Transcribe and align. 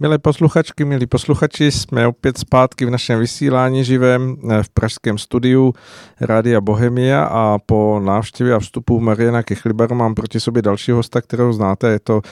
Milé 0.00 0.18
posluchačky, 0.18 0.84
milí 0.84 1.06
posluchači, 1.06 1.70
jsme 1.70 2.06
opět 2.06 2.38
zpátky 2.38 2.86
v 2.86 2.90
našem 2.90 3.20
vysílání 3.20 3.84
živém 3.84 4.36
eh, 4.50 4.62
v 4.62 4.68
pražském 4.68 5.18
studiu 5.18 5.74
Rádia 6.20 6.60
Bohemia 6.60 7.24
a 7.24 7.58
po 7.66 8.00
návštěvě 8.04 8.54
a 8.54 8.58
vstupu 8.58 9.00
Mariana 9.00 9.42
Kechliber 9.42 9.94
mám 9.94 10.14
proti 10.14 10.40
sobě 10.40 10.62
dalšího 10.62 10.96
hosta, 10.96 11.20
kterého 11.20 11.52
znáte, 11.52 11.88
je 11.88 12.00
to 12.00 12.16
uh, 12.16 12.22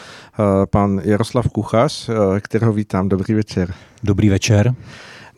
pan 0.71 1.00
Jaroslav 1.04 1.48
Kuchař, 1.48 2.08
uh, 2.08 2.14
kterého 2.38 2.72
vítám. 2.72 3.09
Dobrý 3.09 3.35
večer. 3.35 3.75
Dobrý 4.03 4.29
večer. 4.29 4.75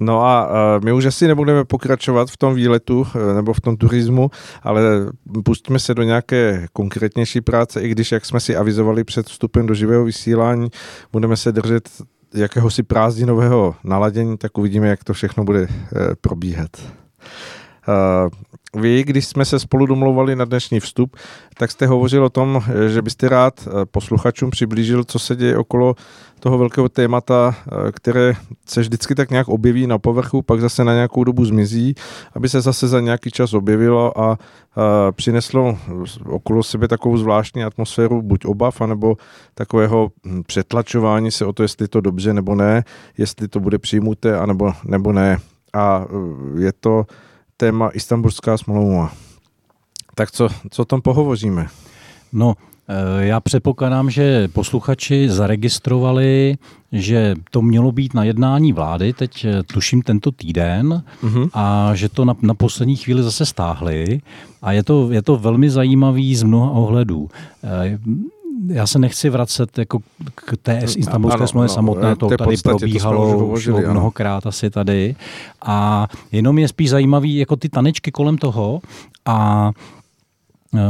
No 0.01 0.25
a 0.25 0.51
my 0.85 0.93
už 0.93 1.05
asi 1.05 1.29
nebudeme 1.29 1.65
pokračovat 1.65 2.31
v 2.31 2.37
tom 2.37 2.55
výletu 2.55 3.07
nebo 3.35 3.53
v 3.53 3.61
tom 3.61 3.77
turismu, 3.77 4.31
ale 4.63 4.83
pustíme 5.45 5.79
se 5.79 5.95
do 5.95 6.03
nějaké 6.03 6.67
konkrétnější 6.73 7.41
práce, 7.41 7.81
i 7.81 7.89
když, 7.89 8.13
jak 8.13 8.25
jsme 8.25 8.41
si 8.41 8.57
avizovali 8.57 9.05
před 9.05 9.27
vstupem 9.27 9.67
do 9.67 9.75
živého 9.75 10.05
vysílání, 10.05 10.71
budeme 11.13 11.37
se 11.37 11.53
držet 11.53 11.89
jakéhosi 12.37 12.82
prázdninového 12.82 13.74
naladění, 13.84 14.38
tak 14.38 14.59
uvidíme, 14.59 14.88
jak 14.88 15.05
to 15.05 15.12
všechno 15.12 15.45
bude 15.45 15.61
eh, 15.62 16.15
probíhat. 16.20 16.70
Eh, 18.77 18.80
vy, 18.80 19.05
když 19.05 19.27
jsme 19.27 19.45
se 19.45 19.59
spolu 19.59 19.87
domluvali 19.87 20.37
na 20.37 20.45
dnešní 20.45 20.80
vstup, 20.80 21.17
tak 21.59 21.71
jste 21.71 21.87
hovořil 21.87 22.25
o 22.25 22.30
tom, 22.30 22.62
že 22.89 23.03
byste 23.03 23.29
rád 23.29 23.69
eh, 23.69 23.87
posluchačům 23.87 24.51
přiblížil, 24.51 25.05
co 25.05 25.19
se 25.19 25.37
děje 25.37 25.59
okolo 25.59 25.95
toho 26.41 26.59
velkého 26.59 26.89
témata, 26.89 27.55
které 27.93 28.34
se 28.67 28.81
vždycky 28.81 29.15
tak 29.15 29.31
nějak 29.31 29.48
objeví 29.48 29.87
na 29.87 29.98
povrchu, 29.98 30.43
pak 30.43 30.61
zase 30.61 30.84
na 30.84 30.95
nějakou 30.95 31.25
dobu 31.25 31.45
zmizí, 31.45 31.95
aby 32.34 32.48
se 32.48 32.61
zase 32.61 32.89
za 32.89 33.01
nějaký 33.01 33.31
čas 33.31 33.55
objevilo 33.55 34.20
a 34.20 34.39
přineslo 35.12 35.79
okolo 36.27 36.62
sebe 36.62 36.89
takovou 36.89 37.17
zvláštní 37.17 37.65
atmosféru 37.65 38.23
buď 38.23 38.45
obav, 38.45 38.81
anebo 38.81 39.17
takového 39.55 40.09
hm, 40.27 40.43
přetlačování 40.47 41.31
se 41.31 41.45
o 41.47 41.53
to, 41.53 41.62
jestli 41.62 41.89
to 41.89 42.01
dobře 42.01 42.34
nebo 42.34 42.55
ne, 42.55 42.84
jestli 43.19 43.48
to 43.48 43.61
bude 43.61 43.79
přijmuté, 43.79 44.39
anebo 44.39 44.73
nebo 44.84 45.12
ne. 45.12 45.39
A 45.72 46.05
je 46.59 46.72
to 46.72 47.06
téma 47.57 47.91
Istanbulská 47.91 48.59
smlouva. 48.59 49.12
Tak 50.15 50.31
co, 50.31 50.49
co 50.71 50.85
tam 50.85 51.01
pohovoříme? 51.01 51.67
No, 52.33 52.55
eh, 52.89 53.27
já 53.27 53.41
předpokládám, 53.41 54.11
že 54.11 54.49
posluchači 54.49 55.29
zaregistrovali, 55.31 56.59
že 56.93 57.34
to 57.51 57.62
mělo 57.62 57.93
být 57.93 58.15
na 58.15 58.25
jednání 58.25 58.73
vlády, 58.73 59.12
teď 59.12 59.45
eh, 59.45 59.62
tuším 59.62 60.03
tento 60.03 60.33
týden, 60.33 61.03
uh-huh. 61.23 61.51
a 61.55 61.95
že 61.95 62.09
to 62.09 62.25
na, 62.25 62.34
na 62.43 62.55
poslední 62.55 62.97
chvíli 62.97 63.23
zase 63.23 63.47
stáhli. 63.47 64.21
A 64.62 64.73
je 64.73 64.83
to, 64.83 65.12
je 65.12 65.23
to 65.23 65.37
velmi 65.37 65.71
zajímavý 65.71 66.37
z 66.37 66.43
mnoha 66.43 66.71
ohledů 66.71 67.29
eh, 67.65 67.99
já 68.67 68.87
se 68.87 68.99
nechci 68.99 69.31
vracet 69.31 69.79
jako 69.79 69.99
k 70.35 70.57
té 70.62 70.81
istambulské 70.97 71.47
smlouvě 71.47 71.69
samotné, 71.69 72.17
to 72.17 72.29
tady 72.29 72.57
probíhalo 72.57 73.33
to 73.33 73.39
hovořili, 73.39 73.89
mnohokrát 73.89 74.47
asi 74.47 74.71
tady. 74.71 75.17
A 75.62 76.09
jenom 76.33 76.59
je 76.59 76.69
spíš 76.69 76.91
zajímavý 76.91 77.37
jako 77.37 77.57
ty 77.57 77.69
tanečky 77.69 78.11
kolem 78.11 78.39
toho 78.39 78.81
a 79.25 79.71
uh, 80.73 80.81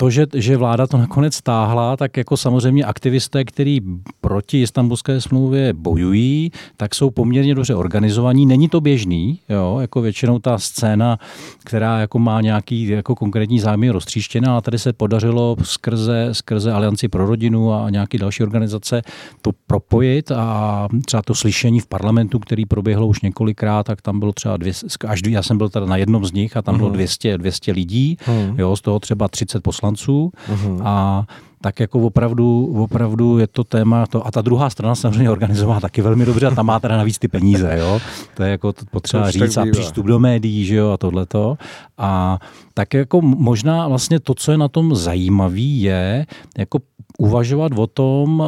to, 0.00 0.10
že, 0.10 0.26
že 0.34 0.56
vláda 0.56 0.86
to 0.86 0.96
nakonec 0.96 1.34
stáhla, 1.34 1.96
tak 1.96 2.16
jako 2.16 2.36
samozřejmě 2.36 2.84
aktivisté, 2.84 3.44
kteří 3.44 3.80
proti 4.20 4.62
istambulské 4.62 5.20
smlouvě 5.20 5.72
bojují, 5.72 6.50
tak 6.76 6.94
jsou 6.94 7.10
poměrně 7.10 7.54
dobře 7.54 7.74
organizovaní. 7.74 8.46
Není 8.46 8.68
to 8.68 8.80
běžný, 8.80 9.38
jo, 9.48 9.78
jako 9.80 10.00
většinou 10.00 10.38
ta 10.38 10.58
scéna, 10.58 11.18
která 11.64 12.00
jako 12.00 12.18
má 12.18 12.40
nějaký 12.40 12.88
jako 12.88 13.14
konkrétní 13.14 13.60
zájmy 13.60 13.90
roztříštěná, 13.90 14.56
a 14.56 14.60
tady 14.60 14.78
se 14.78 14.92
podařilo 14.92 15.56
skrze, 15.62 16.28
skrze 16.32 16.72
Alianci 16.72 17.08
pro 17.08 17.26
rodinu 17.26 17.72
a 17.72 17.90
nějaké 17.90 18.18
další 18.18 18.42
organizace 18.42 19.02
to 19.42 19.50
propojit 19.66 20.32
a 20.32 20.88
třeba 21.06 21.22
to 21.22 21.34
slyšení 21.34 21.80
v 21.80 21.86
parlamentu, 21.86 22.38
který 22.38 22.66
proběhlo 22.66 23.06
už 23.06 23.20
několikrát, 23.20 23.86
tak 23.86 24.02
tam 24.02 24.18
bylo 24.18 24.32
třeba 24.32 24.56
dvě, 24.56 24.72
až 25.08 25.22
dvě, 25.22 25.34
já 25.34 25.42
jsem 25.42 25.58
byl 25.58 25.68
teda 25.68 25.86
na 25.86 25.96
jednom 25.96 26.24
z 26.24 26.32
nich 26.32 26.56
a 26.56 26.62
tam 26.62 26.76
bylo 26.76 26.90
200, 26.90 27.28
mhm. 27.28 27.38
200 27.38 27.72
lidí, 27.72 28.18
hmm. 28.24 28.54
jo, 28.58 28.76
z 28.76 28.80
toho 28.80 29.00
třeba 29.00 29.28
30 29.28 29.62
poslanců 29.62 29.89
poslanců 29.90 30.32
uh-huh. 30.52 30.80
a 30.84 31.24
tak 31.62 31.80
jako 31.80 32.00
opravdu, 32.00 32.74
opravdu 32.82 33.38
je 33.38 33.46
to 33.46 33.64
téma 33.64 34.06
to, 34.06 34.26
a 34.26 34.30
ta 34.30 34.40
druhá 34.40 34.70
strana 34.70 34.94
samozřejmě 34.94 35.30
organizovala 35.30 35.80
taky 35.80 36.02
velmi 36.02 36.24
dobře 36.24 36.46
a 36.46 36.54
tam 36.54 36.66
má 36.66 36.80
teda 36.80 36.96
navíc 36.96 37.18
ty 37.18 37.28
peníze, 37.28 37.76
jo. 37.78 38.00
To 38.34 38.42
je 38.42 38.50
jako 38.50 38.72
potřeba 38.90 39.24
to 39.24 39.30
říct 39.30 39.56
a 39.56 39.64
přístup 39.72 40.06
do 40.06 40.18
médií, 40.18 40.64
že 40.64 40.74
jo, 40.74 40.90
a 40.90 40.96
tohleto. 40.96 41.58
A 41.98 42.38
tak 42.80 42.94
jako 42.94 43.20
možná 43.20 43.88
vlastně 43.88 44.20
to, 44.20 44.34
co 44.34 44.52
je 44.52 44.58
na 44.58 44.68
tom 44.68 44.94
zajímavý, 44.96 45.82
je 45.82 46.26
jako 46.58 46.78
uvažovat 47.18 47.72
o 47.76 47.86
tom, 47.86 48.42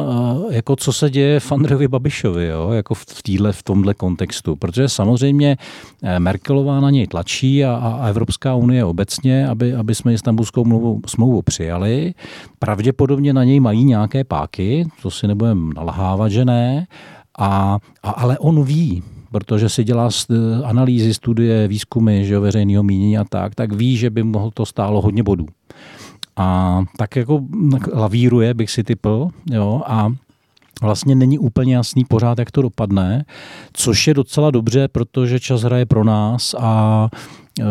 eh, 0.49 0.55
jako 0.55 0.75
co 0.75 0.93
se 0.93 1.09
děje 1.09 1.39
v 1.39 1.51
Andrejovi 1.51 1.87
Babišovi, 1.87 2.47
jo? 2.47 2.71
jako 2.71 2.93
v, 2.93 3.05
týhle, 3.23 3.51
v 3.51 3.63
tomhle 3.63 3.93
kontextu. 3.93 4.55
Protože 4.55 4.89
samozřejmě 4.89 5.57
eh, 6.03 6.19
Merkelová 6.19 6.79
na 6.79 6.89
něj 6.89 7.07
tlačí 7.07 7.65
a, 7.65 7.75
a 7.75 8.07
Evropská 8.07 8.55
unie 8.55 8.85
obecně, 8.85 9.47
aby, 9.47 9.73
aby 9.73 9.95
jsme 9.95 10.13
Istanbulskou 10.13 10.65
mluvu, 10.65 11.01
smlouvu 11.07 11.41
přijali. 11.41 12.13
Pravděpodobně 12.59 13.33
na 13.33 13.43
něj 13.43 13.59
mají 13.59 13.85
nějaké 13.85 14.23
páky, 14.23 14.85
to 15.01 15.11
si 15.11 15.27
nebudeme 15.27 15.73
nalhávat, 15.75 16.31
že 16.31 16.45
ne. 16.45 16.87
A, 17.37 17.77
a, 18.03 18.09
ale 18.09 18.39
on 18.39 18.63
ví, 18.63 19.03
protože 19.33 19.69
si 19.69 19.83
dělá 19.83 20.09
eh, 20.09 20.63
analýzy, 20.63 21.13
studie, 21.13 21.67
výzkumy 21.67 22.25
že 22.25 22.33
jo, 22.33 22.41
veřejného 22.41 22.83
mínění 22.83 23.17
a 23.17 23.23
tak, 23.23 23.55
tak 23.55 23.73
ví, 23.73 23.97
že 23.97 24.09
by 24.09 24.23
mohl 24.23 24.51
to 24.53 24.65
stálo 24.65 25.01
hodně 25.01 25.23
bodů. 25.23 25.47
A 26.37 26.79
tak 26.97 27.15
jako 27.15 27.41
lavíruje, 27.93 28.53
bych 28.53 28.71
si 28.71 28.83
typl, 28.83 29.29
jo, 29.51 29.81
a 29.85 30.13
vlastně 30.81 31.15
není 31.15 31.39
úplně 31.39 31.75
jasný 31.75 32.05
pořád, 32.05 32.39
jak 32.39 32.51
to 32.51 32.61
dopadne, 32.61 33.25
což 33.73 34.07
je 34.07 34.13
docela 34.13 34.51
dobře, 34.51 34.87
protože 34.87 35.39
čas 35.39 35.61
hraje 35.61 35.85
pro 35.85 36.03
nás 36.03 36.55
a 36.59 37.09
e, 37.59 37.63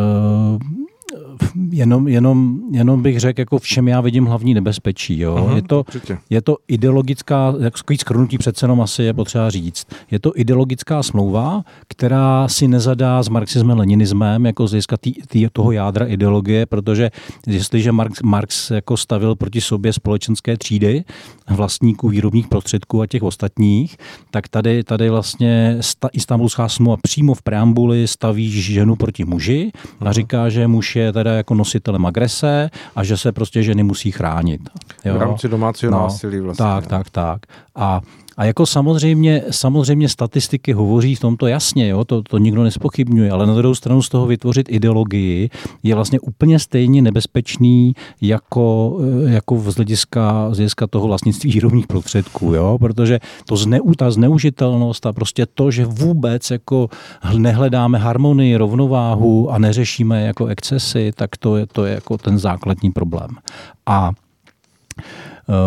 jenom, 1.71 2.09
jenom, 2.09 2.61
jenom 2.71 3.03
bych 3.03 3.21
řekl, 3.21 3.41
jako 3.41 3.59
v 3.59 3.67
čem 3.67 3.89
já 3.89 4.01
vidím 4.01 4.25
hlavní 4.25 4.55
nebezpečí. 4.55 5.19
Jo? 5.19 5.35
Uh-huh, 5.35 5.57
je, 5.57 5.63
to, 5.63 5.85
je 6.31 6.43
to 6.43 6.57
ideologická, 6.69 7.55
jak 7.61 7.75
skrnutí 7.79 8.39
přece 8.39 8.65
jenom 8.65 8.81
asi 8.81 9.03
je 9.03 9.15
potřeba 9.15 9.51
říct, 9.51 9.87
je 10.11 10.19
to 10.19 10.33
ideologická 10.35 11.03
smlouva, 11.03 11.63
která 11.89 12.49
si 12.49 12.69
nezadá 12.69 13.23
s 13.23 13.29
marxismem, 13.29 13.79
leninismem, 13.79 14.47
jako 14.47 14.67
z 14.67 14.71
hlediska 14.71 14.97
toho 15.53 15.73
jádra 15.73 16.07
ideologie, 16.07 16.67
protože 16.67 17.11
jestliže 17.47 17.93
Marx, 17.93 18.23
Marx 18.23 18.71
jako 18.71 18.97
stavil 18.97 19.35
proti 19.35 19.61
sobě 19.61 19.93
společenské 19.93 20.57
třídy, 20.57 21.05
vlastníků 21.51 22.09
výrobních 22.09 22.49
prostředků 22.49 23.03
a 23.03 23.07
těch 23.07 23.23
ostatních, 23.23 23.97
tak 24.31 24.49
tady, 24.49 24.85
tady 24.85 25.11
vlastně 25.11 25.77
sta, 25.81 26.09
Istanbulská 26.13 26.69
smlouva 26.69 26.97
přímo 27.03 27.35
v 27.35 27.43
preambuli 27.43 28.09
staví 28.09 28.51
ženu 28.51 28.97
proti 28.97 29.25
muži 29.25 29.71
a 30.01 30.05
mhm. 30.05 30.13
říká, 30.13 30.49
že 30.49 30.67
muž 30.67 30.97
je 30.97 31.13
teda 31.25 31.37
jako 31.37 31.55
nositelem 31.55 32.07
agrese 32.07 32.71
a 32.97 33.05
že 33.05 33.17
se 33.17 33.33
prostě 33.33 33.63
ženy 33.63 33.83
musí 33.83 34.11
chránit. 34.13 34.61
Jo? 35.05 35.15
V 35.15 35.17
rámci 35.17 35.49
domácího 35.49 35.93
no, 35.93 35.99
násilí 35.99 36.41
vlastně. 36.41 36.65
Tak, 36.65 36.87
tak, 36.87 37.11
tak. 37.11 37.41
A 37.75 38.01
a 38.37 38.45
jako 38.45 38.67
samozřejmě, 38.67 39.43
samozřejmě 39.51 40.09
statistiky 40.09 40.73
hovoří 40.73 41.15
v 41.15 41.21
tomto 41.21 41.47
jasně, 41.47 41.89
jo? 41.89 42.05
To, 42.05 42.23
to 42.23 42.39
nikdo 42.39 42.63
nespochybňuje, 42.63 43.31
ale 43.31 43.47
na 43.47 43.55
druhou 43.55 43.75
stranu 43.75 44.03
z 44.03 44.09
toho 44.09 44.27
vytvořit 44.27 44.67
ideologii 44.71 45.51
je 45.83 45.95
vlastně 45.95 46.21
úplně 46.21 46.59
stejně 46.59 47.03
nebezpečný 47.03 47.93
jako, 48.21 48.99
eh, 49.27 49.31
jako 49.33 49.59
z 49.59 49.77
hlediska, 49.77 50.49
z 50.51 50.57
hlediska 50.57 50.87
toho 50.87 51.07
vlastnictví 51.07 51.53
výrobních 51.53 51.87
prostředků, 51.87 52.55
jo? 52.55 52.79
protože 52.81 53.19
to 53.47 53.57
zneu, 53.57 53.95
ta 53.97 54.11
zneužitelnost 54.11 55.07
a 55.07 55.13
prostě 55.13 55.47
to, 55.47 55.71
že 55.71 55.87
vůbec 55.87 56.51
jako 56.51 56.89
nehledáme 57.39 57.99
harmonii, 57.99 58.57
rovnováhu 58.57 59.51
a 59.51 59.59
neřešíme 59.59 60.23
jako 60.23 60.47
excesy, 60.47 61.13
tak 61.15 61.37
to 61.37 61.57
je, 61.57 61.67
to 61.67 61.85
je 61.85 61.95
jako 61.95 62.19
ten 62.19 62.39
základní 62.39 62.91
problém. 62.91 63.31
A 63.87 64.11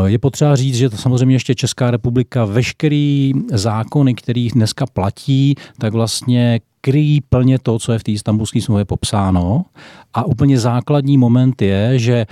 je 0.06 0.20
potřeba 0.20 0.56
říct, 0.56 0.76
že 0.76 0.90
to 0.90 0.98
samozřejmě 0.98 1.36
ještě 1.36 1.56
Česká 1.56 1.92
republika 1.92 2.46
veškerý 2.46 3.34
zákony, 3.52 4.16
který 4.16 4.50
dneska 4.50 4.86
platí, 4.86 5.56
tak 5.78 5.94
vlastně 5.94 6.60
kryjí 6.82 7.22
plně 7.22 7.60
to, 7.60 7.80
co 7.80 7.92
je 7.92 8.00
v 8.00 8.04
té 8.04 8.12
istambulské 8.12 8.62
smlouvě 8.62 8.86
popsáno. 8.86 9.66
A 10.14 10.24
úplně 10.24 10.60
základní 10.60 11.18
moment 11.18 11.62
je, 11.62 12.00
že 12.00 12.26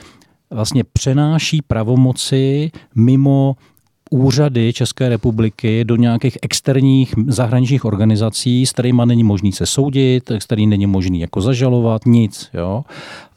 vlastně 0.52 0.84
přenáší 0.94 1.62
pravomoci 1.62 2.72
mimo 2.96 3.56
úřady 4.12 4.74
České 4.74 5.10
republiky 5.10 5.86
do 5.86 5.96
nějakých 5.96 6.38
externích 6.42 7.14
zahraničních 7.28 7.86
organizací, 7.86 8.66
s 8.66 8.72
kterými 8.72 9.02
není 9.06 9.24
možný 9.24 9.52
se 9.52 9.66
soudit, 9.66 10.32
s 10.32 10.46
kterými 10.46 10.70
není 10.70 10.86
možný 10.86 11.20
jako 11.20 11.42
zažalovat, 11.42 12.06
nic. 12.06 12.50
Jo? 12.54 12.84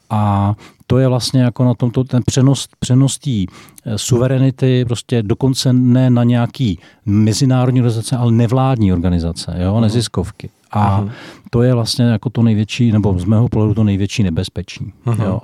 A 0.09 0.53
to 0.87 0.97
je 0.97 1.07
vlastně 1.07 1.41
jako 1.41 1.65
na 1.65 1.73
tomto 1.73 2.03
ten 2.03 2.23
přenos, 2.25 2.67
přenos 2.79 3.17
té 3.17 3.31
eh, 3.31 3.97
suverenity 3.97 4.85
prostě 4.85 5.23
dokonce 5.23 5.73
ne 5.73 6.09
na 6.09 6.23
nějaký 6.23 6.79
mezinárodní 7.05 7.79
organizace, 7.79 8.17
ale 8.17 8.31
nevládní 8.31 8.93
organizace, 8.93 9.55
jo, 9.57 9.73
uh-huh. 9.73 9.81
neziskovky. 9.81 10.49
A 10.71 11.01
uh-huh. 11.01 11.11
to 11.49 11.61
je 11.61 11.73
vlastně 11.73 12.05
jako 12.05 12.29
to 12.29 12.43
největší, 12.43 12.91
nebo 12.91 13.19
z 13.19 13.25
mého 13.25 13.49
pohledu 13.49 13.73
to 13.73 13.83
největší 13.83 14.23
nebezpečí. 14.23 14.93
Uh-huh. 15.05 15.25
Jo. 15.25 15.39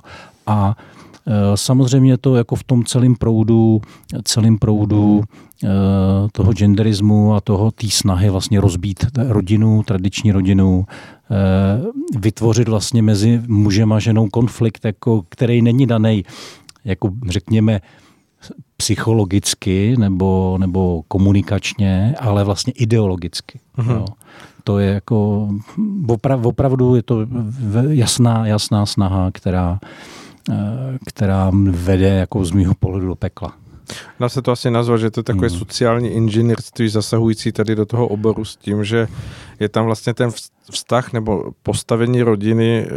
A 0.46 0.76
samozřejmě 1.54 2.18
to 2.18 2.36
jako 2.36 2.56
v 2.56 2.64
tom 2.64 2.84
celém 2.84 3.14
proudu, 3.14 3.80
celým 4.24 4.58
proudu 4.58 5.22
toho 6.32 6.52
genderismu 6.52 7.34
a 7.34 7.40
toho 7.40 7.70
té 7.70 7.90
snahy 7.90 8.30
vlastně 8.30 8.60
rozbít 8.60 9.06
rodinu, 9.28 9.82
tradiční 9.82 10.32
rodinu, 10.32 10.86
vytvořit 12.18 12.68
vlastně 12.68 13.02
mezi 13.02 13.42
mužem 13.46 13.92
a 13.92 13.98
ženou 13.98 14.28
konflikt, 14.28 14.84
jako, 14.84 15.22
který 15.28 15.62
není 15.62 15.86
daný, 15.86 16.24
jako 16.84 17.10
řekněme, 17.28 17.80
psychologicky 18.76 19.96
nebo, 19.98 20.56
nebo 20.60 21.02
komunikačně, 21.08 22.14
ale 22.20 22.44
vlastně 22.44 22.72
ideologicky. 22.72 23.60
Mm-hmm. 23.78 23.94
Jo. 23.94 24.04
To 24.64 24.78
je 24.78 24.90
jako, 24.90 25.48
opra, 26.08 26.36
opravdu 26.36 26.94
je 26.94 27.02
to 27.02 27.26
jasná, 27.88 28.46
jasná 28.46 28.86
snaha, 28.86 29.30
která, 29.30 29.78
eh, 29.82 29.88
která 31.06 31.50
vede 31.70 32.08
jako 32.08 32.44
z 32.44 32.50
mýho 32.52 32.74
pohledu 32.74 33.06
do 33.06 33.14
pekla. 33.14 33.54
Dá 34.20 34.28
se 34.28 34.42
to 34.42 34.52
asi 34.52 34.70
nazvat, 34.70 35.00
že 35.00 35.10
to 35.10 35.20
je 35.20 35.24
takové 35.24 35.48
mm. 35.48 35.58
sociální 35.58 36.08
inženýrství 36.08 36.88
zasahující 36.88 37.52
tady 37.52 37.74
do 37.74 37.86
toho 37.86 38.08
oboru 38.08 38.44
s 38.44 38.56
tím, 38.56 38.84
že 38.84 39.08
je 39.60 39.68
tam 39.68 39.84
vlastně 39.84 40.14
ten 40.14 40.30
vztah 40.70 41.12
nebo 41.12 41.52
postavení 41.62 42.22
rodiny 42.22 42.86
eh, 42.86 42.90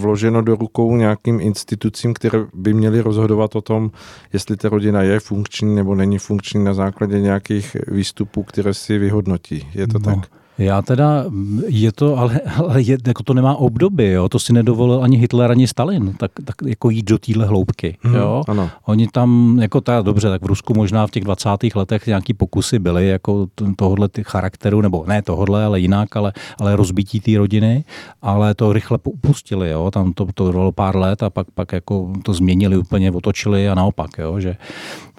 vloženo 0.00 0.42
do 0.42 0.56
rukou 0.56 0.96
nějakým 0.96 1.40
institucím, 1.40 2.14
které 2.14 2.44
by 2.54 2.74
měly 2.74 3.00
rozhodovat 3.00 3.56
o 3.56 3.60
tom, 3.60 3.90
jestli 4.32 4.56
ta 4.56 4.68
rodina 4.68 5.02
je 5.02 5.20
funkční 5.20 5.74
nebo 5.74 5.94
není 5.94 6.18
funkční 6.18 6.64
na 6.64 6.74
základě 6.74 7.20
nějakých 7.20 7.76
výstupů, 7.88 8.42
které 8.42 8.74
si 8.74 8.98
vyhodnotí. 8.98 9.68
Je 9.74 9.86
to 9.86 9.98
no. 9.98 10.04
tak? 10.04 10.41
Já 10.58 10.82
teda, 10.82 11.24
je 11.66 11.92
to, 11.92 12.18
ale, 12.18 12.40
ale 12.56 12.82
je, 12.82 12.98
jako 13.06 13.22
to 13.22 13.34
nemá 13.34 13.56
obdoby, 13.56 14.10
jo? 14.10 14.28
to 14.28 14.38
si 14.38 14.52
nedovolil 14.52 15.02
ani 15.02 15.16
Hitler, 15.16 15.50
ani 15.50 15.66
Stalin, 15.66 16.14
tak, 16.18 16.30
tak 16.44 16.56
jako 16.66 16.90
jít 16.90 17.02
do 17.02 17.18
téhle 17.18 17.46
hloubky. 17.46 17.96
Hmm, 18.02 18.14
jo? 18.14 18.42
Ano. 18.48 18.70
Oni 18.84 19.08
tam, 19.08 19.58
jako 19.62 19.80
ta, 19.80 20.02
dobře, 20.02 20.28
tak 20.28 20.42
v 20.42 20.46
Rusku 20.46 20.74
možná 20.74 21.06
v 21.06 21.10
těch 21.10 21.24
20. 21.24 21.48
letech 21.74 22.06
nějaký 22.06 22.34
pokusy 22.34 22.78
byly, 22.78 23.08
jako 23.08 23.46
tohohle 23.76 24.08
ty 24.08 24.24
charakteru, 24.24 24.80
nebo 24.80 25.04
ne 25.08 25.22
tohohle, 25.22 25.64
ale 25.64 25.80
jinak, 25.80 26.16
ale, 26.16 26.32
ale 26.60 26.76
rozbití 26.76 27.20
té 27.20 27.38
rodiny, 27.38 27.84
ale 28.22 28.54
to 28.54 28.72
rychle 28.72 28.98
upustili, 29.04 29.70
jo? 29.70 29.90
tam 29.90 30.12
to, 30.12 30.26
to 30.34 30.48
trvalo 30.48 30.72
pár 30.72 30.96
let 30.96 31.22
a 31.22 31.30
pak, 31.30 31.50
pak 31.50 31.72
jako 31.72 32.12
to 32.22 32.34
změnili 32.34 32.76
úplně, 32.76 33.12
otočili 33.12 33.68
a 33.68 33.74
naopak, 33.74 34.10
jo? 34.18 34.40
že 34.40 34.56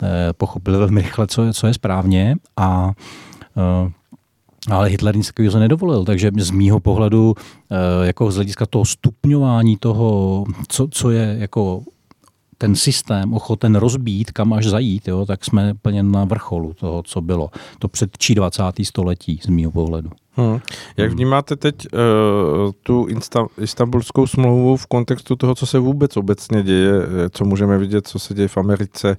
eh, 0.04 0.34
pochopili 0.34 0.78
velmi 0.78 1.02
rychle, 1.02 1.28
co 1.28 1.44
je, 1.44 1.54
co 1.54 1.68
je 1.68 1.74
správně 1.74 2.36
a 2.58 2.92
eh, 3.58 3.92
ale 4.72 4.90
Hitler 4.90 5.16
nic 5.16 5.28
takového 5.28 5.60
nedovolil, 5.60 6.06
takže 6.06 6.32
z 6.38 6.52
mýho 6.52 6.80
pohledu, 6.80 7.36
eh, 7.72 8.06
jako 8.06 8.32
z 8.32 8.36
hlediska 8.36 8.66
toho 8.66 8.86
stupňování 8.86 9.78
toho, 9.78 10.46
co, 10.68 10.88
co 10.92 11.12
je 11.12 11.36
jako 11.40 11.84
ten 12.58 12.76
systém 12.76 13.34
ochoten 13.34 13.76
rozbít, 13.76 14.32
kam 14.32 14.54
až 14.54 14.66
zajít, 14.66 15.08
jo, 15.08 15.26
tak 15.26 15.46
jsme 15.46 15.74
plně 15.82 16.04
na 16.04 16.26
vrcholu 16.26 16.74
toho, 16.74 17.04
co 17.04 17.22
bylo. 17.22 17.50
To 17.80 17.88
předčí 17.88 18.36
20. 18.36 18.86
století 18.86 19.40
z 19.44 19.48
mýho 19.48 19.72
pohledu. 19.72 20.10
Hmm. 20.36 20.60
Jak 20.98 21.08
hmm. 21.08 21.16
vnímáte 21.16 21.56
teď 21.56 21.76
uh, 21.94 22.72
tu 22.84 23.06
insta- 23.06 23.48
istambulskou 23.58 24.28
smlouvu 24.28 24.78
v 24.78 24.88
kontextu 24.88 25.36
toho, 25.36 25.56
co 25.56 25.66
se 25.66 25.80
vůbec 25.80 26.18
obecně 26.18 26.64
děje, 26.64 26.94
eh, 26.94 27.30
co 27.30 27.46
můžeme 27.46 27.78
vidět, 27.78 28.08
co 28.08 28.20
se 28.20 28.34
děje 28.34 28.48
v 28.48 28.58
Americe? 28.58 29.18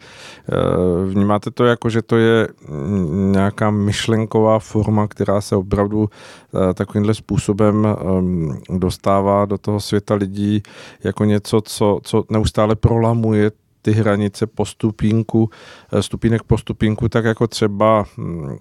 Uh, 0.53 1.11
vnímáte 1.11 1.51
to 1.51 1.65
jako, 1.65 1.91
že 1.91 2.03
to 2.03 2.17
je 2.17 2.49
mm, 2.69 3.33
nějaká 3.33 3.71
myšlenková 3.71 4.59
forma, 4.59 5.09
která 5.09 5.41
se 5.41 5.57
opravdu 5.57 5.99
uh, 5.99 6.09
takovýmhle 6.75 7.15
způsobem 7.15 7.97
um, 8.19 8.61
dostává 8.79 9.45
do 9.45 9.59
toho 9.59 9.81
světa 9.81 10.15
lidí 10.15 10.63
jako 11.05 11.25
něco, 11.25 11.61
co, 11.61 12.01
co 12.03 12.25
neustále 12.31 12.75
prolamuje 12.77 13.51
ty 13.85 13.93
hranice 13.93 14.47
po 14.47 14.65
stupínku, 14.65 15.51
eh, 15.93 16.03
stupínek 16.03 16.43
po 16.43 16.59
stupínku, 16.59 17.09
tak 17.09 17.25
jako 17.25 17.47
třeba 17.47 18.05
mm, 18.17 18.57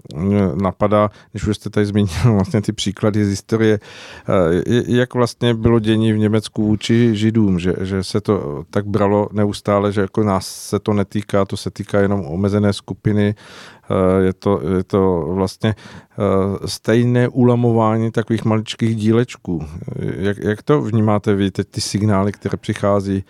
napadá, 0.62 1.10
když 1.32 1.48
už 1.48 1.56
jste 1.58 1.70
tady 1.70 1.86
zmínil 1.86 2.12
vlastně 2.34 2.62
ty 2.62 2.74
příklady 2.74 3.26
z 3.26 3.30
historie, 3.30 3.80
eh, 3.80 4.84
jak 4.88 5.14
vlastně 5.14 5.54
bylo 5.54 5.80
dění 5.80 6.14
v 6.14 6.18
Německu 6.18 6.68
vůči 6.68 7.16
židům, 7.16 7.60
že, 7.60 7.74
že 7.82 8.04
se 8.04 8.22
to 8.22 8.64
tak 8.70 8.86
bralo 8.86 9.30
neustále, 9.32 9.92
že 9.92 10.02
jako 10.02 10.24
nás 10.24 10.48
se 10.48 10.80
to 10.80 10.94
netýká, 10.94 11.46
to 11.46 11.58
se 11.58 11.72
týká 11.72 12.00
jenom 12.00 12.26
omezené 12.26 12.74
skupiny, 12.74 13.36
eh, 13.36 14.24
je 14.24 14.34
to, 14.34 14.62
je 14.78 14.84
to 14.84 15.26
vlastně 15.28 15.76
stejné 16.66 17.28
ulamování 17.28 18.12
takových 18.12 18.46
maličkých 18.46 18.96
dílečků. 18.96 19.66
Jak, 19.96 20.38
jak 20.38 20.64
to 20.64 20.82
vnímáte 20.82 21.36
vy, 21.36 21.52
teď 21.52 21.68
ty 21.68 21.82
signály, 21.82 22.32
které 22.32 22.58
přichází 22.58 23.24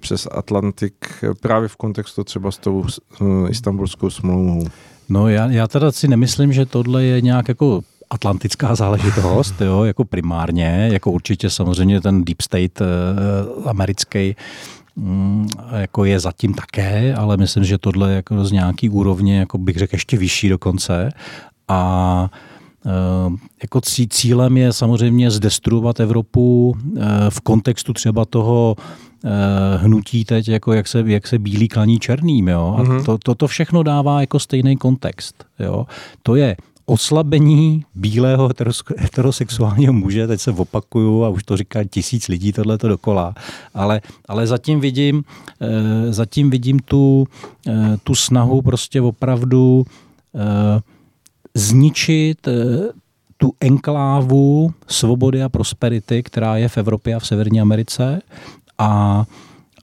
přes 0.00 0.28
Atlantik 0.30 0.94
eh, 1.22 1.34
právě 1.40 1.68
v 1.68 1.76
kontextu 1.76 2.24
třeba 2.24 2.50
s 2.50 2.58
tou 2.58 2.84
eh, 3.20 3.24
istambulskou 3.50 4.10
smlouvou? 4.10 4.64
No 5.08 5.28
já, 5.28 5.46
já 5.46 5.68
teda 5.68 5.92
si 5.92 6.08
nemyslím, 6.08 6.52
že 6.52 6.66
tohle 6.66 7.04
je 7.04 7.20
nějak 7.20 7.48
jako 7.48 7.80
atlantická 8.10 8.74
záležitost, 8.74 9.60
jo, 9.60 9.84
jako 9.84 10.04
primárně, 10.04 10.88
jako 10.92 11.10
určitě 11.10 11.50
samozřejmě 11.50 12.00
ten 12.00 12.24
deep 12.24 12.40
state 12.40 12.80
uh, 12.80 13.68
americký 13.68 14.36
um, 14.94 15.48
jako 15.72 16.04
je 16.04 16.20
zatím 16.20 16.54
také, 16.54 17.14
ale 17.14 17.36
myslím, 17.36 17.64
že 17.64 17.78
tohle 17.78 18.10
je 18.10 18.16
jako 18.16 18.44
z 18.44 18.52
nějaký 18.52 18.88
úrovně, 18.88 19.38
jako 19.38 19.58
bych 19.58 19.76
řekl, 19.76 19.94
ještě 19.94 20.16
vyšší 20.16 20.48
dokonce. 20.48 21.10
A 21.68 22.30
jako 23.62 23.80
cílem 24.10 24.56
je 24.56 24.72
samozřejmě 24.72 25.30
zdestruovat 25.30 26.00
Evropu 26.00 26.76
v 27.28 27.40
kontextu 27.40 27.92
třeba 27.92 28.24
toho 28.24 28.76
Eh, 28.78 29.05
hnutí 29.76 30.24
teď, 30.24 30.48
jako 30.48 30.72
jak 30.72 30.88
se, 30.88 31.04
jak 31.06 31.26
se 31.26 31.38
bílí 31.38 31.68
klaní 31.68 31.98
černým. 31.98 32.48
Jo? 32.48 32.74
A 32.78 32.82
mm-hmm. 32.82 33.04
to, 33.04 33.18
to, 33.18 33.34
to 33.34 33.46
všechno 33.46 33.82
dává 33.82 34.20
jako 34.20 34.38
stejný 34.38 34.76
kontext. 34.76 35.44
Jo? 35.58 35.86
To 36.22 36.36
je 36.36 36.56
oslabení 36.86 37.84
bílého 37.94 38.50
heterosexuálního 38.98 39.92
muže, 39.92 40.26
teď 40.26 40.40
se 40.40 40.50
opakuju 40.50 41.24
a 41.24 41.28
už 41.28 41.44
to 41.44 41.56
říká 41.56 41.84
tisíc 41.84 42.28
lidí 42.28 42.52
tohle 42.52 42.78
to 42.78 42.88
dokola, 42.88 43.34
ale, 43.74 44.00
ale 44.28 44.46
zatím 44.46 44.80
vidím, 44.80 45.24
eh, 45.60 46.12
zatím 46.12 46.50
vidím 46.50 46.78
tu, 46.78 47.26
eh, 47.66 47.96
tu 48.04 48.14
snahu 48.14 48.62
prostě 48.62 49.00
opravdu 49.00 49.84
zničit 51.54 52.48
tu 53.36 53.52
enklávu 53.60 54.72
svobody 54.88 55.42
a 55.42 55.48
prosperity, 55.48 56.22
která 56.22 56.56
je 56.56 56.68
v 56.68 56.78
Evropě 56.78 57.14
a 57.14 57.18
v 57.18 57.26
Severní 57.26 57.60
Americe 57.60 58.20
a 58.78 59.24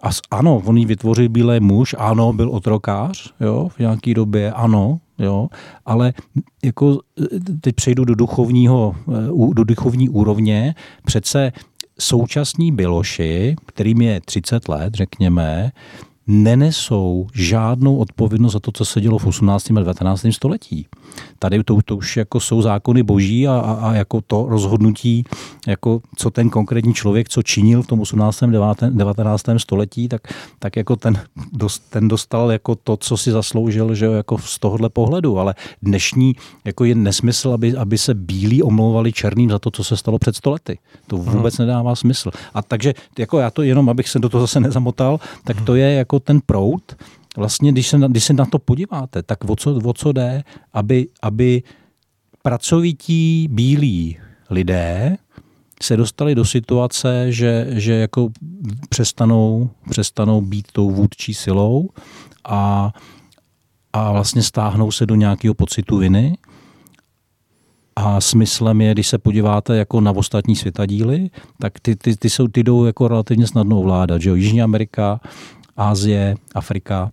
a 0.04 0.10
ano, 0.31 0.62
on 0.66 0.78
ji 0.78 0.86
vytvořil 0.86 1.30
bílý 1.30 1.60
muž, 1.60 1.95
ano, 1.98 2.34
byl 2.34 2.50
otrokář, 2.50 3.34
jo, 3.42 3.69
v 3.69 3.80
nějaké 3.80 4.13
době, 4.13 4.51
ano, 4.51 5.00
jo, 5.19 5.48
ale 5.86 6.13
jako 6.63 7.00
teď 7.62 7.75
přejdu 7.75 8.06
do 8.06 8.16
duchovního, 8.16 8.96
eh, 9.12 9.53
do 9.53 9.63
duchovní 9.63 10.10
úrovně, 10.10 10.75
přece 11.06 11.51
současní 12.00 12.72
Biloši, 12.72 13.56
kterým 13.65 14.01
je 14.01 14.22
30 14.22 14.70
let, 14.70 14.94
řekněme, 14.94 15.72
nenesou 16.27 17.27
žádnou 17.34 17.98
odpovědnost 17.98 18.53
za 18.53 18.60
to, 18.60 18.72
co 18.72 18.86
se 18.86 19.01
dělo 19.01 19.20
v 19.20 19.25
18. 19.25 19.72
a 19.72 19.80
19. 19.80 20.25
století. 20.32 20.88
Tady 21.39 21.63
to, 21.63 21.77
to 21.86 21.98
už 21.98 22.18
jako 22.18 22.39
jsou 22.39 22.62
zákony 22.62 23.03
boží 23.03 23.48
a, 23.48 23.51
a, 23.51 23.74
a 23.74 23.94
jako 23.94 24.22
to 24.22 24.46
rozhodnutí, 24.50 25.24
jako 25.68 26.01
co 26.15 26.30
ten 26.30 26.50
konkrétní 26.50 26.94
člověk, 26.94 27.30
co 27.30 27.44
činil 27.44 27.82
v 27.82 27.88
tom 27.88 28.01
18. 28.01 28.44
19. 28.89 29.44
století, 29.58 30.08
tak, 30.08 30.22
tak 30.60 30.75
jako 30.75 30.96
ten, 30.96 31.22
dost, 31.51 31.80
ten 31.89 32.08
dostal 32.08 32.51
jako 32.51 32.75
to, 32.75 32.98
co 32.98 33.18
si 33.18 33.32
zasloužil, 33.32 33.96
že 33.96 34.06
jako 34.06 34.38
z 34.38 34.60
tohohle 34.60 34.89
pohledu, 34.89 35.39
ale 35.39 35.56
dnešní 35.82 36.36
jako 36.65 36.86
je 36.86 36.96
nesmysl, 36.96 37.51
aby, 37.53 37.77
aby 37.77 37.98
se 37.98 38.13
bílí 38.13 38.63
omlouvali 38.63 39.13
černým 39.13 39.50
za 39.50 39.60
to, 39.60 39.72
co 39.72 39.84
se 39.84 39.98
stalo 39.98 40.20
před 40.20 40.36
stolety. 40.36 40.80
To 41.08 41.18
vůbec 41.18 41.58
hmm. 41.58 41.68
nedává 41.68 41.96
smysl. 41.96 42.32
A 42.53 42.62
takže 42.62 42.94
jako 43.18 43.39
já 43.39 43.51
to 43.51 43.62
jenom, 43.62 43.89
abych 43.89 44.10
se 44.10 44.20
do 44.20 44.30
toho 44.30 44.42
zase 44.42 44.60
nezamotal, 44.60 45.20
tak 45.44 45.62
to 45.62 45.75
je 45.75 45.94
jako 45.94 46.12
ten 46.20 46.41
prout, 46.46 46.96
vlastně, 47.38 47.72
když 47.72 47.88
se, 47.88 47.98
na, 47.98 48.08
když 48.08 48.24
se 48.24 48.34
na 48.34 48.46
to 48.46 48.60
podíváte, 48.60 49.24
tak 49.24 49.50
o 49.50 49.55
co, 49.55 49.75
o 49.84 49.93
co 49.93 50.12
jde, 50.12 50.43
aby, 50.74 51.08
aby 51.22 51.63
pracovití 52.41 53.48
bílí 53.51 54.17
lidé 54.50 55.17
se 55.84 55.98
dostali 55.98 56.36
do 56.36 56.46
situace, 56.46 57.32
že, 57.32 57.67
že 57.70 57.93
jako 57.93 58.29
přestanou, 58.89 59.70
přestanou 59.89 60.41
být 60.41 60.72
tou 60.72 60.91
vůdčí 60.91 61.34
silou 61.34 61.89
a, 62.46 62.91
a 63.93 64.12
vlastně 64.12 64.43
stáhnou 64.43 64.91
se 64.91 65.05
do 65.05 65.15
nějakého 65.15 65.53
pocitu 65.53 65.98
viny. 65.98 66.38
A 67.96 68.22
smyslem 68.22 68.82
je, 68.82 68.93
když 68.93 69.08
se 69.08 69.17
podíváte 69.17 69.77
jako 69.77 70.01
na 70.01 70.12
ostatní 70.12 70.55
světadíly, 70.55 71.29
tak 71.60 71.79
ty, 71.79 71.96
ty, 71.96 72.15
ty, 72.15 72.29
jsou, 72.29 72.48
ty 72.48 72.63
jdou 72.63 72.86
jako 72.86 73.08
relativně 73.08 73.48
snadno 73.48 73.79
ovládat. 73.79 74.22
Že 74.22 74.29
jo? 74.29 74.36
Jižní 74.36 74.62
Amerika, 74.62 75.20
Ázie, 75.77 76.36
Afrika, 76.56 77.12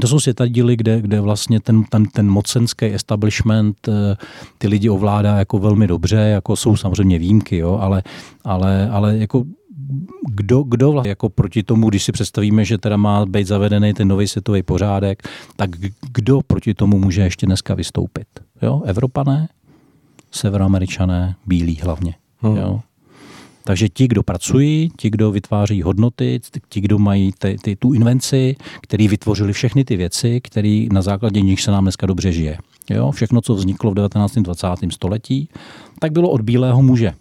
to 0.00 0.08
jsou 0.08 0.20
světadíly, 0.20 0.76
kde, 0.76 1.00
kde 1.00 1.20
vlastně 1.20 1.60
ten, 1.60 1.84
ten, 1.84 2.06
ten 2.06 2.30
mocenský 2.30 2.86
establishment 2.86 3.88
eh, 3.88 4.16
ty 4.58 4.68
lidi 4.68 4.88
ovládá 4.88 5.38
jako 5.38 5.58
velmi 5.58 5.86
dobře, 5.86 6.16
jako 6.16 6.56
jsou 6.56 6.76
samozřejmě 6.76 7.18
výjimky, 7.18 7.56
jo, 7.56 7.78
ale, 7.80 8.02
ale, 8.44 8.90
ale 8.90 9.18
jako 9.18 9.44
kdo, 10.30 10.62
kdo 10.62 10.92
vlastně 10.92 11.08
jako 11.08 11.28
proti 11.28 11.62
tomu, 11.62 11.88
když 11.88 12.04
si 12.04 12.12
představíme, 12.12 12.64
že 12.64 12.78
teda 12.78 12.96
má 12.96 13.26
být 13.26 13.46
zavedený 13.46 13.94
ten 13.94 14.08
nový 14.08 14.28
světový 14.28 14.62
pořádek, 14.62 15.28
tak 15.56 15.70
kdo 16.12 16.40
proti 16.46 16.74
tomu 16.74 16.98
může 16.98 17.22
ještě 17.22 17.46
dneska 17.46 17.74
vystoupit? 17.74 18.26
Jo? 18.62 18.82
Evropané, 18.84 19.48
severoameričané, 20.30 21.34
bílí 21.46 21.78
hlavně. 21.82 22.14
Hmm. 22.38 22.56
Jo? 22.56 22.80
Takže 23.64 23.88
ti, 23.88 24.08
kdo 24.08 24.22
pracují, 24.22 24.90
ti, 24.96 25.10
kdo 25.10 25.30
vytváří 25.30 25.82
hodnoty, 25.82 26.40
ti, 26.68 26.80
kdo 26.80 26.98
mají 26.98 27.32
ty, 27.38 27.56
ty, 27.62 27.76
tu 27.76 27.92
invenci, 27.92 28.56
který 28.80 29.08
vytvořili 29.08 29.52
všechny 29.52 29.84
ty 29.84 29.96
věci, 29.96 30.40
který 30.40 30.88
na 30.92 31.02
základě 31.02 31.40
nich 31.40 31.60
se 31.60 31.70
nám 31.70 31.84
dneska 31.84 32.06
dobře 32.06 32.32
žije. 32.32 32.58
Jo? 32.90 33.10
Všechno, 33.10 33.40
co 33.40 33.54
vzniklo 33.54 33.90
v 33.90 33.94
19. 33.94 34.34
20. 34.34 34.66
století, 34.90 35.48
tak 35.98 36.12
bylo 36.12 36.30
od 36.30 36.40
bílého 36.40 36.82
muže. 36.82 37.12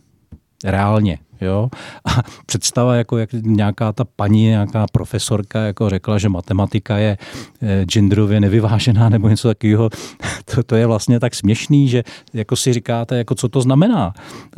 Reálně. 0.64 1.18
Jo? 1.42 1.70
A 2.06 2.24
představa, 2.46 2.96
jako 2.96 3.18
jak 3.18 3.30
nějaká 3.34 3.92
ta 3.92 4.06
paní, 4.16 4.42
nějaká 4.44 4.86
profesorka 4.92 5.60
jako 5.62 5.90
řekla, 5.90 6.18
že 6.18 6.30
matematika 6.30 6.98
je 6.98 7.18
eh, 7.62 7.86
genderově 7.86 8.40
nevyvážená 8.40 9.10
nebo 9.10 9.30
něco 9.30 9.48
takového, 9.48 9.90
to, 10.56 10.64
to 10.64 10.76
je 10.76 10.88
vlastně 10.88 11.20
tak 11.20 11.36
směšný, 11.36 11.88
že 11.88 12.04
jako 12.34 12.56
si 12.56 12.74
říkáte, 12.74 13.18
jako 13.18 13.36
co 13.36 13.50
to 13.50 13.62
znamená, 13.62 14.14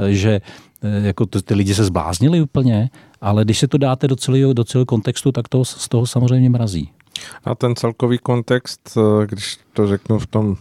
že 0.09 0.41
jako 0.83 1.25
to, 1.25 1.41
ty 1.41 1.53
lidi 1.53 1.75
se 1.75 1.83
zbláznili 1.83 2.41
úplně, 2.41 2.89
ale 3.21 3.43
když 3.43 3.59
se 3.59 3.67
to 3.67 3.77
dáte 3.77 4.07
do 4.07 4.15
celého, 4.15 4.53
do 4.53 4.63
celého 4.63 4.85
kontextu, 4.85 5.31
tak 5.31 5.49
to 5.49 5.65
z 5.65 5.87
toho 5.89 6.05
samozřejmě 6.05 6.49
mrazí. 6.49 6.91
A 7.43 7.55
ten 7.55 7.75
celkový 7.75 8.17
kontext, 8.17 8.97
eh, 8.97 9.27
když 9.27 9.59
to 9.73 9.87
řeknu 9.87 10.19
v 10.19 10.27
tom 10.27 10.55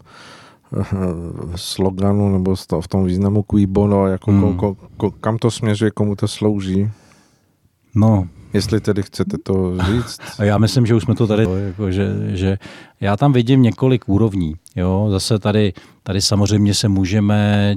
sloganu 1.57 2.33
nebo 2.33 2.55
v 2.81 2.89
tom 2.89 3.05
významu 3.05 3.45
cui 3.51 3.67
bono, 3.67 4.07
jako 4.07 4.31
hmm. 4.31 4.57
ko, 4.57 4.77
ko, 4.97 5.11
kam 5.11 5.39
to 5.39 5.51
směřuje, 5.51 5.91
komu 5.91 6.17
to 6.17 6.29
slouží? 6.29 6.91
No, 7.95 8.29
Jestli 8.53 8.81
tedy 8.81 9.03
chcete 9.03 9.39
to 9.39 9.75
říct. 9.79 10.21
Já 10.39 10.59
myslím, 10.59 10.87
že 10.87 10.95
už 10.95 11.03
jsme 11.03 11.15
to 11.15 11.27
tady, 11.27 11.47
jako, 11.67 11.91
že, 11.91 12.15
že 12.29 12.59
já 13.01 13.17
tam 13.17 13.33
vidím 13.33 13.63
několik 13.63 14.09
úrovní. 14.09 14.55
Jo? 14.77 15.07
Zase 15.11 15.39
tady, 15.39 15.73
tady 16.03 16.21
samozřejmě 16.21 16.75
se 16.75 16.89
můžeme, 16.89 17.75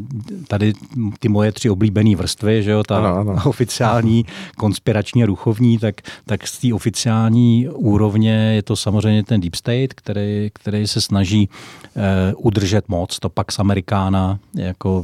tady 0.48 0.74
ty 1.20 1.30
moje 1.30 1.52
tři 1.52 1.70
oblíbené 1.70 2.16
vrstvy, 2.16 2.64
že 2.64 2.72
jo? 2.72 2.84
ta 2.84 2.98
ano, 2.98 3.16
ano. 3.16 3.42
oficiální, 3.46 4.26
konspirační 4.58 5.24
a 5.24 5.26
duchovní, 5.26 5.78
tak, 5.78 5.96
tak 6.26 6.48
z 6.48 6.60
té 6.60 6.74
oficiální 6.74 7.70
úrovně 7.70 8.34
je 8.34 8.64
to 8.64 8.76
samozřejmě 8.76 9.24
ten 9.24 9.42
deep 9.42 9.56
state, 9.56 9.94
který, 9.94 10.50
který 10.54 10.88
se 10.88 11.02
snaží 11.02 11.50
eh, 11.96 12.34
udržet 12.38 12.90
moc, 12.90 13.20
to 13.20 13.30
pak 13.30 13.52
z 13.52 13.60
Amerikána, 13.60 14.40
jako 14.56 15.04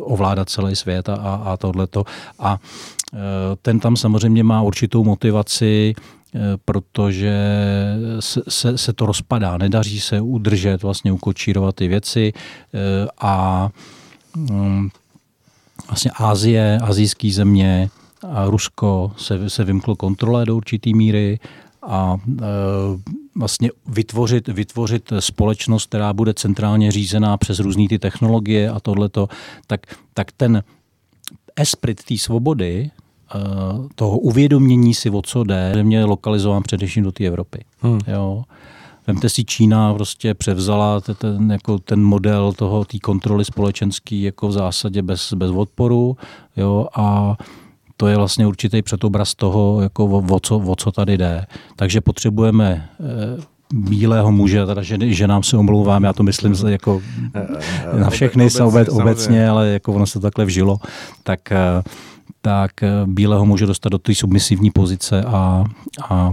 ovládat 0.00 0.48
celý 0.48 0.76
svět 0.76 1.08
a, 1.08 1.14
a 1.14 1.56
tohleto. 1.56 2.04
A 2.38 2.58
ten 3.62 3.80
tam 3.80 3.96
samozřejmě 3.96 4.44
má 4.44 4.62
určitou 4.62 5.04
motivaci 5.04 5.94
Eh, 6.34 6.56
protože 6.64 7.34
se, 8.20 8.42
se, 8.48 8.78
se 8.78 8.92
to 8.92 9.06
rozpadá, 9.06 9.58
nedaří 9.58 10.00
se 10.00 10.20
udržet, 10.20 10.82
vlastně 10.82 11.12
ukočírovat 11.12 11.74
ty 11.74 11.88
věci. 11.88 12.32
Eh, 12.74 13.08
a 13.20 13.68
mm, 14.36 14.88
vlastně 15.86 16.10
Ázie, 16.10 16.78
azijské 16.82 17.30
země 17.30 17.90
a 18.28 18.46
Rusko 18.46 19.12
se, 19.16 19.50
se 19.50 19.64
vymklo 19.64 19.96
kontrole 19.96 20.46
do 20.46 20.56
určitý 20.56 20.94
míry 20.94 21.38
a 21.82 22.16
vlastně 23.36 23.70
vytvořit, 23.86 24.48
vytvořit 24.48 25.12
společnost, 25.18 25.86
která 25.86 26.12
bude 26.12 26.34
centrálně 26.34 26.92
řízená 26.92 27.36
přes 27.36 27.58
různé 27.58 27.88
ty 27.88 27.98
technologie 27.98 28.70
a 28.70 28.80
tohleto, 28.80 29.28
tak, 29.66 29.80
tak 30.14 30.32
ten 30.32 30.62
esprit 31.56 32.04
té 32.04 32.18
svobody 32.18 32.90
Eh, 32.90 33.01
toho 33.94 34.18
uvědomění 34.18 34.94
si, 34.94 35.10
o 35.10 35.22
co 35.22 35.44
jde, 35.44 35.84
je 35.88 36.04
lokalizován 36.04 36.62
především 36.62 37.04
do 37.04 37.12
té 37.12 37.24
Evropy. 37.24 37.64
Hmm. 37.80 38.00
Jo. 38.06 38.42
Vemte 39.06 39.28
si, 39.28 39.44
Čína 39.44 39.94
prostě 39.94 40.34
převzala 40.34 41.00
ten, 41.00 41.50
jako 41.50 41.78
ten 41.78 42.02
model 42.02 42.52
toho, 42.52 42.84
té 42.84 42.98
kontroly 42.98 43.44
společenský 43.44 44.22
jako 44.22 44.48
v 44.48 44.52
zásadě 44.52 45.02
bez, 45.02 45.32
bez 45.32 45.50
odporu 45.50 46.16
jo, 46.56 46.86
a 46.94 47.36
to 47.96 48.06
je 48.06 48.16
vlastně 48.16 48.46
určitý 48.46 48.82
předobraz 48.82 49.34
toho, 49.34 49.80
jako 49.80 50.04
o, 50.04 50.34
o, 50.34 50.40
co, 50.40 50.58
o 50.58 50.76
co 50.76 50.92
tady 50.92 51.18
jde. 51.18 51.46
Takže 51.76 52.00
potřebujeme 52.00 52.88
eh, 53.00 53.42
bílého 53.74 54.32
muže, 54.32 54.66
teda 54.66 54.82
že, 54.82 54.98
že 55.00 55.26
nám 55.26 55.42
se 55.42 55.56
omlouvám, 55.56 56.04
já 56.04 56.12
to 56.12 56.22
myslím 56.22 56.54
jako 56.68 57.02
eh, 57.34 58.00
na 58.00 58.10
všechny 58.10 58.48
obecně, 58.62 59.02
obecně, 59.02 59.48
ale 59.48 59.68
jako 59.68 59.92
ono 59.92 60.06
se 60.06 60.12
to 60.12 60.20
takhle 60.20 60.44
vžilo, 60.44 60.78
tak 61.22 61.52
tak 62.42 62.82
eh, 62.82 62.88
bílého 63.06 63.46
může 63.46 63.66
dostat 63.66 63.88
do 63.88 63.98
té 63.98 64.14
submisivní 64.14 64.70
pozice 64.70 65.22
a, 65.22 65.64
a 66.08 66.32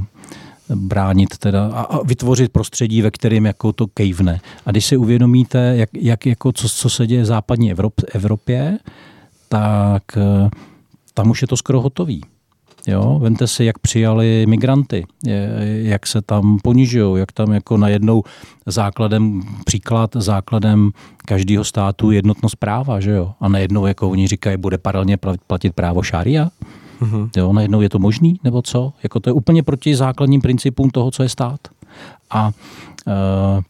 bránit 0.76 1.38
teda 1.38 1.68
a, 1.68 1.82
a 1.82 2.04
vytvořit 2.04 2.52
prostředí, 2.52 3.02
ve 3.02 3.12
kterém 3.12 3.46
jako 3.46 3.74
to 3.74 3.88
kejvne. 3.88 4.42
A 4.66 4.72
když 4.72 4.86
si 4.86 4.98
uvědomíte, 4.98 5.74
jak, 5.76 5.90
jak 5.94 6.26
jako 6.26 6.52
co, 6.52 6.70
co 6.70 6.90
se 6.90 7.08
děje 7.08 7.22
v 7.22 7.26
západní 7.26 7.72
Evrop, 7.72 7.94
Evropě, 8.14 8.78
tak 9.50 10.04
eh, 10.18 10.50
tam 11.14 11.30
už 11.30 11.42
je 11.42 11.48
to 11.48 11.58
skoro 11.58 11.82
hotový. 11.82 12.24
Jo? 12.90 13.20
Vemte 13.22 13.48
si, 13.48 13.66
jak 13.66 13.80
přijali 13.80 14.46
migranty, 14.48 15.06
jak 15.82 16.08
se 16.08 16.22
tam 16.22 16.60
ponižují, 16.64 17.20
jak 17.20 17.32
tam 17.32 17.54
jako 17.54 17.78
najednou 17.78 18.24
základem, 18.66 19.42
příklad 19.66 20.12
základem 20.16 20.92
každého 21.26 21.64
státu 21.64 22.12
jednotnost 22.12 22.56
práva, 22.56 23.00
že 23.00 23.12
jo? 23.12 23.32
A 23.40 23.50
najednou, 23.50 23.86
jako 23.86 24.10
oni 24.10 24.28
říkají, 24.28 24.58
bude 24.58 24.78
paralelně 24.78 25.18
platit 25.48 25.74
právo 25.74 26.02
šária? 26.02 26.50
Mm-hmm. 27.02 27.30
Jo, 27.38 27.54
najednou 27.54 27.82
je 27.82 27.90
to 27.90 28.00
možný, 28.00 28.40
nebo 28.44 28.62
co? 28.62 28.94
Jako 29.04 29.20
to 29.20 29.30
je 29.30 29.34
úplně 29.34 29.64
proti 29.64 29.96
základním 29.96 30.42
principům 30.42 30.90
toho, 30.90 31.12
co 31.12 31.24
je 31.24 31.30
stát. 31.30 31.60
A 32.30 32.52
uh, 33.08 33.64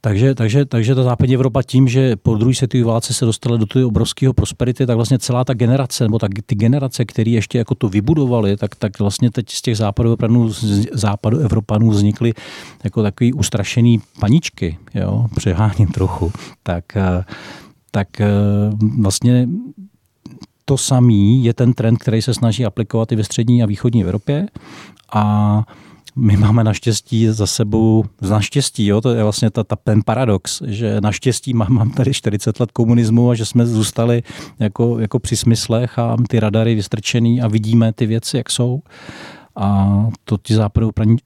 takže, 0.00 0.34
takže, 0.34 0.64
takže 0.64 0.94
ta 0.94 1.02
západní 1.02 1.34
Evropa 1.34 1.62
tím, 1.62 1.88
že 1.88 2.16
po 2.16 2.34
druhé 2.34 2.54
světové 2.54 2.84
válce 2.84 3.14
se 3.14 3.24
dostala 3.24 3.56
do 3.56 3.66
toho 3.66 3.88
obrovského 3.88 4.32
prosperity, 4.32 4.86
tak 4.86 4.96
vlastně 4.96 5.18
celá 5.18 5.44
ta 5.44 5.54
generace, 5.54 6.04
nebo 6.04 6.18
tak 6.18 6.30
ty 6.46 6.54
generace, 6.54 7.04
které 7.04 7.30
ještě 7.30 7.58
jako 7.58 7.74
to 7.74 7.88
vybudovali, 7.88 8.56
tak, 8.56 8.74
tak 8.74 8.98
vlastně 8.98 9.30
teď 9.30 9.50
z 9.50 9.62
těch 9.62 9.76
západoevropanů, 9.76 10.50
západoevropanů 10.92 11.90
vznikly 11.90 12.34
jako 12.84 13.02
takový 13.02 13.32
ustrašený 13.32 14.00
paničky, 14.20 14.78
jo, 14.94 15.26
přeháním 15.36 15.88
trochu. 15.88 16.32
Tak, 16.62 16.96
eh, 16.96 17.24
tak 17.90 18.20
eh, 18.20 18.28
vlastně 19.00 19.48
to 20.64 20.78
samý 20.78 21.44
je 21.44 21.54
ten 21.54 21.72
trend, 21.72 21.96
který 21.96 22.22
se 22.22 22.34
snaží 22.34 22.66
aplikovat 22.66 23.12
i 23.12 23.16
ve 23.16 23.24
střední 23.24 23.62
a 23.62 23.66
východní 23.66 24.02
Evropě 24.02 24.46
a 25.12 25.64
my 26.16 26.36
máme 26.36 26.64
naštěstí 26.64 27.26
za 27.26 27.46
sebou, 27.46 28.04
naštěstí, 28.30 28.86
jo, 28.86 29.00
to 29.00 29.10
je 29.10 29.22
vlastně 29.22 29.50
ta, 29.50 29.64
ta, 29.64 29.76
ten 29.76 30.02
paradox, 30.02 30.62
že 30.66 31.00
naštěstí 31.00 31.54
mám, 31.54 31.72
mám 31.72 31.90
tady 31.90 32.14
40 32.14 32.60
let 32.60 32.72
komunismu 32.72 33.30
a 33.30 33.34
že 33.34 33.44
jsme 33.44 33.66
zůstali 33.66 34.22
jako, 34.58 34.98
jako 34.98 35.18
při 35.18 35.36
smyslech 35.36 35.98
a 35.98 36.16
ty 36.28 36.40
radary 36.40 36.74
vystrčený 36.74 37.42
a 37.42 37.48
vidíme 37.48 37.92
ty 37.92 38.06
věci, 38.06 38.36
jak 38.36 38.50
jsou. 38.50 38.82
A 39.56 40.06
to 40.24 40.36
ti 40.42 40.54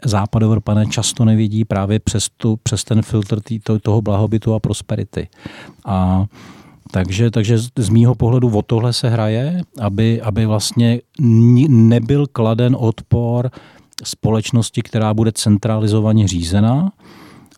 západoevropané 0.05 0.87
často 0.87 1.25
nevidí 1.25 1.65
právě 1.65 1.99
přes, 1.99 2.29
tu, 2.37 2.59
přes 2.63 2.85
ten 2.85 3.03
filtr 3.03 3.41
tý, 3.41 3.59
to, 3.59 3.79
toho 3.79 4.03
blahobytu 4.03 4.55
a 4.55 4.61
prosperity. 4.61 5.29
A 5.85 6.25
takže, 6.91 7.31
takže 7.31 7.59
z 7.59 7.89
mýho 7.89 8.15
pohledu 8.15 8.59
o 8.59 8.63
tohle 8.63 8.93
se 8.93 9.09
hraje, 9.09 9.61
aby, 9.81 10.23
aby 10.23 10.47
vlastně 10.47 11.01
nebyl 11.69 12.27
kladen 12.27 12.77
odpor 12.79 13.51
společnosti, 14.03 14.83
která 14.83 15.15
bude 15.15 15.33
centralizovaně 15.33 16.29
řízená 16.29 16.93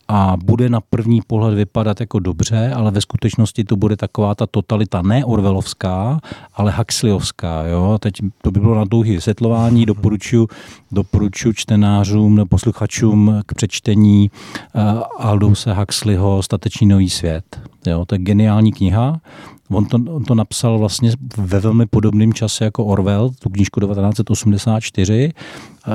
a 0.09 0.37
bude 0.45 0.69
na 0.69 0.81
první 0.81 1.21
pohled 1.27 1.55
vypadat 1.55 2.01
jako 2.01 2.19
dobře, 2.19 2.73
ale 2.77 2.91
ve 2.91 3.01
skutečnosti 3.01 3.65
to 3.65 3.77
bude 3.77 3.97
taková 3.97 4.35
ta 4.35 4.47
totalita 4.47 5.03
ne 5.03 5.25
Orvelovská, 5.25 6.21
ale 6.55 6.73
Huxleyovská. 6.73 7.63
Jo? 7.63 7.99
Teď 8.01 8.15
to 8.43 8.51
by 8.51 8.61
bylo 8.61 8.75
na 8.75 8.85
dlouhé 8.85 9.11
vysvětlování, 9.11 9.87
doporučuji 9.87 10.49
doporučuji 10.93 11.55
čtenářům 11.55 12.37
nebo 12.37 12.47
posluchačům 12.47 13.43
k 13.47 13.55
přečtení 13.55 14.31
uh, 14.75 15.03
Aldouse 15.19 15.75
Huxleyho 15.75 16.43
Statečný 16.43 16.87
nový 16.87 17.11
svět. 17.11 17.61
Jo? 17.87 18.05
To 18.05 18.15
je 18.15 18.19
geniální 18.19 18.73
kniha, 18.73 19.21
On 19.71 19.85
to, 19.85 19.97
on 19.97 20.25
to 20.25 20.35
napsal 20.35 20.79
vlastně 20.79 21.13
ve 21.37 21.61
velmi 21.61 21.87
podobném 21.87 22.33
čase 22.33 22.65
jako 22.65 22.85
Orwell, 22.85 23.31
tu 23.39 23.49
knížku 23.49 23.81
1984, 23.81 25.33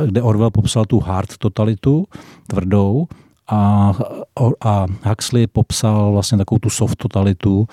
kde 0.05 0.21
Orwell 0.21 0.51
popsal 0.51 0.85
tu 0.85 0.99
hard 0.99 1.37
totalitu, 1.37 2.05
tvrdou, 2.47 3.07
a, 3.51 3.93
a 4.61 4.85
Huxley 5.03 5.47
popsal 5.47 6.11
vlastně 6.11 6.37
takovou 6.37 6.59
tu 6.59 6.69
soft 6.69 6.95
totalitu, 6.95 7.67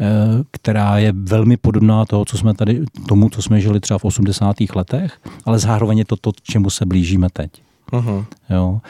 eh, 0.00 0.06
která 0.50 0.98
je 0.98 1.12
velmi 1.16 1.56
podobná 1.56 2.04
toho, 2.04 2.24
co 2.24 2.38
jsme 2.38 2.54
tady, 2.54 2.84
tomu, 3.08 3.28
co 3.28 3.42
jsme 3.42 3.60
žili 3.60 3.80
třeba 3.80 3.98
v 3.98 4.04
80. 4.04 4.56
letech, 4.74 5.18
ale 5.44 5.58
zároveň 5.58 5.98
je 5.98 6.04
to 6.04 6.16
to, 6.16 6.32
čemu 6.42 6.70
se 6.70 6.86
blížíme 6.86 7.28
teď. 7.32 7.50
Uh-huh. 7.92 8.24
Jo. 8.50 8.80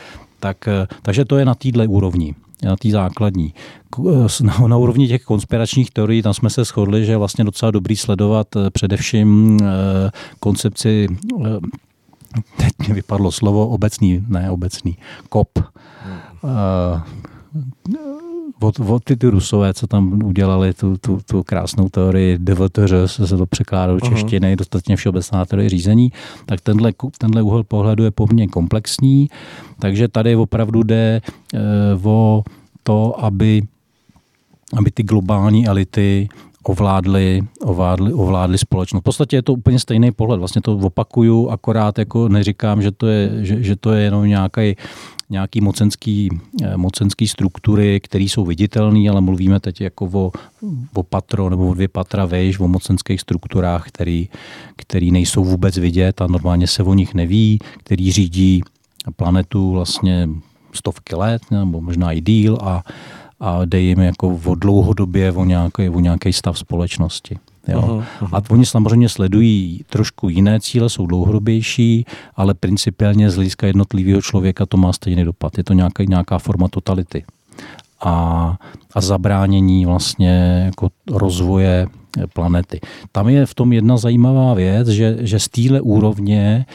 Tak, 0.41 0.69
eh, 0.69 0.87
takže 1.03 1.25
to 1.25 1.37
je 1.37 1.45
na 1.45 1.55
této 1.55 1.85
úrovni. 1.85 2.35
Na 2.65 2.77
té 2.77 2.91
základní. 2.91 3.55
Na, 4.43 4.59
na 4.67 4.77
úrovni 4.77 5.09
těch 5.09 5.23
konspiračních 5.23 5.91
teorií 5.91 6.23
tam 6.23 6.35
jsme 6.35 6.51
se 6.51 6.65
shodli, 6.65 7.05
že 7.05 7.13
je 7.13 7.17
vlastně 7.17 7.45
docela 7.45 7.71
dobrý 7.71 7.97
sledovat 7.97 8.47
především 8.73 9.59
koncepci 10.41 11.09
teď 12.57 12.89
mi 12.89 12.95
vypadlo 12.95 13.33
slovo 13.33 13.69
obecný, 13.69 14.25
ne 14.29 14.51
obecný, 14.51 14.97
kop. 15.29 15.49
Hmm. 15.59 16.19
Uh, 16.43 18.20
od, 18.61 18.81
od 18.81 19.05
ty, 19.05 19.17
ty 19.17 19.27
rusové, 19.27 19.75
co 19.75 19.87
tam 19.87 20.23
udělali 20.25 20.75
tu, 20.75 20.97
tu, 20.97 21.21
tu 21.27 21.43
krásnou 21.43 21.89
teorii 21.89 22.39
DVTR, 22.39 23.09
se 23.09 23.37
to 23.37 23.47
překládá 23.47 23.93
do 23.93 24.01
češtiny, 24.01 24.53
uh-huh. 24.53 24.57
dostatečně 24.57 24.97
všeobecná 24.97 25.45
teorie 25.45 25.69
řízení, 25.69 26.13
tak 26.47 26.61
tenhle, 26.61 26.93
tenhle 27.19 27.43
úhel 27.43 27.65
pohledu 27.65 28.05
je 28.05 28.11
poměrně 28.11 28.49
komplexní, 28.49 29.29
takže 29.79 30.09
tady 30.09 30.37
opravdu 30.37 30.83
jde 30.83 31.21
uh, 31.55 32.07
o 32.07 32.45
to, 32.83 33.25
aby, 33.25 33.63
aby 34.77 34.91
ty 34.91 35.03
globální 35.03 35.67
elity 35.67 36.29
ovládli, 36.63 37.43
ovládli, 37.61 38.13
ovládli 38.13 38.59
společnost. 38.59 39.01
V 39.01 39.05
podstatě 39.05 39.37
je 39.37 39.43
to 39.43 39.53
úplně 39.53 39.79
stejný 39.79 40.13
pohled. 40.13 40.39
Vlastně 40.39 40.63
to 40.63 40.77
opakuju, 40.77 41.49
akorát 41.49 41.99
jako 41.99 42.29
neříkám, 42.29 42.83
že 42.83 42.91
to 42.91 43.07
je, 43.07 43.31
že, 43.47 43.63
že 43.63 43.77
to 43.77 43.93
je 43.93 44.03
jenom 44.03 44.27
nějaký 44.27 44.77
nějaký 45.31 45.61
mocenský, 45.61 46.29
eh, 46.63 46.77
mocenský 46.77 47.29
struktury, 47.29 48.01
které 48.01 48.25
jsou 48.25 48.45
viditelné, 48.45 49.11
ale 49.11 49.21
mluvíme 49.21 49.61
teď 49.61 49.81
jako 49.81 50.11
o, 50.13 50.33
o 50.95 51.03
patro 51.03 51.51
nebo 51.51 51.69
o 51.69 51.75
dvě 51.75 51.89
patra 51.89 52.27
vejš, 52.27 52.59
o 52.59 52.69
mocenských 52.69 53.21
strukturách, 53.21 53.89
který, 53.89 54.29
který 54.77 55.11
nejsou 55.11 55.45
vůbec 55.45 55.79
vidět 55.79 56.21
a 56.21 56.27
normálně 56.27 56.67
se 56.67 56.83
o 56.83 56.95
nich 56.95 57.15
neví, 57.15 57.59
který 57.79 58.13
řídí 58.13 58.63
planetu 59.17 59.71
vlastně 59.71 60.29
stovky 60.73 61.17
let 61.17 61.43
nebo 61.51 61.81
možná 61.81 62.13
i 62.13 62.21
díl 62.21 62.59
a, 62.61 62.83
a 63.41 63.65
jde 63.65 63.81
jim 63.81 64.01
jako 64.01 64.39
o 64.45 64.55
dlouhodobě 64.55 65.33
o 65.33 65.45
nějaký, 65.45 65.89
o 65.89 66.01
nějaký 66.01 66.33
stav 66.33 66.59
společnosti. 66.59 67.39
Jo. 67.69 67.81
Uh-huh, 67.81 68.05
uh-huh. 68.21 68.37
A 68.37 68.43
oni 68.51 68.67
samozřejmě 68.67 69.09
sledují 69.09 69.85
trošku 69.91 70.29
jiné 70.29 70.61
cíle, 70.61 70.89
jsou 70.89 71.07
dlouhodobější, 71.07 72.07
ale 72.37 72.55
principiálně 72.55 73.31
z 73.31 73.35
hlediska 73.35 73.67
jednotlivého 73.67 74.23
člověka 74.23 74.67
to 74.67 74.77
má 74.77 74.93
stejný 74.93 75.25
dopad. 75.25 75.59
Je 75.59 75.65
to 75.65 75.73
nějaká, 75.73 76.05
nějaká 76.05 76.39
forma 76.39 76.69
totality 76.69 77.25
a, 78.01 78.57
a 78.95 79.01
zabránění 79.01 79.87
vlastně 79.87 80.63
jako 80.67 80.89
rozvoje 81.11 81.87
planety. 82.35 82.81
Tam 83.13 83.29
je 83.29 83.47
v 83.47 83.55
tom 83.55 83.73
jedna 83.73 83.97
zajímavá 83.97 84.55
věc, 84.55 84.89
že, 84.89 85.17
že 85.21 85.39
z 85.39 85.49
téhle 85.49 85.81
úrovně 85.81 86.67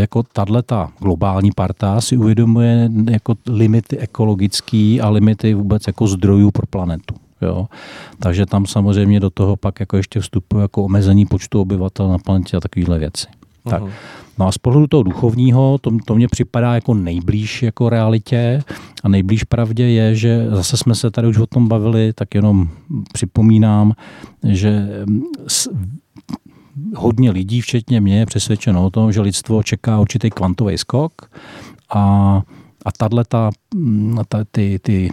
jako 0.00 0.22
tato 0.22 0.88
globální 0.98 1.50
parta 1.56 2.00
si 2.00 2.16
uvědomuje 2.16 2.90
jako 3.10 3.34
limity 3.46 3.98
ekologický 3.98 5.00
a 5.00 5.08
limity 5.08 5.54
vůbec 5.54 5.86
jako 5.86 6.06
zdrojů 6.06 6.50
pro 6.50 6.66
planetu. 6.66 7.14
Jo. 7.42 7.66
Takže 8.18 8.46
tam 8.46 8.66
samozřejmě 8.66 9.20
do 9.20 9.30
toho 9.30 9.56
pak 9.56 9.80
jako 9.80 9.96
ještě 9.96 10.20
vstupuje 10.20 10.62
jako 10.62 10.84
omezení 10.84 11.26
počtu 11.26 11.60
obyvatel 11.60 12.08
na 12.08 12.18
planetě 12.18 12.56
a 12.56 12.60
takovéhle 12.60 12.98
věci. 12.98 13.26
Tak. 13.70 13.82
No 14.38 14.48
a 14.48 14.52
z 14.52 14.58
pohledu 14.58 14.86
toho 14.86 15.02
duchovního, 15.02 15.78
to, 15.80 15.90
to 16.04 16.14
mně 16.14 16.28
připadá 16.28 16.74
jako 16.74 16.94
nejblíž 16.94 17.62
jako 17.62 17.88
realitě 17.88 18.62
a 19.02 19.08
nejblíž 19.08 19.44
pravdě 19.44 19.84
je, 19.84 20.14
že 20.14 20.46
zase 20.50 20.76
jsme 20.76 20.94
se 20.94 21.10
tady 21.10 21.28
už 21.28 21.38
o 21.38 21.46
tom 21.46 21.68
bavili, 21.68 22.12
tak 22.12 22.34
jenom 22.34 22.68
připomínám, 23.12 23.92
že 24.44 24.88
s, 25.46 25.68
hodně 26.96 27.30
lidí, 27.30 27.60
včetně 27.60 28.00
mě, 28.00 28.18
je 28.18 28.26
přesvědčeno 28.26 28.86
o 28.86 28.90
tom, 28.90 29.12
že 29.12 29.20
lidstvo 29.20 29.62
čeká 29.62 30.00
určitý 30.00 30.30
kvantový 30.30 30.78
skok 30.78 31.12
a, 31.94 32.42
a 32.84 32.92
tato, 32.98 33.24
ta, 33.24 33.50
ty, 34.50 34.78
ty 34.82 35.12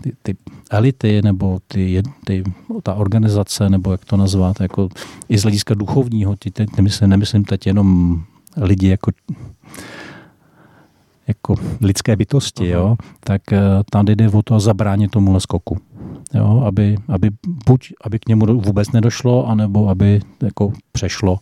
ty, 0.00 0.12
ty 0.22 0.36
elity 0.70 1.22
nebo 1.22 1.58
ty, 1.68 2.02
ty, 2.24 2.44
ta 2.82 2.94
organizace, 2.94 3.70
nebo 3.70 3.92
jak 3.92 4.04
to 4.04 4.16
nazvat, 4.16 4.60
jako 4.60 4.88
i 5.28 5.38
z 5.38 5.42
hlediska 5.42 5.74
duchovního, 5.74 6.36
ty, 6.36 6.50
ty, 6.50 6.66
nemyslím, 6.76 7.10
nemyslím 7.10 7.44
teď 7.44 7.66
jenom 7.66 8.20
lidi 8.56 8.88
jako 8.88 9.10
jako 11.30 11.54
lidské 11.80 12.16
bytosti, 12.16 12.68
jo, 12.68 12.96
tak 13.20 13.42
uh, 13.52 13.58
tady 13.90 14.16
jde 14.16 14.28
o 14.28 14.42
to 14.42 14.60
zabránit 14.60 15.10
tomu 15.10 15.40
skoku. 15.40 15.78
Jo, 16.34 16.62
aby, 16.66 16.96
aby 17.08 17.30
buď 17.66 17.92
aby 18.04 18.18
k 18.18 18.28
němu 18.28 18.60
vůbec 18.60 18.92
nedošlo, 18.92 19.48
anebo 19.48 19.88
aby 19.88 20.20
jako 20.42 20.72
přešlo 20.92 21.38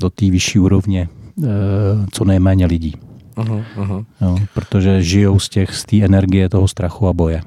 do 0.00 0.10
té 0.10 0.30
vyšší 0.30 0.58
úrovně 0.58 1.08
uh, 1.36 1.46
co 2.12 2.24
nejméně 2.24 2.66
lidí. 2.66 2.94
Uh-huh, 3.36 3.64
uh-huh. 3.76 4.04
Jo, 4.20 4.38
protože 4.54 5.02
žijou 5.02 5.38
z 5.38 5.48
těch 5.48 5.74
z 5.74 5.84
té 5.84 6.02
energie 6.02 6.48
toho 6.48 6.68
strachu 6.68 7.08
a 7.08 7.12
boje. 7.12 7.40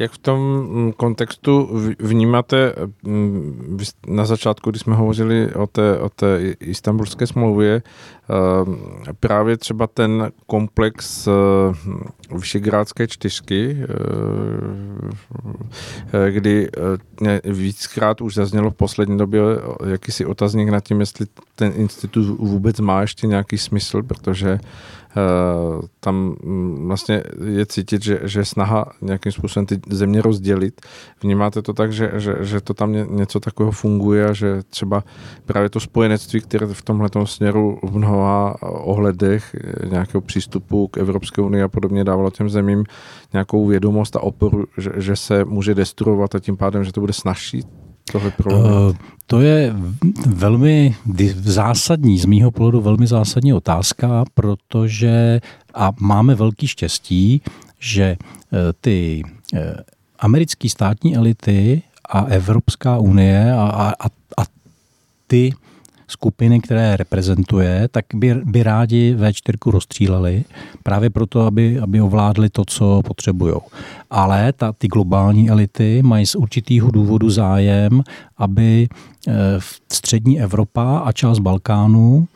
Jak 0.00 0.12
v 0.12 0.18
tom 0.18 0.40
mm, 0.40 0.92
kontextu 0.92 1.68
vnímáte 1.98 2.74
mm, 3.02 3.78
na 4.06 4.24
začátku, 4.24 4.70
když 4.70 4.82
jsme 4.82 4.94
hovořili 4.94 5.54
o 5.54 5.66
té, 5.66 5.98
o 5.98 6.08
té 6.08 6.54
istambulské 6.60 7.26
smlouvě, 7.26 7.82
eh, 7.82 7.82
právě 9.20 9.56
třeba 9.56 9.86
ten 9.86 10.32
komplex 10.46 11.28
eh, 11.28 11.30
Vyšegrádské 12.34 13.08
čtyřky, 13.08 13.76
eh, 16.12 16.30
kdy 16.30 16.68
víckrát 17.44 18.20
už 18.20 18.34
zaznělo 18.34 18.70
v 18.70 18.74
poslední 18.74 19.18
době 19.18 19.42
jakýsi 19.86 20.26
otazník 20.26 20.68
nad 20.68 20.84
tím, 20.84 21.00
jestli 21.00 21.26
ten 21.54 21.72
institut 21.76 22.38
vůbec 22.38 22.80
má 22.80 23.00
ještě 23.00 23.26
nějaký 23.26 23.58
smysl, 23.58 24.02
protože 24.02 24.58
tam 26.00 26.36
mm, 26.44 26.86
vlastně 26.86 27.22
je 27.44 27.66
cítit, 27.66 28.02
že, 28.02 28.20
že 28.22 28.44
snaha 28.44 28.92
nějakým 29.02 29.32
způsobem 29.32 29.66
ty 29.66 29.80
země 29.90 30.22
rozdělit. 30.22 30.80
Vnímáte 31.22 31.62
to 31.62 31.72
tak, 31.72 31.92
že, 31.92 32.12
že, 32.16 32.36
že 32.40 32.60
to 32.60 32.74
tam 32.74 33.16
něco 33.16 33.40
takového 33.40 33.72
funguje 33.72 34.26
a 34.26 34.32
že 34.32 34.62
třeba 34.62 35.04
právě 35.46 35.70
to 35.70 35.80
spojenectví, 35.80 36.40
které 36.40 36.66
v 36.66 36.82
tomhle 36.82 37.08
směru 37.24 37.78
v 37.82 37.96
mnoha 37.96 38.56
ohledech 38.62 39.54
eh, 39.54 39.88
nějakého 39.88 40.20
přístupu 40.20 40.88
k 40.88 40.98
Evropské 40.98 41.42
unii 41.42 41.62
a 41.62 41.68
podobně 41.68 42.04
dávalo 42.04 42.30
těm 42.30 42.50
zemím 42.50 42.84
nějakou 43.32 43.66
vědomost 43.66 44.16
a 44.16 44.20
oporu, 44.20 44.64
že, 44.78 44.90
že 44.96 45.16
se 45.16 45.44
může 45.44 45.74
destruovat 45.74 46.34
a 46.34 46.40
tím 46.40 46.56
pádem, 46.56 46.84
že 46.84 46.92
to 46.92 47.00
bude 47.00 47.12
snažší 47.12 47.62
tohle 48.12 48.32
uh, 48.46 48.92
To 49.26 49.40
je 49.40 49.74
velmi 50.26 50.96
zásadní, 51.34 52.18
z 52.18 52.24
mýho 52.24 52.50
pohledu 52.50 52.80
velmi 52.80 53.06
zásadní 53.06 53.52
otázka, 53.52 54.24
protože 54.34 55.40
a 55.74 55.92
máme 56.00 56.34
velký 56.34 56.66
štěstí, 56.66 57.42
že 57.78 58.02
eh, 58.02 58.56
ty 58.80 59.22
eh, 59.54 59.76
americké 60.18 60.68
státní 60.68 61.16
elity 61.16 61.82
a 62.08 62.20
Evropská 62.20 62.98
unie 62.98 63.52
a, 63.52 63.94
a, 64.00 64.06
a 64.06 64.44
ty 65.26 65.52
skupiny, 66.10 66.60
které 66.60 66.96
reprezentuje, 66.96 67.88
tak 67.90 68.04
by, 68.14 68.34
by 68.44 68.62
rádi 68.62 69.16
V4 69.18 69.70
rozstříleli 69.70 70.44
právě 70.82 71.10
proto, 71.10 71.40
aby, 71.40 71.80
aby 71.80 72.00
ovládli 72.00 72.50
to, 72.50 72.64
co 72.64 73.02
potřebují. 73.04 73.54
Ale 74.10 74.52
ta, 74.52 74.72
ty 74.72 74.88
globální 74.88 75.50
elity 75.50 76.02
mají 76.02 76.26
z 76.26 76.34
určitého 76.34 76.90
důvodu 76.90 77.30
zájem, 77.30 78.02
aby 78.36 78.88
eh, 79.28 79.32
v 79.58 79.80
střední 79.92 80.40
Evropa 80.40 80.98
a 80.98 81.12
část 81.12 81.38
Balkánu 81.38 82.28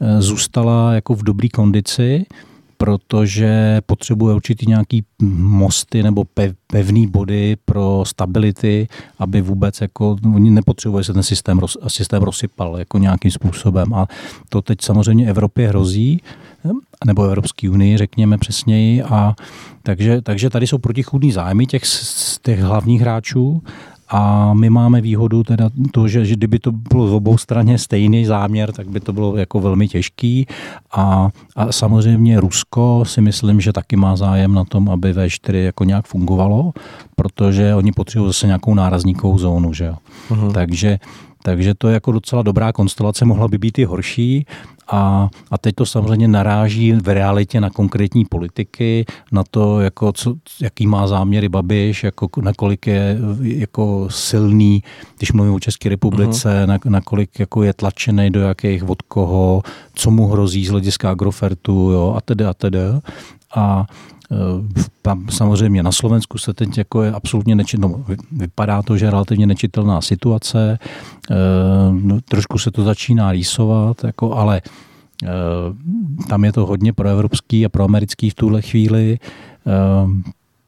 eh, 0.00 0.22
zůstala 0.22 0.92
jako 0.92 1.14
v 1.14 1.22
dobré 1.22 1.48
kondici, 1.48 2.26
protože 2.82 3.80
potřebuje 3.86 4.34
určitý 4.34 4.66
nějaký 4.66 5.04
mosty 5.38 6.02
nebo 6.02 6.24
pevný 6.66 7.06
body 7.06 7.56
pro 7.64 8.02
stability, 8.06 8.88
aby 9.18 9.40
vůbec 9.40 9.80
jako, 9.80 10.16
oni 10.34 10.50
nepotřebuje 10.50 11.04
se 11.04 11.12
ten 11.12 11.22
systém, 11.22 11.60
systém 11.88 12.22
rozsypal 12.22 12.78
jako 12.78 12.98
nějakým 12.98 13.30
způsobem 13.30 13.94
a 13.94 14.06
to 14.48 14.62
teď 14.62 14.78
samozřejmě 14.82 15.28
Evropě 15.28 15.68
hrozí, 15.68 16.20
nebo 17.04 17.22
Evropské 17.22 17.70
unii, 17.70 17.98
řekněme 17.98 18.38
přesněji. 18.38 19.02
A 19.02 19.34
takže, 19.82 20.22
takže 20.22 20.50
tady 20.50 20.66
jsou 20.66 20.78
protichůdný 20.78 21.32
zájmy 21.32 21.66
těch, 21.66 21.82
těch 22.42 22.60
hlavních 22.60 23.00
hráčů 23.00 23.62
a 24.12 24.54
my 24.54 24.70
máme 24.70 25.00
výhodu 25.00 25.42
teda 25.42 25.70
to, 25.90 26.08
že, 26.08 26.24
že 26.24 26.36
kdyby 26.36 26.58
to 26.58 26.72
bylo 26.72 27.08
z 27.08 27.12
obou 27.12 27.38
straně 27.38 27.78
stejný 27.78 28.24
záměr, 28.24 28.72
tak 28.72 28.88
by 28.88 29.00
to 29.00 29.12
bylo 29.12 29.36
jako 29.36 29.60
velmi 29.60 29.88
těžký. 29.88 30.46
A, 30.92 31.30
a 31.56 31.72
samozřejmě 31.72 32.40
Rusko 32.40 33.04
si 33.06 33.20
myslím, 33.20 33.60
že 33.60 33.72
taky 33.72 33.96
má 33.96 34.16
zájem 34.16 34.54
na 34.54 34.64
tom, 34.64 34.90
aby 34.90 35.12
V4 35.12 35.54
jako 35.54 35.84
nějak 35.84 36.06
fungovalo, 36.06 36.72
protože 37.16 37.74
oni 37.74 37.92
potřebují 37.92 38.28
zase 38.28 38.46
nějakou 38.46 38.74
nárazníkovou 38.74 39.38
zónu. 39.38 39.72
Že 39.72 39.84
jo? 39.84 39.94
Uh-huh. 40.30 40.52
Takže 40.52 40.98
takže 41.42 41.74
to 41.74 41.88
je 41.88 41.94
jako 41.94 42.12
docela 42.12 42.42
dobrá 42.42 42.72
konstelace, 42.72 43.24
mohla 43.24 43.48
by 43.48 43.58
být 43.58 43.78
i 43.78 43.84
horší, 43.84 44.46
a, 44.92 45.28
a 45.50 45.58
teď 45.58 45.74
to 45.74 45.86
samozřejmě 45.86 46.28
naráží 46.28 46.92
v 46.92 47.08
realitě 47.08 47.60
na 47.60 47.70
konkrétní 47.70 48.24
politiky, 48.24 49.04
na 49.32 49.44
to, 49.50 49.80
jako 49.80 50.12
co, 50.12 50.34
jaký 50.60 50.86
má 50.86 51.06
záměry 51.06 51.48
Babiš, 51.48 52.04
jako, 52.04 52.28
nakolik 52.40 52.86
je 52.86 53.18
jako 53.42 54.06
silný, 54.10 54.82
když 55.18 55.32
mluvím 55.32 55.54
o 55.54 55.60
České 55.60 55.88
republice, 55.88 56.48
uh-huh. 56.48 56.66
na, 56.66 56.78
nakolik 56.84 57.38
jako 57.38 57.62
je 57.62 57.72
tlačený 57.72 58.30
do 58.30 58.40
jakých, 58.40 58.88
od 58.88 59.02
koho, 59.02 59.62
co 59.94 60.10
mu 60.10 60.26
hrozí 60.26 60.66
z 60.66 60.70
hlediska 60.70 61.10
Agrofertu 61.10 61.90
jo, 61.90 62.14
a 62.16 62.20
tedy 62.20 62.44
a 62.44 62.54
tedy. 62.54 62.78
A 63.54 63.86
tam 65.02 65.28
samozřejmě 65.28 65.82
na 65.82 65.92
Slovensku 65.92 66.38
se 66.38 66.54
teď 66.54 66.78
jako 66.78 67.02
je 67.02 67.12
absolutně 67.12 67.54
nečitelná, 67.54 67.98
no, 67.98 68.04
vypadá 68.32 68.82
to, 68.82 68.96
že 68.96 69.06
je 69.06 69.10
relativně 69.10 69.46
nečitelná 69.46 70.00
situace, 70.00 70.78
no, 71.90 72.20
trošku 72.20 72.58
se 72.58 72.70
to 72.70 72.84
začíná 72.84 73.32
rýsovat, 73.32 74.04
jako, 74.04 74.34
ale 74.34 74.62
tam 76.28 76.44
je 76.44 76.52
to 76.52 76.66
hodně 76.66 76.92
proevropský 76.92 77.66
a 77.66 77.68
proamerický 77.68 78.30
v 78.30 78.34
tuhle 78.34 78.62
chvíli. 78.62 79.18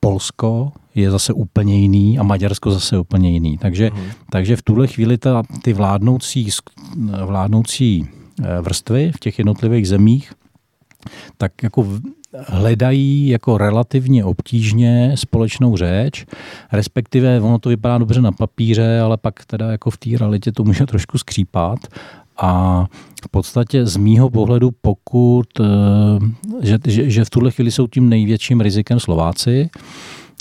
Polsko 0.01 0.73
je 0.95 1.11
zase 1.11 1.33
úplně 1.33 1.81
jiný 1.81 2.19
a 2.19 2.23
Maďarsko 2.23 2.71
zase 2.71 2.99
úplně 2.99 3.31
jiný. 3.31 3.59
Takže, 3.59 3.91
hmm. 3.95 4.07
takže 4.31 4.57
v 4.57 4.63
tuhle 4.63 4.87
chvíli 4.87 5.19
ta, 5.19 5.43
ty 5.63 5.73
vládnoucí, 5.73 6.49
vládnoucí 7.25 8.09
eh, 8.43 8.61
vrstvy 8.61 9.13
v 9.17 9.21
těch 9.21 9.39
jednotlivých 9.39 9.89
zemích 9.89 10.33
tak 11.37 11.63
jako 11.63 11.87
hledají 12.47 13.29
jako 13.29 13.59
relativně 13.59 14.25
obtížně 14.25 15.13
společnou 15.15 15.77
řeč, 15.77 16.27
respektive 16.73 17.41
ono 17.41 17.59
to 17.59 17.69
vypadá 17.69 17.99
dobře 17.99 18.21
na 18.21 18.33
papíře, 18.33 19.01
ale 19.01 19.17
pak 19.17 19.45
teda 19.45 19.71
jako 19.71 19.91
v 19.91 19.97
té 19.97 20.11
realitě 20.19 20.53
to 20.53 20.65
může 20.65 20.87
trošku 20.87 21.19
skřípat. 21.19 21.79
A 22.37 22.85
v 23.25 23.29
podstatě 23.31 23.87
z 23.87 23.97
mýho 23.97 24.31
pohledu, 24.31 24.71
pokud, 24.83 25.47
eh, 25.61 25.65
že, 26.63 26.79
že, 26.87 27.11
že 27.11 27.25
v 27.25 27.31
tuhle 27.31 27.51
chvíli 27.51 27.71
jsou 27.71 27.87
tím 27.87 28.09
největším 28.09 28.61
rizikem 28.61 29.01
Slováci, 29.01 29.71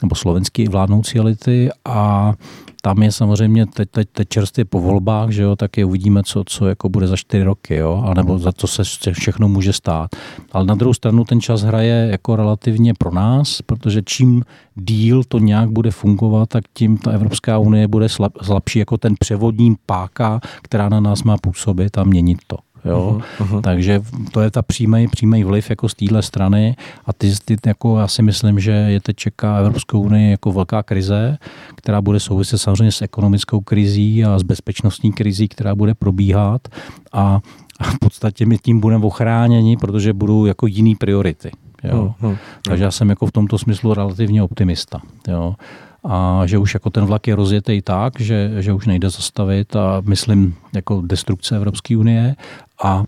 nebo 0.03 0.15
slovenský 0.15 0.67
vládnoucí 0.67 1.17
elity 1.17 1.69
a 1.85 2.33
tam 2.81 3.03
je 3.03 3.11
samozřejmě 3.11 3.65
teď, 3.65 3.89
teď, 3.91 4.07
teď 4.11 4.27
čerstvě 4.29 4.65
po 4.65 4.79
volbách, 4.79 5.29
že 5.29 5.43
jo, 5.43 5.55
tak 5.55 5.77
je 5.77 5.85
uvidíme, 5.85 6.23
co, 6.23 6.43
co 6.45 6.67
jako 6.67 6.89
bude 6.89 7.07
za 7.07 7.15
čtyři 7.15 7.43
roky, 7.43 7.75
jo, 7.75 8.03
anebo 8.07 8.39
za 8.39 8.51
to 8.51 8.67
se 8.67 8.83
všechno 9.13 9.47
může 9.47 9.73
stát. 9.73 10.11
Ale 10.51 10.65
na 10.65 10.75
druhou 10.75 10.93
stranu 10.93 11.23
ten 11.23 11.41
čas 11.41 11.61
hraje 11.61 12.07
jako 12.11 12.35
relativně 12.35 12.93
pro 12.93 13.11
nás, 13.11 13.61
protože 13.61 14.01
čím 14.05 14.43
díl 14.75 15.23
to 15.23 15.39
nějak 15.39 15.69
bude 15.69 15.91
fungovat, 15.91 16.49
tak 16.49 16.63
tím 16.73 16.97
ta 16.97 17.11
Evropská 17.11 17.57
unie 17.57 17.87
bude 17.87 18.09
slab, 18.09 18.33
slabší 18.41 18.79
jako 18.79 18.97
ten 18.97 19.15
převodní 19.19 19.75
páka, 19.85 20.39
která 20.61 20.89
na 20.89 20.99
nás 20.99 21.23
má 21.23 21.37
působit 21.37 21.97
a 21.97 22.03
měnit 22.03 22.37
to. 22.47 22.57
Jo? 22.85 23.21
Uh-huh. 23.39 23.61
Takže 23.61 24.01
to 24.31 24.41
je 24.41 24.51
ta 24.51 24.61
přímý, 24.61 25.07
přímý 25.07 25.43
vliv 25.43 25.69
jako 25.69 25.89
z 25.89 25.93
téhle 25.93 26.21
strany 26.21 26.75
a 27.05 27.13
ty, 27.13 27.33
ty, 27.45 27.57
jako 27.65 27.99
já 27.99 28.07
si 28.07 28.21
myslím, 28.21 28.59
že 28.59 28.71
je 28.71 29.01
teď 29.01 29.15
čeká 29.15 29.57
Evropskou 29.57 30.01
unii 30.01 30.31
jako 30.31 30.51
velká 30.51 30.83
krize, 30.83 31.37
která 31.75 32.01
bude 32.01 32.19
souviset 32.19 32.61
samozřejmě 32.61 32.91
s 32.91 33.01
ekonomickou 33.01 33.61
krizí 33.61 34.25
a 34.25 34.39
s 34.39 34.43
bezpečnostní 34.43 35.13
krizí, 35.13 35.47
která 35.47 35.75
bude 35.75 35.93
probíhat 35.93 36.67
a 37.13 37.39
a 37.79 37.83
v 37.83 37.99
podstatě 37.99 38.45
my 38.45 38.57
tím 38.57 38.79
budeme 38.79 39.05
ochráněni, 39.05 39.77
protože 39.77 40.13
budou 40.13 40.45
jako 40.45 40.67
jiný 40.67 40.95
priority. 40.95 41.51
Jo. 41.83 42.15
Uh-huh. 42.21 42.37
Takže 42.63 42.83
já 42.83 42.91
jsem 42.91 43.09
jako 43.09 43.27
v 43.27 43.31
tomto 43.31 43.57
smyslu 43.57 43.93
relativně 43.93 44.43
optimista. 44.43 45.01
Jo 45.27 45.55
a 46.03 46.45
že 46.45 46.57
už 46.57 46.73
jako 46.73 46.89
ten 46.89 47.05
vlak 47.05 47.27
je 47.27 47.35
rozjetý 47.35 47.81
tak, 47.81 48.19
že, 48.19 48.51
že 48.59 48.73
už 48.73 48.85
nejde 48.85 49.09
zastavit 49.09 49.75
a 49.75 50.01
myslím 50.01 50.55
jako 50.73 51.01
destrukce 51.01 51.55
Evropské 51.55 51.97
unie 51.97 52.35
a 52.83 53.03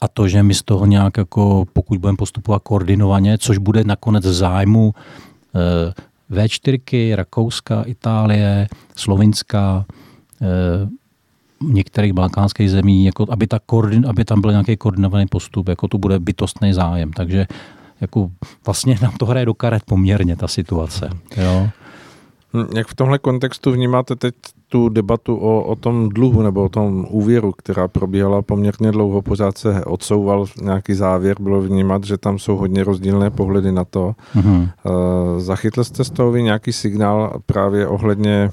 a 0.00 0.08
to, 0.08 0.28
že 0.28 0.42
my 0.42 0.54
z 0.54 0.62
toho 0.62 0.86
nějak 0.86 1.16
jako, 1.16 1.64
pokud 1.72 1.98
budeme 1.98 2.16
postupovat 2.16 2.62
koordinovaně, 2.62 3.38
což 3.38 3.58
bude 3.58 3.84
nakonec 3.84 4.24
zájmu 4.24 4.94
eh, 5.54 5.92
V4, 6.30 7.14
Rakouska, 7.14 7.82
Itálie, 7.82 8.68
Slovinska, 8.96 9.84
eh, 10.42 10.88
některých 11.60 12.12
balkánských 12.12 12.70
zemí, 12.70 13.04
jako 13.04 13.26
aby, 13.30 13.46
ta 13.46 13.58
koordin, 13.66 14.06
aby 14.08 14.24
tam 14.24 14.40
byl 14.40 14.50
nějaký 14.50 14.76
koordinovaný 14.76 15.26
postup, 15.26 15.68
jako 15.68 15.88
to 15.88 15.98
bude 15.98 16.18
bytostný 16.18 16.72
zájem. 16.72 17.12
Takže 17.12 17.46
jako 18.00 18.30
vlastně 18.66 18.98
nám 19.02 19.12
to 19.12 19.26
hraje 19.26 19.46
do 19.46 19.54
karet 19.54 19.82
poměrně 19.84 20.36
ta 20.36 20.48
situace. 20.48 21.10
Jo. 21.36 21.68
Hm, 22.54 22.66
jak 22.76 22.88
v 22.88 22.94
tomhle 22.94 23.18
kontextu 23.18 23.72
vnímáte 23.72 24.16
teď 24.16 24.34
tu 24.68 24.88
debatu 24.88 25.36
o, 25.36 25.62
o 25.62 25.76
tom 25.76 26.08
dluhu 26.08 26.42
nebo 26.42 26.64
o 26.64 26.68
tom 26.68 27.06
úvěru, 27.10 27.52
která 27.52 27.88
probíhala 27.88 28.42
poměrně 28.42 28.92
dlouho, 28.92 29.22
pořád 29.22 29.58
se 29.58 29.84
odsouval 29.84 30.46
nějaký 30.62 30.94
závěr, 30.94 31.36
bylo 31.40 31.62
vnímat, 31.62 32.04
že 32.04 32.18
tam 32.18 32.38
jsou 32.38 32.56
hodně 32.56 32.84
rozdílné 32.84 33.30
pohledy 33.30 33.72
na 33.72 33.84
to. 33.84 34.14
Mm-hmm. 34.34 34.68
Zachytl 35.38 35.84
jste 35.84 36.04
z 36.04 36.10
toho 36.10 36.30
vy 36.30 36.42
nějaký 36.42 36.72
signál 36.72 37.40
právě 37.46 37.86
ohledně 37.86 38.50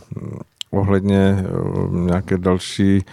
ohledně 0.74 1.46
nějaké 1.92 2.38
další 2.38 3.06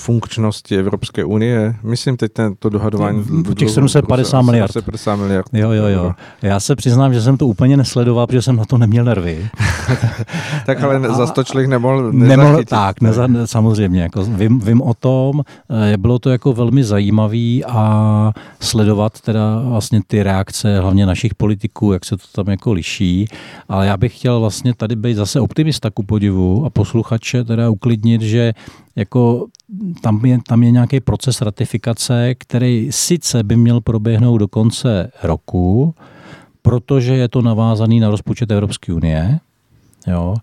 funkčnosti 0.00 0.76
Evropské 0.76 1.24
unie. 1.24 1.76
Myslím 1.82 2.16
teď 2.16 2.32
ten, 2.32 2.54
to 2.58 2.68
dohadování. 2.68 3.22
V 3.22 3.54
těch 3.54 3.70
750 3.70 4.42
miliard. 4.42 4.72
750 4.72 5.16
miliard. 5.16 5.46
Jo, 5.52 5.70
jo, 5.70 5.86
jo. 5.86 6.12
Já 6.42 6.60
se 6.60 6.76
přiznám, 6.76 7.14
že 7.14 7.22
jsem 7.22 7.36
to 7.36 7.46
úplně 7.46 7.76
nesledoval, 7.76 8.26
protože 8.26 8.42
jsem 8.42 8.56
na 8.56 8.64
to 8.64 8.78
neměl 8.78 9.04
nervy. 9.04 9.48
tak 10.66 10.82
ale 10.82 10.96
a, 10.96 11.12
za 11.12 11.26
to 11.26 11.44
člověk 11.44 11.68
nemohl 11.68 12.12
nemohl, 12.12 12.64
Tak, 12.64 13.00
neza, 13.00 13.28
samozřejmě. 13.44 14.02
Jako 14.02 14.24
vím, 14.24 14.60
vím 14.60 14.82
o 14.82 14.94
tom. 14.94 15.42
Eh, 15.92 15.96
bylo 15.96 16.18
to 16.18 16.30
jako 16.30 16.52
velmi 16.52 16.84
zajímavý 16.84 17.64
a 17.64 18.32
sledovat 18.60 19.20
teda 19.20 19.62
vlastně 19.64 20.00
ty 20.06 20.22
reakce 20.22 20.80
hlavně 20.80 21.06
našich 21.06 21.34
politiků, 21.34 21.92
jak 21.92 22.04
se 22.04 22.16
to 22.16 22.24
tam 22.32 22.50
jako 22.50 22.72
liší. 22.72 23.28
Ale 23.68 23.86
já 23.86 23.96
bych 23.96 24.18
chtěl 24.18 24.40
vlastně 24.40 24.74
tady 24.74 24.96
být 24.96 25.14
zase 25.14 25.40
optimista 25.40 25.90
ku 25.90 26.02
podivu 26.02 26.64
a 26.66 26.70
posluchače 26.70 27.44
teda 27.44 27.70
uklidnit, 27.70 28.22
že 28.22 28.52
jako 28.96 29.46
tam 30.02 30.24
je, 30.24 30.38
tam 30.46 30.62
je 30.62 30.70
nějaký 30.70 31.00
proces 31.00 31.40
ratifikace, 31.40 32.34
který 32.34 32.88
sice 32.90 33.42
by 33.42 33.56
měl 33.56 33.80
proběhnout 33.80 34.38
do 34.38 34.48
konce 34.48 35.10
roku, 35.22 35.94
protože 36.62 37.14
je 37.14 37.28
to 37.28 37.42
navázaný 37.42 38.00
na 38.00 38.10
rozpočet 38.10 38.50
Evropské 38.50 38.92
unie, 38.92 39.40
jo, 40.06 40.34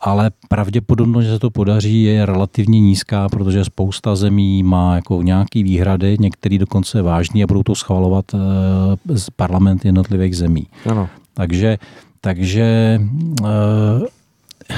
ale 0.00 0.30
pravděpodobnost, 0.48 1.24
že 1.24 1.30
se 1.30 1.38
to 1.38 1.50
podaří, 1.50 2.02
je 2.02 2.26
relativně 2.26 2.80
nízká, 2.80 3.28
protože 3.28 3.64
spousta 3.64 4.16
zemí 4.16 4.62
má 4.62 4.94
jako 4.94 5.22
nějaký 5.22 5.62
výhrady, 5.62 6.16
některý 6.20 6.58
dokonce 6.58 7.02
vážný 7.02 7.44
a 7.44 7.46
budou 7.46 7.62
to 7.62 7.74
schvalovat 7.74 8.24
z 9.14 9.30
parlament 9.30 9.84
jednotlivých 9.84 10.36
zemí. 10.36 10.66
Ano. 10.90 11.08
Takže, 11.34 11.78
takže 12.20 13.00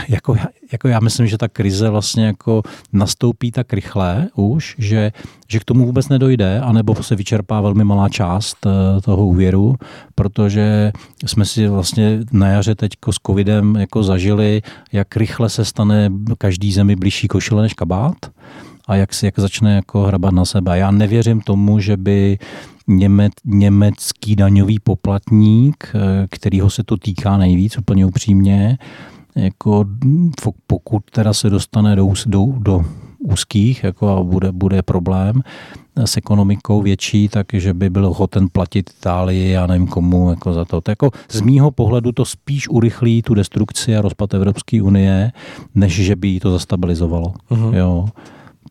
jako, 0.09 0.37
jako 0.72 0.88
já 0.88 1.00
myslím, 1.00 1.26
že 1.26 1.38
ta 1.38 1.48
krize 1.48 1.90
vlastně 1.90 2.26
jako 2.26 2.62
nastoupí 2.92 3.53
tak 3.53 3.72
rychle 3.72 4.29
už, 4.35 4.74
že, 4.79 5.12
že 5.48 5.59
k 5.59 5.64
tomu 5.64 5.87
vůbec 5.87 6.09
nedojde, 6.09 6.61
anebo 6.61 6.94
se 7.03 7.16
vyčerpá 7.16 7.61
velmi 7.61 7.85
malá 7.85 8.09
část 8.09 8.57
eh, 8.66 9.00
toho 9.00 9.26
úvěru, 9.26 9.74
protože 10.14 10.92
jsme 11.26 11.44
si 11.44 11.68
vlastně 11.68 12.18
na 12.33 12.48
jaře 12.48 12.74
teď 12.74 12.92
s 13.11 13.16
covidem 13.26 13.76
jako 13.76 14.03
zažili, 14.03 14.62
jak 14.92 15.16
rychle 15.16 15.48
se 15.48 15.64
stane 15.64 16.11
každý 16.38 16.72
zemi 16.72 16.96
blížší 16.96 17.29
košile 17.29 17.62
než 17.62 17.74
kabát 17.74 18.16
a 18.87 18.96
jak 18.96 19.14
si 19.14 19.26
jak 19.26 19.38
začne 19.38 19.74
jako 19.74 20.03
hrabat 20.03 20.35
na 20.35 20.44
sebe. 20.44 20.79
Já 20.79 20.90
nevěřím 20.90 21.40
tomu, 21.40 21.81
že 21.81 21.96
by 21.96 22.38
Němec, 22.88 23.33
německý 23.44 24.37
daňový 24.37 24.79
poplatník, 24.79 25.92
eh, 25.94 26.26
kterýho 26.31 26.70
se 26.70 26.83
to 26.85 26.96
týká 26.96 27.37
nejvíc, 27.37 27.79
úplně 27.79 28.07
upřímně, 28.07 28.79
jako 29.34 29.84
pokud 30.66 31.02
teda 31.10 31.32
se 31.32 31.50
dostane 31.50 31.96
do, 31.96 32.12
do, 32.26 32.46
do 32.58 32.84
úzkých 33.18 33.84
jako 33.84 34.08
a 34.08 34.22
bude, 34.22 34.52
bude 34.52 34.82
problém 34.82 35.42
s 35.96 36.16
ekonomikou 36.16 36.82
větší, 36.82 37.28
takže 37.28 37.74
by 37.74 37.90
byl 37.90 38.06
ochoten 38.06 38.48
platit 38.48 38.90
Itálii, 38.98 39.50
já 39.50 39.66
nevím 39.66 39.86
komu 39.86 40.30
jako 40.30 40.52
za 40.52 40.64
to. 40.64 40.80
to 40.80 40.90
jako 40.90 41.10
z 41.30 41.40
mýho 41.40 41.70
pohledu 41.70 42.12
to 42.12 42.24
spíš 42.24 42.68
urychlí 42.68 43.22
tu 43.22 43.34
destrukci 43.34 43.96
a 43.96 44.02
rozpad 44.02 44.34
Evropské 44.34 44.82
unie, 44.82 45.32
než 45.74 45.92
že 45.92 46.16
by 46.16 46.28
jí 46.28 46.40
to 46.40 46.50
zastabilizovalo. 46.50 47.34
Uh-huh. 47.50 47.74
Jo 47.74 48.08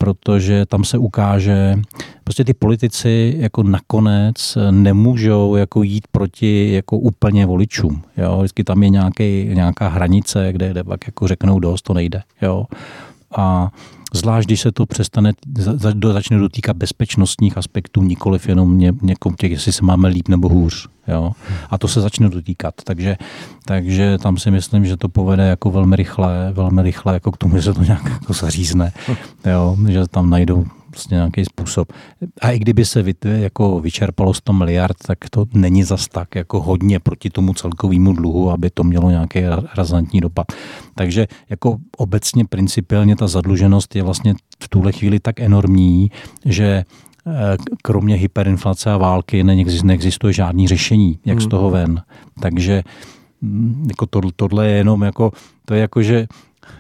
protože 0.01 0.65
tam 0.65 0.83
se 0.83 0.97
ukáže, 0.97 1.75
prostě 2.23 2.43
ty 2.43 2.53
politici 2.53 3.35
jako 3.37 3.63
nakonec 3.63 4.57
nemůžou 4.71 5.55
jako 5.55 5.83
jít 5.83 6.07
proti 6.11 6.73
jako 6.73 6.97
úplně 6.97 7.45
voličům. 7.45 8.01
Jo? 8.17 8.37
Vždycky 8.37 8.63
tam 8.63 8.83
je 8.83 8.89
nějaký, 8.89 9.49
nějaká 9.53 9.87
hranice, 9.87 10.47
kde, 10.51 10.69
kde 10.69 10.83
pak 10.83 11.07
jako 11.07 11.27
řeknou 11.27 11.59
dost, 11.59 11.81
to 11.81 11.93
nejde. 11.93 12.21
Jo? 12.41 12.65
A 13.37 13.71
Zvlášť, 14.13 14.47
když 14.47 14.61
se 14.61 14.71
to 14.71 14.85
přestane, 14.85 15.33
začne 16.13 16.37
dotýkat 16.37 16.77
bezpečnostních 16.77 17.57
aspektů, 17.57 18.03
nikoliv 18.03 18.49
jenom 18.49 18.77
ně, 18.77 18.93
někom 19.01 19.35
těch, 19.35 19.51
jestli 19.51 19.71
se 19.71 19.85
máme 19.85 20.07
líp 20.07 20.27
nebo 20.27 20.49
hůř. 20.49 20.89
Jo? 21.09 21.31
A 21.69 21.77
to 21.77 21.87
se 21.87 22.01
začne 22.01 22.29
dotýkat. 22.29 22.73
Takže, 22.83 23.17
takže 23.65 24.17
tam 24.17 24.37
si 24.37 24.51
myslím, 24.51 24.85
že 24.85 24.97
to 24.97 25.09
povede 25.09 25.47
jako 25.47 25.71
velmi 25.71 25.95
rychle, 25.95 26.51
velmi 26.53 26.81
rychle 26.81 27.13
jako 27.13 27.31
k 27.31 27.37
tomu, 27.37 27.55
že 27.55 27.61
se 27.61 27.73
to 27.73 27.83
nějak 27.83 28.05
jako 28.05 28.33
zařízne. 28.33 28.91
Jo? 29.45 29.77
Že 29.87 30.07
tam 30.07 30.29
najdou 30.29 30.65
prostě 30.89 31.15
nějaký 31.15 31.45
způsob. 31.45 31.93
A 32.41 32.51
i 32.51 32.59
kdyby 32.59 32.85
se 32.85 33.01
vy, 33.01 33.13
jako 33.25 33.79
vyčerpalo 33.79 34.33
100 34.33 34.53
miliard, 34.53 34.97
tak 35.07 35.17
to 35.29 35.45
není 35.53 35.83
zas 35.83 36.07
tak 36.07 36.35
jako 36.35 36.61
hodně 36.61 36.99
proti 36.99 37.29
tomu 37.29 37.53
celkovému 37.53 38.13
dluhu, 38.13 38.51
aby 38.51 38.69
to 38.69 38.83
mělo 38.83 39.09
nějaký 39.09 39.39
razantní 39.77 40.21
dopad. 40.21 40.47
Takže 40.95 41.27
jako 41.49 41.77
obecně 41.97 42.45
principiálně 42.45 43.15
ta 43.15 43.27
zadluženost 43.27 43.95
je 43.95 44.03
vlastně 44.03 44.33
v 44.63 44.67
tuhle 44.67 44.91
chvíli 44.91 45.19
tak 45.19 45.39
enormní, 45.39 46.11
že 46.45 46.83
kromě 47.83 48.15
hyperinflace 48.15 48.91
a 48.91 48.97
války 48.97 49.43
neexistuje 49.83 50.33
žádný 50.33 50.67
řešení, 50.67 51.19
jak 51.25 51.39
z 51.39 51.43
hmm. 51.43 51.49
toho 51.49 51.69
ven. 51.69 52.01
Takže 52.41 52.83
mm, 53.41 53.85
jako 53.89 54.05
to, 54.05 54.21
tohle 54.35 54.67
je 54.67 54.77
jenom 54.77 55.01
jako, 55.01 55.31
to 55.65 55.73
je 55.73 55.81
jako, 55.81 56.01
že 56.01 56.27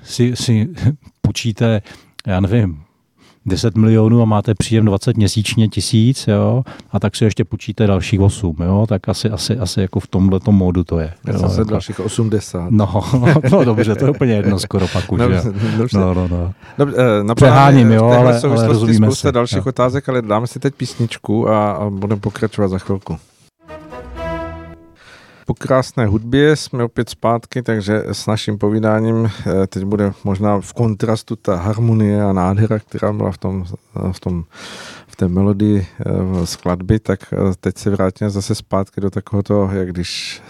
si, 0.03 0.35
si 0.35 0.69
půjčíte, 1.21 1.81
já 2.27 2.39
nevím, 2.39 2.81
10 3.49 3.77
milionů 3.77 4.21
a 4.21 4.25
máte 4.25 4.55
příjem 4.55 4.85
20 4.85 5.17
měsíčně 5.17 5.67
tisíc, 5.67 6.27
jo, 6.27 6.63
a 6.91 6.99
tak 6.99 7.15
si 7.15 7.23
ještě 7.23 7.43
počíte 7.43 7.87
dalších 7.87 8.19
8, 8.19 8.55
jo, 8.59 8.85
tak 8.89 9.09
asi, 9.09 9.29
asi, 9.29 9.57
asi 9.57 9.81
jako 9.81 9.99
v 9.99 10.07
tomhle 10.07 10.39
módu 10.51 10.83
to 10.83 10.99
je. 10.99 11.13
Jo, 11.27 11.37
zase 11.37 11.61
jako. 11.61 11.71
dalších 11.71 11.99
80. 11.99 12.67
No, 12.71 13.03
no, 13.51 13.65
dobře, 13.65 13.95
to 13.95 14.05
je 14.05 14.11
úplně 14.11 14.33
jedno 14.33 14.59
skoro 14.59 14.87
pak 14.93 15.11
už. 15.11 15.19
Dobře, 15.19 15.43
dobře. 15.77 15.97
No, 15.97 16.13
no, 16.13 16.27
no. 16.27 16.53
Dobře, 16.77 16.97
eh, 17.31 17.35
Přeháním, 17.35 17.91
jo, 17.91 18.05
ale, 18.05 18.41
ale 18.41 18.67
rozumíme 18.67 19.07
spousta 19.07 19.27
se. 19.27 19.31
dalších 19.31 19.57
jo. 19.57 19.63
otázek, 19.69 20.09
ale 20.09 20.21
dáme 20.21 20.47
si 20.47 20.59
teď 20.59 20.73
písničku 20.75 21.49
a, 21.49 21.71
a 21.71 21.89
budeme 21.89 22.21
pokračovat 22.21 22.67
za 22.67 22.77
chvilku 22.77 23.17
po 25.49 25.53
krásné 25.53 26.05
hudbě 26.05 26.55
jsme 26.55 26.83
opět 26.83 27.09
zpátky, 27.09 27.61
takže 27.61 28.03
s 28.11 28.27
naším 28.27 28.57
povídáním 28.57 29.25
eh, 29.25 29.67
teď 29.67 29.83
bude 29.83 30.13
možná 30.23 30.61
v 30.61 30.73
kontrastu 30.73 31.35
ta 31.35 31.55
harmonie 31.55 32.23
a 32.23 32.33
nádhera, 32.33 32.79
která 32.79 33.13
byla 33.13 33.31
v 33.31 33.37
tom, 33.37 33.65
v 34.11 34.19
tom 34.19 34.43
v 35.07 35.15
té 35.15 35.27
melodii 35.27 35.87
eh, 35.99 36.45
skladby, 36.45 36.99
tak 36.99 37.33
eh, 37.33 37.37
teď 37.59 37.77
se 37.77 37.89
vrátíme 37.89 38.29
zase 38.29 38.55
zpátky 38.55 39.01
do 39.01 39.09
takového, 39.09 39.71
jak 39.71 39.89
když 39.89 40.41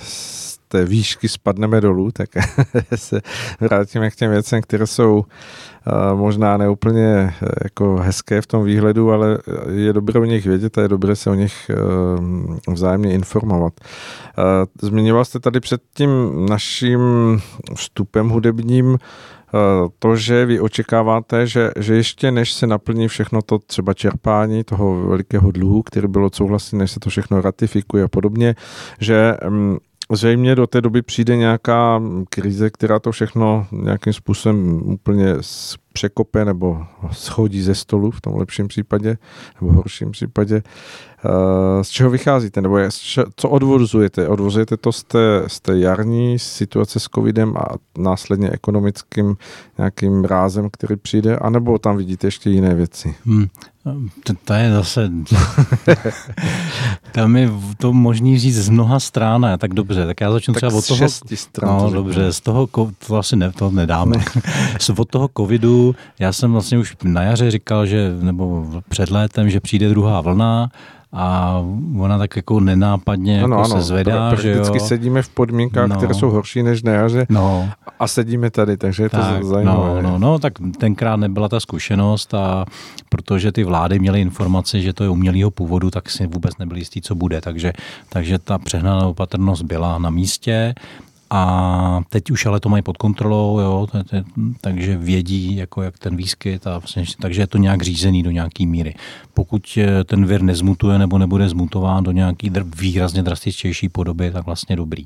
té 0.71 0.85
výšky 0.85 1.29
spadneme 1.29 1.81
dolů, 1.81 2.11
tak 2.11 2.29
se 2.95 3.21
vrátíme 3.59 4.09
k 4.09 4.15
těm 4.15 4.31
věcem, 4.31 4.61
které 4.61 4.87
jsou 4.87 5.25
možná 6.15 6.57
neúplně 6.57 7.05
eh, 7.05 7.47
jako 7.63 7.95
hezké 7.95 8.41
v 8.41 8.47
tom 8.47 8.63
výhledu, 8.63 9.11
ale 9.11 9.37
je 9.71 9.93
dobré 9.93 10.19
o 10.19 10.25
nich 10.25 10.45
vědět 10.45 10.77
a 10.77 10.81
je 10.81 10.87
dobré 10.87 11.15
se 11.15 11.29
o 11.29 11.33
nich 11.33 11.69
eh, 11.69 12.71
vzájemně 12.71 13.13
informovat. 13.13 13.73
Zmiňoval 14.81 15.25
jste 15.25 15.39
tady 15.39 15.59
před 15.59 15.81
tím 15.93 16.09
naším 16.49 17.01
vstupem 17.75 18.29
hudebním 18.29 18.97
to, 19.99 20.15
že 20.15 20.45
vy 20.45 20.59
očekáváte, 20.59 21.47
že, 21.47 21.71
že 21.79 21.95
ještě 21.95 22.31
než 22.31 22.53
se 22.53 22.67
naplní 22.67 23.07
všechno 23.07 23.41
to 23.41 23.59
třeba 23.59 23.93
čerpání 23.93 24.63
toho 24.63 25.07
velikého 25.07 25.51
dluhu, 25.51 25.83
který 25.83 26.07
bylo 26.07 26.25
odsouhlasen, 26.25 26.79
než 26.79 26.91
se 26.91 26.99
to 26.99 27.09
všechno 27.09 27.41
ratifikuje 27.41 28.03
a 28.03 28.07
podobně, 28.07 28.55
že 28.99 29.37
mm, 29.49 29.77
Zřejmě 30.11 30.55
do 30.55 30.67
té 30.67 30.81
doby 30.81 31.01
přijde 31.01 31.35
nějaká 31.35 32.01
krize, 32.29 32.69
která 32.69 32.99
to 32.99 33.11
všechno 33.11 33.67
nějakým 33.71 34.13
způsobem 34.13 34.81
úplně 34.85 35.35
překope 35.99 36.45
nebo 36.45 36.85
schodí 37.11 37.61
ze 37.61 37.75
stolu 37.75 38.11
v 38.11 38.21
tom 38.21 38.35
lepším 38.35 38.67
případě 38.67 39.17
nebo 39.61 39.73
horším 39.73 40.11
případě. 40.11 40.63
Eh, 41.25 41.83
z 41.83 41.89
čeho 41.89 42.09
vycházíte, 42.09 42.61
nebo 42.61 42.77
co 43.35 43.49
odvozujete? 43.49 44.27
Odvozujete 44.27 44.77
to 44.77 44.91
z 44.91 45.03
té, 45.03 45.43
z 45.47 45.59
té 45.59 45.77
jarní 45.77 46.39
situace 46.39 46.99
s 46.99 47.03
covidem 47.03 47.57
a 47.57 47.65
následně 47.97 48.49
ekonomickým 48.49 49.37
nějakým 49.77 50.25
rázem, 50.25 50.69
který 50.71 50.95
přijde, 50.95 51.37
anebo 51.37 51.77
tam 51.77 51.97
vidíte 51.97 52.27
ještě 52.27 52.49
jiné 52.49 52.75
věci? 52.75 53.15
Hmm. 53.25 53.47
To, 54.23 54.33
to 54.45 54.53
je 54.53 54.71
zase, 54.71 55.11
tam 57.11 57.35
je 57.35 57.51
to 57.77 57.93
možný 57.93 58.39
říct 58.39 58.55
z 58.55 58.69
mnoha 58.69 58.99
stran, 58.99 59.47
tak 59.57 59.73
dobře, 59.73 60.05
tak 60.05 60.21
já 60.21 60.31
začnu 60.31 60.53
tak 60.53 60.59
třeba 60.59 60.77
od 60.77 60.87
toho, 60.87 61.09
stran, 61.35 61.77
no 61.77 61.89
to 61.89 61.95
dobře, 61.95 62.33
z 62.33 62.41
toho, 62.41 62.69
to 63.07 63.17
asi 63.17 63.35
ne, 63.35 63.51
to 63.51 63.71
nedáme, 63.71 64.15
od 64.97 65.09
toho 65.09 65.29
covidu, 65.37 65.88
já 66.19 66.33
jsem 66.33 66.51
vlastně 66.51 66.77
už 66.77 66.95
na 67.03 67.21
jaře 67.21 67.51
říkal, 67.51 67.85
že, 67.85 68.11
nebo 68.21 68.65
před 68.89 69.11
létem, 69.11 69.49
že 69.49 69.59
přijde 69.59 69.89
druhá 69.89 70.21
vlna, 70.21 70.69
a 71.13 71.57
ona 71.99 72.17
tak 72.17 72.35
jako 72.35 72.59
nenápadně 72.59 73.43
ano, 73.43 73.55
jako 73.55 73.73
ano, 73.73 73.81
se 73.81 73.87
zvedá. 73.87 74.35
Že 74.35 74.51
jo? 74.51 74.79
sedíme 74.79 75.21
v 75.21 75.29
podmínkách, 75.29 75.89
no. 75.89 75.95
které 75.95 76.13
jsou 76.13 76.29
horší 76.29 76.63
než 76.63 76.83
na 76.83 76.91
jaře 76.91 77.25
no. 77.29 77.69
a 77.99 78.07
sedíme 78.07 78.49
tady, 78.49 78.77
takže 78.77 79.03
je 79.03 79.09
tak, 79.09 79.39
to 79.39 79.47
zajímavé. 79.47 80.01
No, 80.01 80.09
no, 80.09 80.19
no, 80.19 80.39
tak 80.39 80.53
tenkrát 80.77 81.15
nebyla 81.15 81.49
ta 81.49 81.59
zkušenost 81.59 82.33
a 82.33 82.65
protože 83.09 83.51
ty 83.51 83.63
vlády 83.63 83.99
měly 83.99 84.21
informace, 84.21 84.81
že 84.81 84.93
to 84.93 85.03
je 85.03 85.09
umělého 85.09 85.51
původu, 85.51 85.91
tak 85.91 86.09
si 86.09 86.27
vůbec 86.27 86.57
nebyli 86.57 86.79
jistí, 86.79 87.01
co 87.01 87.15
bude. 87.15 87.41
Takže, 87.41 87.73
takže 88.09 88.39
ta 88.39 88.57
přehnaná 88.57 89.07
opatrnost 89.07 89.63
byla 89.63 89.97
na 89.97 90.09
místě 90.09 90.75
a 91.29 92.01
teď 92.09 92.31
už 92.31 92.45
ale 92.45 92.59
to 92.59 92.69
mají 92.69 92.83
pod 92.83 92.97
kontrolou, 92.97 93.59
jo, 93.59 93.87
takže 94.61 94.97
vědí, 94.97 95.55
jako 95.55 95.81
jak 95.81 95.99
ten 95.99 96.15
výskyt, 96.15 96.67
a 96.67 96.77
vlastně, 96.77 97.03
takže 97.21 97.41
je 97.41 97.47
to 97.47 97.57
nějak 97.57 97.81
řízený 97.81 98.23
do 98.23 98.31
nějaký 98.31 98.67
míry. 98.67 98.95
Pokud 99.33 99.77
eh, 99.77 100.03
ten 100.03 100.25
vir 100.25 100.41
nezmutuje 100.41 100.99
nebo 100.99 101.17
nebude 101.17 101.49
zmutován 101.49 102.03
do 102.03 102.11
nějaký 102.11 102.51
výrazně 102.75 103.23
drastičtější 103.23 103.89
podoby, 103.89 104.31
tak 104.31 104.45
vlastně 104.45 104.75
dobrý 104.75 105.05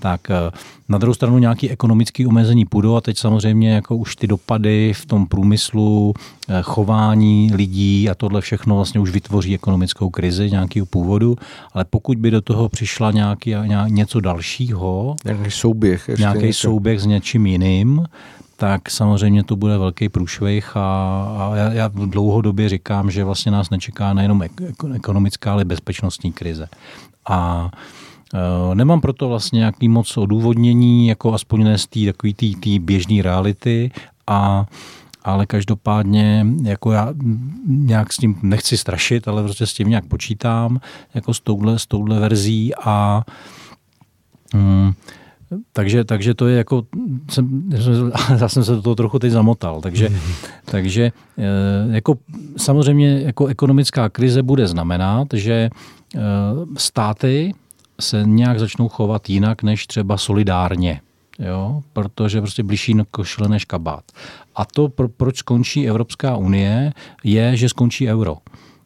tak 0.00 0.30
eh, 0.30 0.50
na 0.88 0.98
druhou 0.98 1.14
stranu 1.14 1.38
nějaký 1.38 1.70
ekonomický 1.70 2.26
omezení 2.26 2.64
půjdou 2.64 2.96
a 2.96 3.00
teď 3.00 3.18
samozřejmě 3.18 3.74
jako 3.74 3.96
už 3.96 4.16
ty 4.16 4.26
dopady 4.26 4.92
v 4.92 5.06
tom 5.06 5.26
průmyslu, 5.26 6.14
eh, 6.48 6.58
chování 6.62 7.50
lidí 7.54 8.10
a 8.10 8.14
tohle 8.14 8.40
všechno 8.40 8.76
vlastně 8.76 9.00
už 9.00 9.10
vytvoří 9.10 9.54
ekonomickou 9.54 10.10
krizi 10.10 10.50
nějakého 10.50 10.86
původu, 10.86 11.36
ale 11.72 11.84
pokud 11.84 12.18
by 12.18 12.30
do 12.30 12.40
toho 12.40 12.68
přišla 12.68 13.10
nějaký, 13.10 13.54
něco 13.88 14.20
dalšího, 14.20 15.16
nějaký 15.24 15.50
souběh, 15.50 16.08
ještě 16.08 16.22
nějaký 16.22 16.46
něco. 16.46 16.60
souběh 16.60 17.00
s 17.00 17.06
něčím 17.06 17.46
jiným, 17.46 18.04
tak 18.60 18.90
samozřejmě 18.90 19.44
to 19.44 19.56
bude 19.56 19.78
velký 19.78 20.08
průšvih 20.08 20.76
a, 20.76 20.80
a 21.38 21.56
já, 21.56 21.72
já 21.72 21.88
dlouhodobě 21.88 22.68
říkám, 22.68 23.10
že 23.10 23.24
vlastně 23.24 23.52
nás 23.52 23.70
nečeká 23.70 24.12
nejenom 24.12 24.42
ekonomická, 24.94 25.52
ale 25.52 25.64
bezpečnostní 25.64 26.32
krize. 26.32 26.68
A 27.28 27.70
nemám 28.74 29.00
proto 29.00 29.28
vlastně 29.28 29.58
nějaký 29.58 29.88
moc 29.88 30.16
odůvodnění, 30.16 31.08
jako 31.08 31.34
aspoň 31.34 31.64
ne 31.64 31.78
z 31.78 31.86
té 31.86 32.00
takový 32.06 32.34
tý, 32.34 32.54
tý 32.54 32.78
běžné 32.78 33.22
reality 33.22 33.90
a 34.26 34.66
ale 35.24 35.46
každopádně 35.46 36.46
jako 36.62 36.92
já 36.92 37.14
nějak 37.66 38.12
s 38.12 38.16
tím 38.16 38.36
nechci 38.42 38.76
strašit, 38.76 39.28
ale 39.28 39.42
prostě 39.42 39.66
s 39.66 39.74
tím 39.74 39.88
nějak 39.88 40.06
počítám, 40.06 40.80
jako 41.14 41.34
s 41.34 41.40
touhle, 41.40 41.78
s 41.78 41.86
touhle 41.86 42.20
verzí 42.20 42.74
a 42.84 43.24
mm, 44.54 44.92
takže, 45.72 46.04
takže 46.04 46.34
to 46.34 46.48
je 46.48 46.56
jako, 46.56 46.82
jsem, 47.30 47.70
já 48.40 48.48
jsem 48.48 48.64
se 48.64 48.72
do 48.74 48.82
toho 48.82 48.94
trochu 48.96 49.18
teď 49.18 49.32
zamotal, 49.32 49.80
takže, 49.80 50.08
takže 50.64 51.12
eh, 51.38 51.44
jako 51.90 52.18
samozřejmě 52.56 53.20
jako 53.20 53.46
ekonomická 53.46 54.08
krize 54.08 54.42
bude 54.42 54.66
znamenat, 54.66 55.28
že 55.32 55.70
eh, 56.16 56.20
státy 56.76 57.52
se 58.00 58.22
nějak 58.26 58.58
začnou 58.58 58.88
chovat 58.88 59.30
jinak 59.30 59.62
než 59.62 59.86
třeba 59.86 60.16
solidárně. 60.16 61.00
Jo? 61.38 61.82
Protože 61.92 62.40
prostě 62.40 62.62
blížší 62.62 62.94
košile 63.10 63.48
než 63.48 63.64
kabát. 63.64 64.04
A 64.54 64.64
to, 64.64 64.88
pro, 64.88 65.08
proč 65.08 65.36
skončí 65.36 65.88
Evropská 65.88 66.36
unie, 66.36 66.92
je, 67.24 67.56
že 67.56 67.68
skončí 67.68 68.08
euro. 68.08 68.36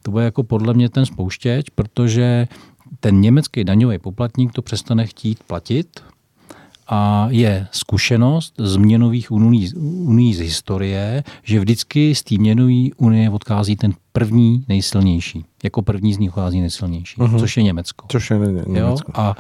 To 0.03 0.11
bude 0.11 0.25
jako 0.25 0.43
podle 0.43 0.75
mě 0.75 0.89
ten 0.89 1.07
spouštěč, 1.07 1.67
protože 1.75 2.49
ten 3.01 3.21
německý 3.21 3.65
daňový 3.65 3.99
poplatník 3.99 4.53
to 4.53 4.63
přestane 4.63 5.07
chtít 5.07 5.43
platit, 5.43 6.01
a 6.87 7.27
je 7.31 7.67
zkušenost 7.71 8.55
z 8.59 8.77
měnových 8.77 9.31
uní, 9.31 9.73
uní 10.05 10.35
z 10.35 10.41
historie, 10.41 11.25
že 11.43 11.61
vždycky 11.61 12.15
z 12.15 12.23
té 12.23 12.35
měnové 12.39 12.89
unie 12.97 13.31
odchází 13.31 13.77
ten 13.77 13.93
první 14.13 14.65
nejsilnější. 14.69 15.45
Jako 15.65 15.83
první 15.83 16.15
z 16.15 16.19
nich 16.19 16.31
odchází 16.31 16.61
nejsilnější, 16.61 17.17
uh-huh. 17.17 17.39
což 17.39 17.57
je 17.57 17.63
Německo. 17.63 18.07
Což 18.09 18.31
je 18.31 18.39
Německo. 18.39 18.73
Jo? 18.75 18.97
A, 19.15 19.35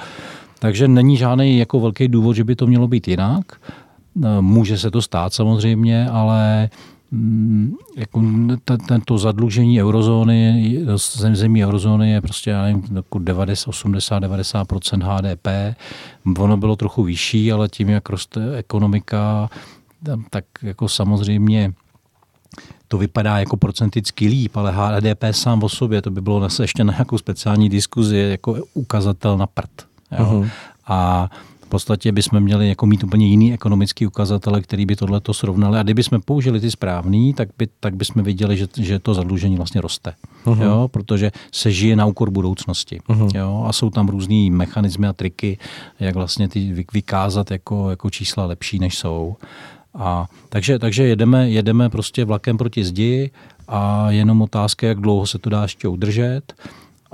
takže 0.58 0.88
není 0.88 1.16
žádný 1.16 1.58
jako 1.58 1.80
velký 1.80 2.08
důvod, 2.08 2.36
že 2.36 2.44
by 2.44 2.56
to 2.56 2.66
mělo 2.66 2.88
být 2.88 3.08
jinak. 3.08 3.60
Může 4.40 4.78
se 4.78 4.90
to 4.90 5.02
stát 5.02 5.34
samozřejmě, 5.34 6.08
ale 6.08 6.70
jako 7.96 8.22
tento 8.88 9.18
zadlužení 9.18 9.82
eurozóny, 9.82 10.86
zemí 11.32 11.64
eurozóny 11.64 12.10
je 12.10 12.20
prostě, 12.20 12.50
já 12.50 12.62
nevím, 12.62 12.82
80-90% 12.82 15.02
HDP. 15.02 15.48
Ono 16.38 16.56
bylo 16.56 16.76
trochu 16.76 17.02
vyšší, 17.02 17.52
ale 17.52 17.68
tím, 17.68 17.88
jak 17.88 18.08
roste 18.08 18.56
ekonomika, 18.56 19.50
tak 20.30 20.44
jako 20.62 20.88
samozřejmě 20.88 21.72
to 22.88 22.98
vypadá 22.98 23.38
jako 23.38 23.56
procenticky 23.56 24.26
líp, 24.26 24.56
ale 24.56 24.72
HDP 24.72 25.24
sám 25.30 25.62
o 25.62 25.68
sobě, 25.68 26.02
to 26.02 26.10
by 26.10 26.20
bylo 26.20 26.40
zase 26.40 26.64
ještě 26.64 26.84
na 26.84 26.92
nějakou 26.92 27.18
speciální 27.18 27.68
diskuzi, 27.68 28.16
jako 28.16 28.56
ukazatel 28.74 29.38
na 29.38 29.46
prd. 29.46 29.86
Jo? 30.18 30.24
Uh-huh. 30.24 30.50
A 30.86 31.30
podstatě 31.74 32.12
bychom 32.12 32.40
měli 32.40 32.68
jako 32.68 32.86
mít 32.86 33.04
úplně 33.04 33.26
jiný 33.26 33.52
ekonomický 33.52 34.06
ukazatele, 34.06 34.62
který 34.62 34.86
by 34.86 34.96
tohle 34.96 35.20
to 35.20 35.34
srovnali. 35.34 35.78
A 35.78 35.82
kdybychom 35.82 36.20
použili 36.22 36.60
ty 36.60 36.70
správný, 36.70 37.34
tak, 37.34 37.48
by, 37.58 37.68
tak 37.80 37.96
bychom 37.96 38.22
viděli, 38.22 38.56
že, 38.56 38.66
že 38.78 38.98
to 38.98 39.14
zadlužení 39.14 39.56
vlastně 39.56 39.80
roste. 39.80 40.14
Uh-huh. 40.44 40.62
Jo? 40.62 40.88
Protože 40.90 41.32
se 41.52 41.72
žije 41.72 41.96
na 41.96 42.06
úkor 42.06 42.30
budoucnosti. 42.30 43.00
Uh-huh. 43.08 43.30
Jo? 43.34 43.64
A 43.66 43.72
jsou 43.72 43.90
tam 43.90 44.08
různý 44.08 44.50
mechanismy 44.50 45.06
a 45.06 45.12
triky, 45.12 45.58
jak 46.00 46.14
vlastně 46.14 46.48
ty 46.48 46.86
vykázat 46.92 47.50
jako, 47.50 47.90
jako 47.90 48.10
čísla 48.10 48.46
lepší, 48.46 48.78
než 48.78 48.98
jsou. 48.98 49.36
A 49.94 50.26
takže, 50.48 50.78
takže 50.78 51.02
jedeme, 51.02 51.50
jedeme 51.50 51.90
prostě 51.90 52.24
vlakem 52.24 52.58
proti 52.58 52.84
zdi 52.84 53.30
a 53.68 54.10
jenom 54.10 54.42
otázka, 54.42 54.86
jak 54.86 55.00
dlouho 55.00 55.26
se 55.26 55.38
to 55.38 55.50
dá 55.50 55.62
ještě 55.62 55.88
udržet 55.88 56.54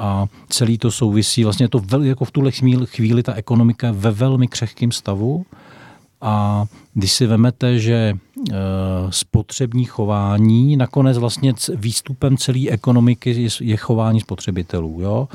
a 0.01 0.27
celý 0.49 0.79
to 0.79 0.91
souvisí, 0.91 1.45
vlastně 1.45 1.65
je 1.65 1.69
to 1.69 1.79
vel, 1.79 2.03
jako 2.03 2.25
v 2.25 2.31
tuhle 2.31 2.51
chvíli, 2.51 2.87
chvíli 2.87 3.23
ta 3.23 3.35
ekonomika 3.35 3.93
ve 3.93 4.11
velmi 4.11 4.49
křehkém 4.49 4.93
stavu 4.93 5.47
a 6.21 6.65
když 6.95 7.13
si 7.13 7.27
vemete, 7.27 7.79
že 7.79 7.95
e, 7.95 8.17
spotřební 9.11 9.85
chování, 9.85 10.77
nakonec 10.77 11.19
vlastně 11.19 11.55
výstupem 11.75 12.37
celé 12.37 12.69
ekonomiky 12.69 13.31
je, 13.43 13.49
je 13.61 13.77
chování 13.77 14.21
spotřebitelů. 14.21 15.01
Jo? 15.01 15.29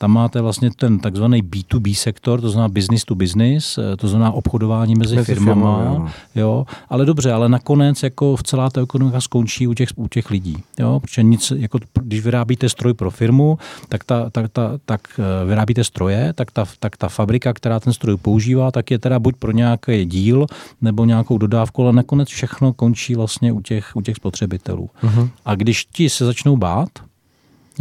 Tam 0.00 0.10
máte 0.12 0.40
vlastně 0.40 0.70
ten 0.76 0.98
takzvaný 0.98 1.42
B2B 1.42 1.94
sektor, 1.94 2.40
to 2.40 2.50
znamená 2.50 2.68
business 2.68 3.04
to 3.04 3.14
business, 3.14 3.78
eh, 3.78 3.96
to 3.96 4.08
znamená 4.08 4.30
obchodování 4.30 4.94
mezi, 4.94 5.16
mezi 5.16 5.34
firmama. 5.34 5.78
firmama 5.78 6.12
jo. 6.34 6.66
Ale 6.88 7.04
dobře, 7.04 7.32
ale 7.32 7.48
nakonec 7.48 8.02
jako 8.02 8.36
v 8.36 8.42
celá 8.42 8.70
ta 8.70 8.82
ekonomika 8.82 9.20
skončí 9.20 9.66
u 9.66 9.74
těch, 9.74 9.88
u 9.96 10.08
těch 10.08 10.30
lidí. 10.30 10.56
Jo. 10.78 11.00
Protože 11.00 11.22
nic, 11.22 11.52
jako, 11.56 11.78
když 12.02 12.20
vyrábíte 12.20 12.68
stroj 12.68 12.94
pro 12.94 13.10
firmu, 13.10 13.58
tak, 13.88 14.04
ta, 14.04 14.30
tak, 14.30 14.52
ta, 14.52 14.78
tak 14.84 15.00
eh, 15.18 15.46
vyrábíte 15.46 15.84
stroje, 15.84 16.32
tak 16.32 16.50
ta, 16.50 16.64
tak 16.78 16.96
ta 16.96 17.08
fabrika, 17.08 17.52
která 17.52 17.80
ten 17.80 17.92
stroj 17.92 18.16
používá, 18.16 18.70
tak 18.70 18.90
je 18.90 18.98
teda 18.98 19.18
buď 19.18 19.36
pro 19.36 19.52
nějaký 19.52 20.04
díl 20.04 20.46
nebo 20.80 21.04
nějakou 21.04 21.38
dodávku, 21.38 21.82
ale 21.82 21.92
nakonec 21.92 22.28
všechno 22.28 22.72
končí 22.72 23.14
vlastně 23.14 23.52
u 23.52 23.60
těch, 23.60 23.96
u 23.96 24.00
těch 24.00 24.16
spotřebitelů. 24.16 24.90
Uh-huh. 25.02 25.30
A 25.44 25.54
když 25.54 25.84
ti 25.84 26.10
se 26.10 26.24
začnou 26.24 26.56
bát, 26.56 26.88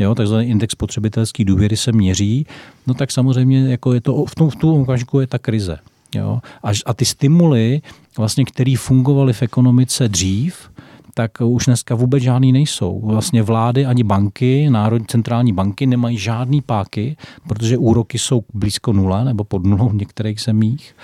jo, 0.03 0.15
takzvaný 0.15 0.47
index 0.47 0.71
spotřebitelský 0.71 1.45
důvěry 1.45 1.77
se 1.77 1.91
měří, 1.91 2.45
no 2.87 2.93
tak 2.93 3.11
samozřejmě 3.11 3.71
jako 3.71 3.93
je 3.93 4.01
to, 4.01 4.25
v 4.25 4.35
tom, 4.35 4.49
v 4.49 4.55
tom 4.55 4.81
okamžiku 4.81 5.19
je 5.19 5.27
ta 5.27 5.37
krize. 5.37 5.77
Jo. 6.15 6.39
A, 6.63 6.69
a 6.85 6.93
ty 6.93 7.05
stimuly, 7.05 7.81
vlastně, 8.17 8.45
které 8.45 8.75
fungovaly 8.77 9.33
v 9.33 9.41
ekonomice 9.41 10.09
dřív, 10.09 10.69
tak 11.13 11.31
už 11.43 11.65
dneska 11.65 11.95
vůbec 11.95 12.23
žádný 12.23 12.51
nejsou. 12.51 13.01
Vlastně 13.03 13.43
vlády 13.43 13.85
ani 13.85 14.03
banky, 14.03 14.69
národní 14.69 15.07
centrální 15.07 15.53
banky 15.53 15.85
nemají 15.85 16.17
žádný 16.17 16.61
páky, 16.61 17.17
protože 17.47 17.77
úroky 17.77 18.19
jsou 18.19 18.43
blízko 18.53 18.93
nula 18.93 19.23
nebo 19.23 19.43
pod 19.43 19.65
nulou 19.65 19.89
v 19.89 19.95
některých 19.95 20.41
zemích. 20.41 20.95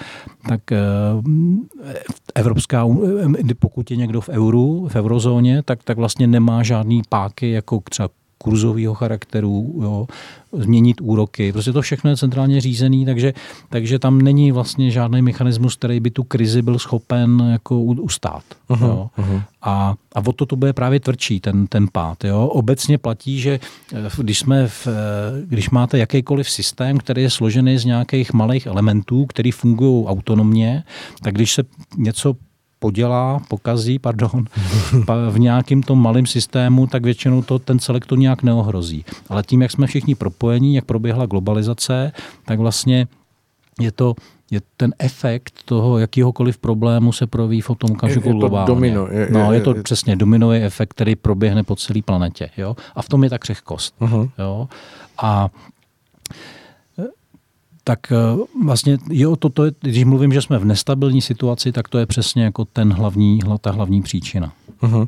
Tak 0.47 0.71
eh, 0.71 0.77
Evropská, 2.36 2.88
pokud 3.60 3.91
je 3.91 3.97
někdo 3.97 4.21
v 4.21 4.29
euru, 4.29 4.88
v 4.88 4.95
eurozóně, 4.95 5.63
tak, 5.63 5.84
tak 5.84 5.97
vlastně 5.97 6.27
nemá 6.27 6.63
žádný 6.63 7.01
páky 7.10 7.51
jako 7.51 7.81
třeba 7.89 8.10
kurzového 8.38 8.93
charakteru, 8.93 9.80
jo, 9.82 10.08
změnit 10.52 11.02
úroky. 11.02 11.52
Prostě 11.52 11.74
to 11.74 11.82
všechno 11.82 12.10
je 12.10 12.17
centrálně 12.17 12.62
řízený, 12.62 13.06
takže, 13.06 13.34
takže 13.69 14.00
tam 14.00 14.21
není 14.21 14.52
vlastně 14.52 14.91
žádný 14.91 15.21
mechanismus, 15.21 15.76
který 15.76 16.00
by 16.00 16.12
tu 16.12 16.24
krizi 16.24 16.62
byl 16.62 16.80
schopen 16.80 17.50
jako 17.52 17.82
ustát. 17.82 18.43
Uh-huh, 18.69 18.88
jo. 18.88 19.10
Uh-huh. 19.17 19.41
A, 19.62 19.95
a 20.15 20.19
o 20.26 20.32
to 20.34 20.45
to 20.45 20.56
bude 20.56 20.74
právě 20.74 21.00
tvrdší, 21.00 21.39
ten, 21.39 21.67
ten 21.67 21.88
pád. 21.91 22.24
Jo. 22.24 22.48
Obecně 22.48 22.98
platí, 22.98 23.39
že 23.39 23.60
eh, 23.93 24.10
když, 24.17 24.39
jsme 24.39 24.67
v, 24.67 24.88
eh, 24.88 24.91
když 25.45 25.69
máte 25.69 25.98
jakýkoliv 25.98 26.50
systém, 26.50 26.98
který 26.98 27.21
je 27.21 27.30
složený 27.30 27.78
z 27.78 27.86
nějakých 27.86 28.34
malých 28.34 28.65
elementů, 28.65 29.26
který 29.26 29.52
fungují 29.52 30.06
autonomně, 30.06 30.84
tak 31.21 31.34
když 31.34 31.54
se 31.54 31.63
něco 31.98 32.36
podělá, 32.86 33.41
pokazí, 33.48 34.00
pardon, 34.00 34.45
v 35.30 35.39
nějakým 35.39 35.84
tom 35.84 36.02
malém 36.02 36.26
systému, 36.26 36.88
tak 36.88 37.04
většinou 37.04 37.41
to 37.41 37.60
ten 37.60 37.80
celek 37.80 38.06
to 38.06 38.15
nějak 38.15 38.43
neohrozí. 38.43 39.06
Ale 39.30 39.43
tím, 39.43 39.62
jak 39.62 39.71
jsme 39.71 39.88
všichni 39.88 40.15
propojení, 40.15 40.76
jak 40.76 40.86
proběhla 40.86 41.26
globalizace, 41.26 42.12
tak 42.45 42.60
vlastně 42.60 43.08
je 43.82 43.91
to 43.91 44.13
je 44.52 44.62
ten 44.78 44.93
efekt 45.00 45.54
toho 45.65 45.98
jakýhokoliv 45.98 46.58
problému 46.58 47.12
se 47.12 47.28
proví 47.28 47.62
v 47.62 47.67
tom 47.78 47.91
okamžiku 47.91 48.32
globálně. 48.32 48.67
domino. 48.67 49.08
Je, 49.12 49.28
no, 49.32 49.52
je, 49.52 49.58
je 49.58 49.62
to 49.63 49.76
je, 49.76 49.84
přesně 49.84 50.15
dominový 50.15 50.58
efekt, 50.58 50.93
který 50.93 51.15
proběhne 51.15 51.63
po 51.63 51.76
celé 51.76 52.02
planetě. 52.02 52.50
Jo? 52.58 52.76
A 52.95 53.02
v 53.02 53.10
tom 53.10 53.24
je 53.24 53.30
ta 53.30 53.38
křehkost. 53.38 53.95
Uh-huh. 54.02 54.30
Jo? 54.38 54.67
A 55.17 55.50
tak 57.88 58.12
eh, 58.12 58.15
vlastně 58.65 58.98
jo, 59.10 59.36
to, 59.36 59.50
to 59.50 59.63
je, 59.63 59.71
když 59.82 60.04
mluvím, 60.04 60.34
že 60.34 60.41
jsme 60.41 60.60
v 60.60 60.65
nestabilní 60.65 61.21
situaci, 61.21 61.71
tak 61.71 61.89
to 61.89 61.98
je 61.98 62.06
přesně 62.06 62.43
jako 62.43 62.65
ten 62.65 62.93
hlavní, 62.93 63.39
ta 63.62 63.71
hlavní 63.71 64.02
příčina. 64.02 64.52
Uh-huh. 64.84 65.08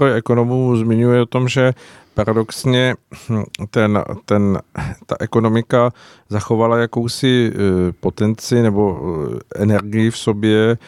Uh, 0.00 0.08
ekonomů 0.08 0.76
zmiňuje 0.76 1.20
o 1.20 1.26
tom, 1.26 1.48
že 1.48 1.72
paradoxně 2.14 2.94
hm, 3.28 3.42
ten, 3.70 4.04
ten, 4.24 4.58
ta 5.06 5.16
ekonomika 5.20 5.92
zachovala 6.28 6.78
jakousi 6.78 7.52
eh, 7.54 7.92
potenci 8.00 8.62
nebo 8.62 9.00
energii 9.56 10.10
v 10.10 10.18
sobě 10.18 10.78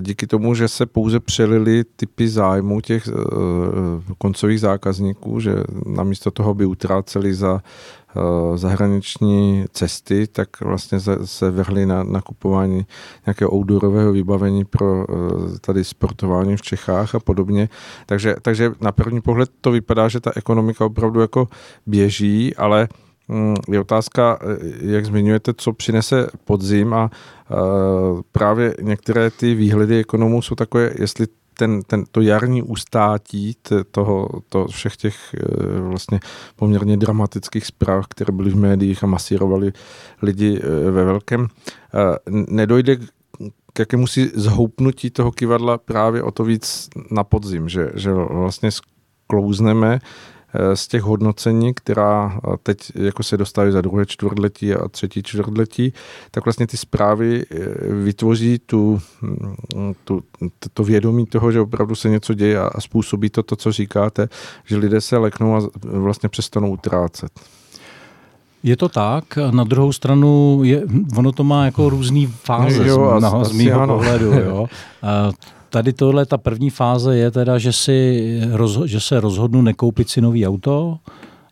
díky 0.00 0.26
tomu, 0.26 0.54
že 0.54 0.68
se 0.68 0.86
pouze 0.86 1.20
přelili 1.20 1.84
typy 1.96 2.28
zájmu 2.28 2.80
těch 2.80 3.08
koncových 4.18 4.60
zákazníků, 4.60 5.40
že 5.40 5.54
namísto 5.86 6.30
toho 6.30 6.54
by 6.54 6.66
utráceli 6.66 7.34
za 7.34 7.60
zahraniční 8.54 9.64
cesty, 9.72 10.26
tak 10.26 10.60
vlastně 10.60 10.98
se 11.24 11.50
vrhli 11.50 11.86
na 11.86 12.02
nakupování 12.02 12.86
nějakého 13.26 13.54
outdoorového 13.54 14.12
vybavení 14.12 14.64
pro 14.64 15.06
eh, 15.08 15.14
tady 15.60 15.84
sportování 15.84 16.56
v 16.56 16.62
Čechách 16.62 17.14
a 17.14 17.20
podobně. 17.20 17.68
Takže, 18.06 18.36
takže 18.42 18.72
na 18.80 18.92
první 18.92 19.20
pohled 19.20 19.50
to 19.60 19.70
vypadá, 19.70 20.08
že 20.08 20.20
ta 20.20 20.32
ekonomika 20.36 20.84
opravdu 20.84 21.20
jako 21.20 21.48
běží, 21.86 22.56
ale 22.56 22.88
mm, 23.28 23.54
je 23.68 23.80
otázka, 23.80 24.38
eh, 24.42 24.56
jak 24.80 25.04
zmiňujete, 25.06 25.52
co 25.56 25.72
přinese 25.72 26.28
podzim 26.44 26.94
a 26.94 27.10
právě 28.32 28.74
některé 28.82 29.30
ty 29.30 29.54
výhledy 29.54 29.98
ekonomů 29.98 30.42
jsou 30.42 30.54
takové, 30.54 30.90
jestli 30.98 31.26
ten, 31.58 31.82
ten, 31.82 32.04
to 32.10 32.20
jarní 32.20 32.62
ustátí 32.62 33.56
toho, 33.90 34.28
to 34.48 34.66
všech 34.66 34.96
těch 34.96 35.34
eh, 35.34 35.80
vlastně 35.80 36.20
poměrně 36.56 36.96
dramatických 36.96 37.66
zpráv, 37.66 38.06
které 38.06 38.32
byly 38.32 38.50
v 38.50 38.56
médiích 38.56 39.04
a 39.04 39.06
masírovali 39.06 39.72
lidi 40.22 40.60
eh, 40.62 40.90
ve 40.90 41.04
velkém, 41.04 41.46
eh, 41.46 42.30
nedojde 42.30 42.96
k 43.72 43.78
jakému 43.78 44.06
si 44.06 44.32
zhoupnutí 44.34 45.10
toho 45.10 45.32
kivadla 45.32 45.78
právě 45.78 46.22
o 46.22 46.30
to 46.30 46.44
víc 46.44 46.88
na 47.10 47.24
podzim, 47.24 47.68
že, 47.68 47.90
že 47.94 48.12
vlastně 48.12 48.70
sklouzneme 48.70 49.98
z 50.74 50.88
těch 50.88 51.02
hodnocení, 51.02 51.74
která 51.74 52.38
eh, 52.38 52.56
teď 52.62 52.78
jako 52.94 53.22
se 53.22 53.36
dostávají 53.36 53.72
za 53.72 53.80
druhé 53.80 54.06
čtvrtletí 54.06 54.74
a 54.74 54.88
třetí 54.88 55.22
čtvrtletí, 55.22 55.92
tak 56.30 56.44
vlastně 56.44 56.66
ty 56.66 56.76
zprávy 56.76 57.44
eh, 57.50 57.56
vytvoří 58.04 58.58
tu, 58.66 59.00
mm, 59.22 59.94
tu, 60.04 60.22
to 60.74 60.84
vědomí 60.84 61.26
toho, 61.26 61.52
že 61.52 61.60
opravdu 61.60 61.94
se 61.94 62.08
něco 62.08 62.34
děje 62.34 62.60
a 62.60 62.80
způsobí 62.80 63.30
to, 63.30 63.42
to, 63.42 63.56
co 63.56 63.72
říkáte, 63.72 64.28
že 64.64 64.76
lidé 64.76 65.00
se 65.00 65.18
leknou 65.18 65.56
a 65.56 65.60
vlastně 65.82 66.28
přestanou 66.28 66.70
utrácet. 66.70 67.32
Je 68.62 68.76
to 68.76 68.88
tak, 68.88 69.24
na 69.50 69.64
druhou 69.64 69.92
stranu 69.92 70.60
je, 70.64 70.82
ono 71.16 71.32
to 71.32 71.44
má 71.44 71.64
jako 71.64 71.88
různý 71.90 72.26
fáze 72.26 72.88
jo, 72.88 73.14
z, 73.18 73.22
na, 73.22 73.44
z 73.44 73.52
mýho 73.52 73.86
pohledu. 73.86 74.32
Jo. 74.32 74.66
tady 75.74 75.92
tohle, 75.92 76.26
ta 76.26 76.38
první 76.38 76.70
fáze 76.70 77.16
je 77.16 77.30
teda, 77.30 77.58
že, 77.58 77.72
si 77.72 78.40
rozho- 78.52 78.84
že 78.84 79.00
se 79.00 79.20
rozhodnu 79.20 79.62
nekoupit 79.62 80.08
si 80.08 80.20
nový 80.20 80.46
auto 80.46 80.98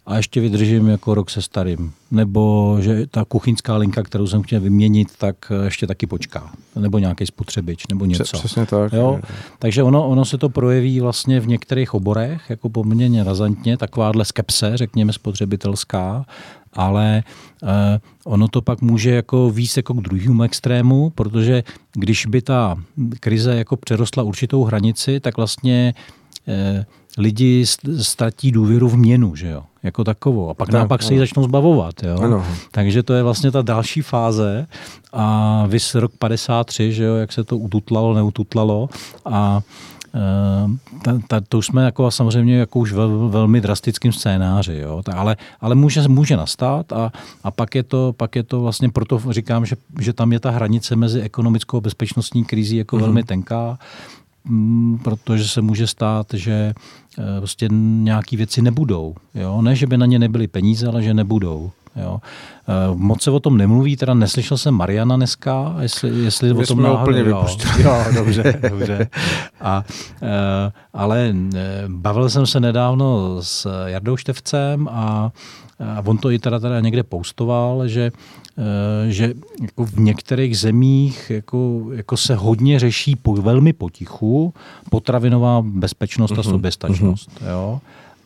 a 0.07 0.17
ještě 0.17 0.41
vydržím 0.41 0.89
jako 0.89 1.15
rok 1.15 1.31
se 1.31 1.43
starým. 1.43 1.93
Nebo 2.11 2.77
že 2.81 3.07
ta 3.07 3.25
kuchyňská 3.25 3.77
linka, 3.77 4.03
kterou 4.03 4.27
jsem 4.27 4.43
chtěl 4.43 4.61
vyměnit, 4.61 5.09
tak 5.19 5.37
ještě 5.65 5.87
taky 5.87 6.07
počká. 6.07 6.51
Nebo 6.77 6.99
nějaký 6.99 7.27
spotřebič, 7.27 7.87
nebo 7.87 8.05
něco. 8.05 8.39
Přesně 8.39 8.67
tak. 8.67 8.93
Jo? 8.93 9.21
Takže 9.59 9.83
ono, 9.83 10.09
ono 10.09 10.25
se 10.25 10.39
to 10.39 10.49
projeví 10.49 11.01
vlastně 11.01 11.41
v 11.41 11.49
některých 11.49 11.95
oborech, 11.95 12.43
jako 12.49 12.69
poměrně 12.69 13.25
razantně, 13.25 13.77
takováhle 13.77 14.25
skepse, 14.25 14.77
řekněme 14.77 15.13
spotřebitelská, 15.13 16.25
ale 16.73 17.23
eh, 17.63 18.01
ono 18.25 18.49
to 18.49 18.63
pak 18.63 18.81
může 18.81 19.11
jako 19.11 19.51
víc 19.51 19.77
jako 19.77 19.95
k 19.95 20.03
druhému 20.03 20.43
extrému, 20.43 21.11
protože 21.11 21.63
když 21.93 22.27
by 22.27 22.43
ta 22.43 22.77
krize 23.21 23.57
jako 23.57 23.77
přerostla 23.77 24.23
určitou 24.23 24.65
hranici, 24.65 25.21
tak 25.21 25.37
vlastně 25.37 25.95
eh, 26.49 26.87
lidi 27.19 27.65
ztratí 28.01 28.53
důvěru 28.53 28.89
v 28.89 28.97
měnu, 28.97 29.37
že 29.37 29.49
jo, 29.49 29.63
jako 29.83 30.05
takovou. 30.05 30.51
A 30.51 30.55
pak 30.55 30.69
tak, 30.69 30.75
naopak 30.75 31.03
se 31.03 31.15
ji 31.15 31.19
začnou 31.19 31.45
zbavovat, 31.45 32.03
jo. 32.03 32.19
Ano. 32.21 32.45
Takže 32.71 33.03
to 33.03 33.15
je 33.15 33.23
vlastně 33.23 33.51
ta 33.51 33.63
další 33.63 34.03
fáze 34.03 34.67
a 35.13 35.65
vys 35.67 35.95
rok 35.95 36.13
53, 36.19 36.93
že 36.93 37.05
jo, 37.05 37.15
jak 37.15 37.33
se 37.33 37.45
to 37.45 37.59
ututlalo, 37.59 38.15
neututlalo 38.15 38.89
a 39.25 39.61
ta, 41.03 41.19
ta, 41.29 41.41
to 41.41 41.59
už 41.59 41.67
jsme 41.67 41.85
jako 41.85 42.11
samozřejmě 42.11 42.57
jako 42.57 42.79
už 42.79 42.93
vel, 42.93 43.29
velmi 43.29 43.61
drastickým 43.61 44.13
scénáři, 44.13 44.75
jo? 44.75 45.03
Ta, 45.03 45.13
ale, 45.13 45.37
ale 45.61 45.75
může, 45.75 46.09
může 46.09 46.37
nastat 46.37 46.93
a, 46.93 47.13
a 47.45 47.51
pak, 47.51 47.75
je 47.75 47.83
to, 47.83 48.15
pak 48.17 48.37
je 48.37 48.43
to 48.43 48.61
vlastně, 48.61 48.89
proto 48.89 49.21
říkám, 49.31 49.67
že, 49.67 49.77
že 50.01 50.13
tam 50.13 50.33
je 50.33 50.41
ta 50.41 50.51
hranice 50.51 50.97
mezi 50.97 51.21
ekonomickou 51.21 51.77
a 51.77 51.81
bezpečnostní 51.81 52.45
krizí 52.45 52.77
jako 52.77 52.97
mm-hmm. 52.97 53.01
velmi 53.01 53.23
tenká, 53.23 53.79
m, 54.47 54.99
protože 55.05 55.49
se 55.49 55.63
může 55.63 55.87
stát, 55.87 56.27
že 56.35 56.53
e, 57.19 57.39
prostě 57.39 57.69
nějaké 58.03 58.37
věci 58.37 58.63
nebudou. 58.63 59.15
Jo? 59.35 59.63
Ne, 59.63 59.77
že 59.77 59.87
by 59.87 59.99
na 59.99 60.07
ně 60.07 60.19
nebyly 60.19 60.47
peníze, 60.47 60.87
ale 60.87 61.03
že 61.03 61.15
nebudou. 61.15 61.71
Jo. 61.97 62.21
Uh, 62.91 62.99
moc 62.99 63.23
se 63.23 63.31
o 63.31 63.41
tom 63.41 63.59
nemluví, 63.59 63.97
teda 63.97 64.15
neslyšel 64.15 64.59
jsem 64.59 64.75
Mariana 64.75 65.17
dneska, 65.17 65.77
jestli, 65.81 66.25
jestli 66.25 66.55
My 66.55 66.63
o 66.63 66.67
tom 66.67 66.79
jsme 66.79 66.83
náhodou, 66.83 67.03
úplně 67.03 67.31
jo. 67.31 67.47
jo, 67.79 68.05
dobře, 68.15 68.61
dobře. 68.71 69.09
A, 69.61 69.85
uh, 70.23 70.29
ale 70.93 71.35
bavil 71.89 72.31
jsem 72.31 72.47
se 72.47 72.61
nedávno 72.61 73.37
s 73.43 73.87
Jardou 73.87 74.17
Števcem 74.17 74.89
a, 74.89 75.33
a 75.97 76.03
on 76.05 76.19
to 76.19 76.31
i 76.31 76.39
teda, 76.39 76.59
teda 76.59 76.81
někde 76.81 77.03
postoval, 77.03 77.89
že 77.89 78.13
že 79.09 79.35
jako 79.63 79.85
v 79.85 79.99
některých 79.99 80.59
zemích 80.59 81.31
jako, 81.31 81.87
jako 81.93 82.17
se 82.17 82.35
hodně 82.35 82.79
řeší 82.79 83.17
po, 83.17 83.35
velmi 83.35 83.73
potichu 83.73 84.55
potravinová 84.91 85.63
bezpečnost 85.65 86.33
a 86.33 86.35
mm-hmm. 86.35 86.51
soběstačnost. 86.51 87.31
Mm-hmm. 87.31 87.51
Jo? 87.51 87.81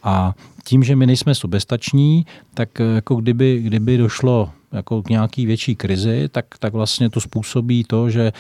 A 0.07 0.35
tím, 0.65 0.83
že 0.83 0.97
my 0.97 1.07
nejsme 1.07 1.35
soběstační, 1.35 2.27
tak 2.55 2.81
eh, 2.81 2.85
jako 2.95 3.15
kdyby, 3.15 3.63
kdyby 3.63 3.97
došlo 3.97 4.51
jako 4.73 5.03
k 5.03 5.09
nějaký 5.09 5.47
větší 5.47 5.77
krizi, 5.77 6.29
tak, 6.33 6.47
tak 6.59 6.73
vlastně 6.73 7.11
to 7.11 7.21
způsobí 7.21 7.85
to, 7.85 8.11
že 8.11 8.33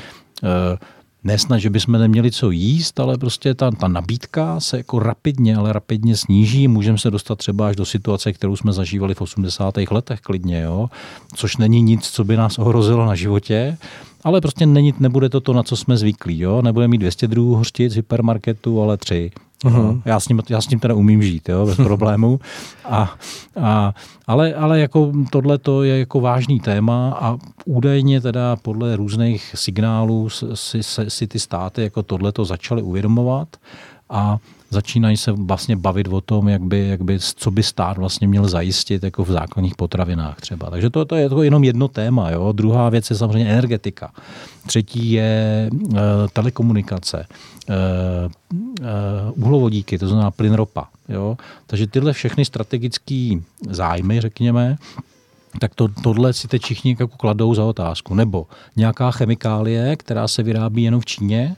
eh, 0.44 0.78
nesnad, 1.24 1.60
že 1.60 1.70
bychom 1.70 1.98
neměli 1.98 2.30
co 2.30 2.50
jíst, 2.50 3.00
ale 3.00 3.18
prostě 3.18 3.54
ta, 3.54 3.70
ta 3.70 3.88
nabídka 3.88 4.60
se 4.60 4.76
jako 4.76 4.98
rapidně, 4.98 5.56
ale 5.56 5.72
rapidně 5.72 6.16
sníží. 6.16 6.68
Můžeme 6.68 6.98
se 6.98 7.10
dostat 7.10 7.38
třeba 7.38 7.68
až 7.68 7.76
do 7.76 7.84
situace, 7.84 8.32
kterou 8.32 8.56
jsme 8.56 8.72
zažívali 8.72 9.14
v 9.14 9.20
80. 9.20 9.74
letech 9.90 10.20
klidně, 10.20 10.60
jo? 10.62 10.90
což 11.34 11.56
není 11.56 11.82
nic, 11.82 12.10
co 12.10 12.24
by 12.24 12.36
nás 12.36 12.58
ohrozilo 12.58 13.06
na 13.06 13.14
životě, 13.14 13.78
ale 14.26 14.40
prostě 14.40 14.66
není, 14.66 14.94
nebude 15.00 15.28
to 15.28 15.40
to, 15.40 15.52
na 15.52 15.62
co 15.62 15.76
jsme 15.76 15.96
zvyklí. 15.96 16.38
Jo? 16.40 16.62
Nebude 16.62 16.88
mít 16.88 16.98
200 16.98 17.28
druhů 17.28 17.54
hořtit 17.54 17.92
z 17.92 17.96
hypermarketu, 17.96 18.82
ale 18.82 18.96
tři. 18.96 19.30
Uh-huh. 19.64 20.02
Já, 20.04 20.20
s 20.20 20.28
ním, 20.28 20.42
já 20.48 20.60
s 20.60 20.68
ním 20.68 20.80
teda 20.80 20.94
umím 20.94 21.22
žít, 21.22 21.48
jo, 21.48 21.66
bez 21.66 21.76
problémů. 21.76 22.40
A, 22.84 23.14
a, 23.60 23.94
ale, 24.26 24.54
ale 24.54 24.80
jako 24.80 25.12
tohle 25.30 25.58
to 25.58 25.82
je 25.82 25.98
jako 25.98 26.20
vážný 26.20 26.60
téma 26.60 27.18
a 27.20 27.36
údajně 27.64 28.20
teda 28.20 28.56
podle 28.56 28.96
různých 28.96 29.52
signálů 29.54 30.28
si, 30.30 30.82
si, 30.82 30.82
si 31.08 31.26
ty 31.26 31.38
státy 31.38 31.82
jako 31.82 32.02
tohle 32.02 32.32
to 32.32 32.44
začaly 32.44 32.82
uvědomovat 32.82 33.48
a 34.10 34.38
začínají 34.76 35.16
se 35.16 35.32
vlastně 35.32 35.76
bavit 35.76 36.08
o 36.08 36.20
tom, 36.20 36.48
jak 36.48 36.62
by, 36.62 36.88
jak 36.88 37.02
by, 37.02 37.18
co 37.18 37.50
by 37.50 37.62
stát 37.62 37.98
vlastně 37.98 38.28
měl 38.28 38.48
zajistit 38.48 39.02
jako 39.02 39.24
v 39.24 39.30
základních 39.30 39.74
potravinách 39.74 40.40
třeba. 40.40 40.70
Takže 40.70 40.90
to, 40.90 41.04
to 41.04 41.16
je 41.16 41.28
to 41.28 41.42
jenom 41.42 41.64
jedno 41.64 41.88
téma. 41.88 42.30
Jo? 42.30 42.52
Druhá 42.52 42.88
věc 42.88 43.10
je 43.10 43.16
samozřejmě 43.16 43.48
energetika. 43.48 44.12
Třetí 44.66 45.12
je 45.12 45.68
uh, 45.72 45.98
telekomunikace, 46.32 47.26
uh, 47.68 47.74
uh, 48.80 49.44
uhlovodíky, 49.44 49.98
to 49.98 50.08
znamená 50.08 50.30
plyn 50.30 50.52
ropa. 50.52 50.88
Jo? 51.08 51.36
Takže 51.66 51.86
tyhle 51.86 52.12
všechny 52.12 52.44
strategické 52.44 53.30
zájmy, 53.70 54.20
řekněme, 54.20 54.76
tak 55.60 55.74
to, 55.74 55.88
tohle 55.88 56.32
si 56.32 56.48
teď 56.48 56.62
všichni 56.62 56.96
jako 57.00 57.16
kladou 57.16 57.54
za 57.54 57.64
otázku. 57.64 58.14
Nebo 58.14 58.46
nějaká 58.76 59.10
chemikálie, 59.10 59.96
která 59.96 60.28
se 60.28 60.42
vyrábí 60.42 60.82
jenom 60.82 61.00
v 61.00 61.06
Číně, 61.06 61.56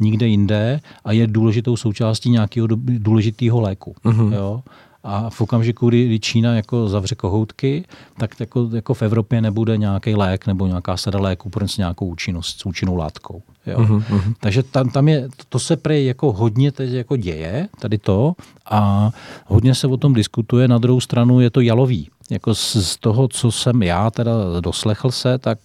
nikde 0.00 0.26
jinde 0.26 0.80
a 1.04 1.12
je 1.12 1.26
důležitou 1.26 1.76
součástí 1.76 2.30
nějakého 2.30 2.68
důležitého 2.76 3.60
léku. 3.60 3.94
Uh-huh. 4.04 4.34
Jo? 4.34 4.62
A 5.08 5.30
v 5.30 5.40
okamžiku, 5.40 5.88
kdy 5.88 6.20
Čína 6.20 6.54
jako 6.54 6.88
zavře 6.88 7.14
kohoutky, 7.14 7.84
tak 8.18 8.40
jako, 8.40 8.68
jako 8.72 8.94
v 8.94 9.02
Evropě 9.02 9.40
nebude 9.40 9.76
nějaký 9.76 10.14
lék 10.14 10.46
nebo 10.46 10.66
nějaká 10.66 10.96
sada 10.96 11.18
léků 11.20 11.50
pro 11.50 11.66
nějakou 11.78 12.06
účinnost 12.06 12.60
s 12.60 12.66
účinnou 12.66 12.96
látkou. 12.96 13.42
Jo? 13.66 13.78
Uh-huh. 13.78 14.34
Takže 14.40 14.62
tam, 14.62 14.88
tam 14.88 15.08
je, 15.08 15.28
to 15.48 15.58
se 15.58 15.76
prej 15.76 16.06
jako 16.06 16.32
hodně 16.32 16.72
teď 16.72 16.90
jako 16.90 17.16
děje, 17.16 17.68
tady 17.80 17.98
to, 17.98 18.32
a 18.70 19.10
hodně 19.46 19.74
se 19.74 19.86
o 19.86 19.96
tom 19.96 20.14
diskutuje. 20.14 20.68
Na 20.68 20.78
druhou 20.78 21.00
stranu 21.00 21.40
je 21.40 21.50
to 21.50 21.60
jalový. 21.60 22.08
Jako 22.30 22.54
z, 22.54 22.76
z 22.76 22.96
toho, 22.96 23.28
co 23.28 23.52
jsem 23.52 23.82
já 23.82 24.10
teda 24.10 24.32
doslechl 24.60 25.10
se, 25.10 25.38
tak 25.38 25.58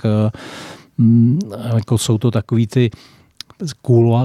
mm, 0.97 1.39
jako 1.75 1.97
jsou 1.97 2.17
to 2.17 2.31
takový 2.31 2.67
ty 2.67 2.91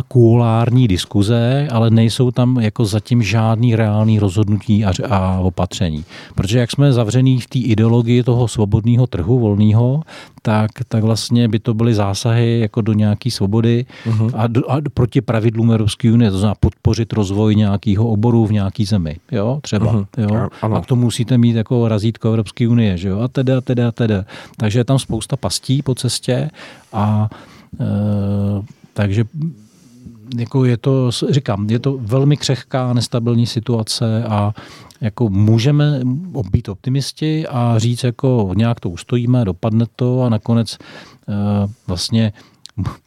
kulární 0.08 0.88
diskuze, 0.88 1.68
ale 1.72 1.90
nejsou 1.90 2.30
tam 2.30 2.60
jako 2.60 2.84
zatím 2.84 3.22
žádný 3.22 3.76
reálný 3.76 4.18
rozhodnutí 4.18 4.84
a, 4.84 4.92
a 5.10 5.38
opatření. 5.40 6.04
Protože 6.34 6.58
jak 6.58 6.70
jsme 6.70 6.92
zavřený 6.92 7.40
v 7.40 7.46
té 7.46 7.58
ideologii 7.58 8.22
toho 8.22 8.48
svobodného 8.48 9.06
trhu 9.06 9.38
volného, 9.38 10.02
tak, 10.42 10.70
tak 10.88 11.04
vlastně 11.04 11.48
by 11.48 11.58
to 11.58 11.74
byly 11.74 11.94
zásahy 11.94 12.60
jako 12.60 12.80
do 12.80 12.92
nějaké 12.92 13.30
svobody 13.30 13.86
uh-huh. 14.06 14.30
a, 14.34 14.46
do, 14.46 14.70
a 14.70 14.76
proti 14.94 15.20
pravidlům 15.20 15.72
Evropské 15.72 16.12
unie, 16.12 16.30
to 16.30 16.38
znamená 16.38 16.54
podpořit 16.60 17.12
rozvoj 17.12 17.56
nějakého 17.56 18.08
oboru 18.08 18.46
v 18.46 18.52
nějaké 18.52 18.84
zemi, 18.84 19.16
jo, 19.32 19.58
třeba. 19.62 19.92
Uh-huh. 19.92 20.06
Jo? 20.18 20.48
A, 20.62 20.66
a 20.66 20.80
k 20.80 20.86
tomu 20.86 21.02
musíte 21.02 21.38
mít 21.38 21.56
jako 21.56 21.88
razítko 21.88 22.28
Evropské 22.28 22.68
unie, 22.68 22.96
že 22.96 23.08
jo, 23.08 23.20
a 23.20 23.28
teda, 23.28 23.60
teda, 23.60 23.92
teda. 23.92 24.24
Takže 24.56 24.78
je 24.78 24.84
tam 24.84 24.98
spousta 24.98 25.36
pastí 25.36 25.82
po 25.82 25.94
cestě 25.94 26.50
a 26.92 27.28
e, 27.80 27.84
takže 28.96 29.24
jako 30.38 30.64
je 30.64 30.76
to, 30.76 31.10
říkám, 31.10 31.70
je 31.70 31.78
to 31.78 31.98
velmi 32.00 32.36
křehká, 32.36 32.92
nestabilní 32.92 33.46
situace 33.46 34.24
a 34.24 34.54
jako 35.00 35.28
můžeme 35.28 36.00
být 36.50 36.68
optimisti 36.68 37.46
a 37.46 37.74
říct, 37.78 38.04
jako 38.04 38.50
nějak 38.56 38.80
to 38.80 38.90
ustojíme, 38.90 39.44
dopadne 39.44 39.84
to 39.96 40.22
a 40.22 40.28
nakonec 40.28 40.78
uh, 41.28 41.34
vlastně 41.86 42.32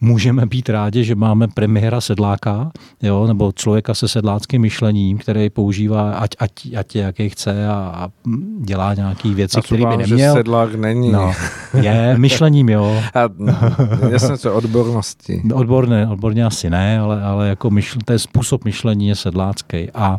můžeme 0.01 0.45
být 0.45 0.69
rádi, 0.69 1.03
že 1.03 1.15
máme 1.15 1.47
premiéra 1.47 2.01
sedláka, 2.01 2.71
jo, 3.01 3.27
nebo 3.27 3.51
člověka 3.51 3.93
se 3.93 4.07
sedláckým 4.07 4.61
myšlením, 4.61 5.17
který 5.17 5.49
používá, 5.49 6.11
ať, 6.11 6.29
ať, 6.39 6.51
ať 6.77 6.95
je, 6.95 7.01
jaký 7.01 7.29
chce 7.29 7.67
a, 7.67 7.73
a 7.73 8.09
dělá 8.61 8.93
nějaké 8.93 9.29
věci, 9.29 9.61
které 9.61 9.85
by 9.85 9.97
neměl. 9.97 10.17
Že 10.17 10.39
sedlák 10.39 10.75
není. 10.75 11.11
No, 11.11 11.33
je 11.81 12.17
myšlením, 12.17 12.69
jo. 12.69 13.01
A, 13.13 13.29
jasně, 14.09 14.37
co 14.37 14.53
odbornosti. 14.53 15.41
Odborné, 15.53 16.07
odborně 16.07 16.45
asi 16.45 16.69
ne, 16.69 16.99
ale, 16.99 17.23
ale 17.23 17.49
jako 17.49 17.69
myšl, 17.69 17.99
ten 18.05 18.19
způsob 18.19 18.65
myšlení 18.65 19.07
je 19.07 19.15
sedlácký. 19.15 19.91
A 19.93 20.17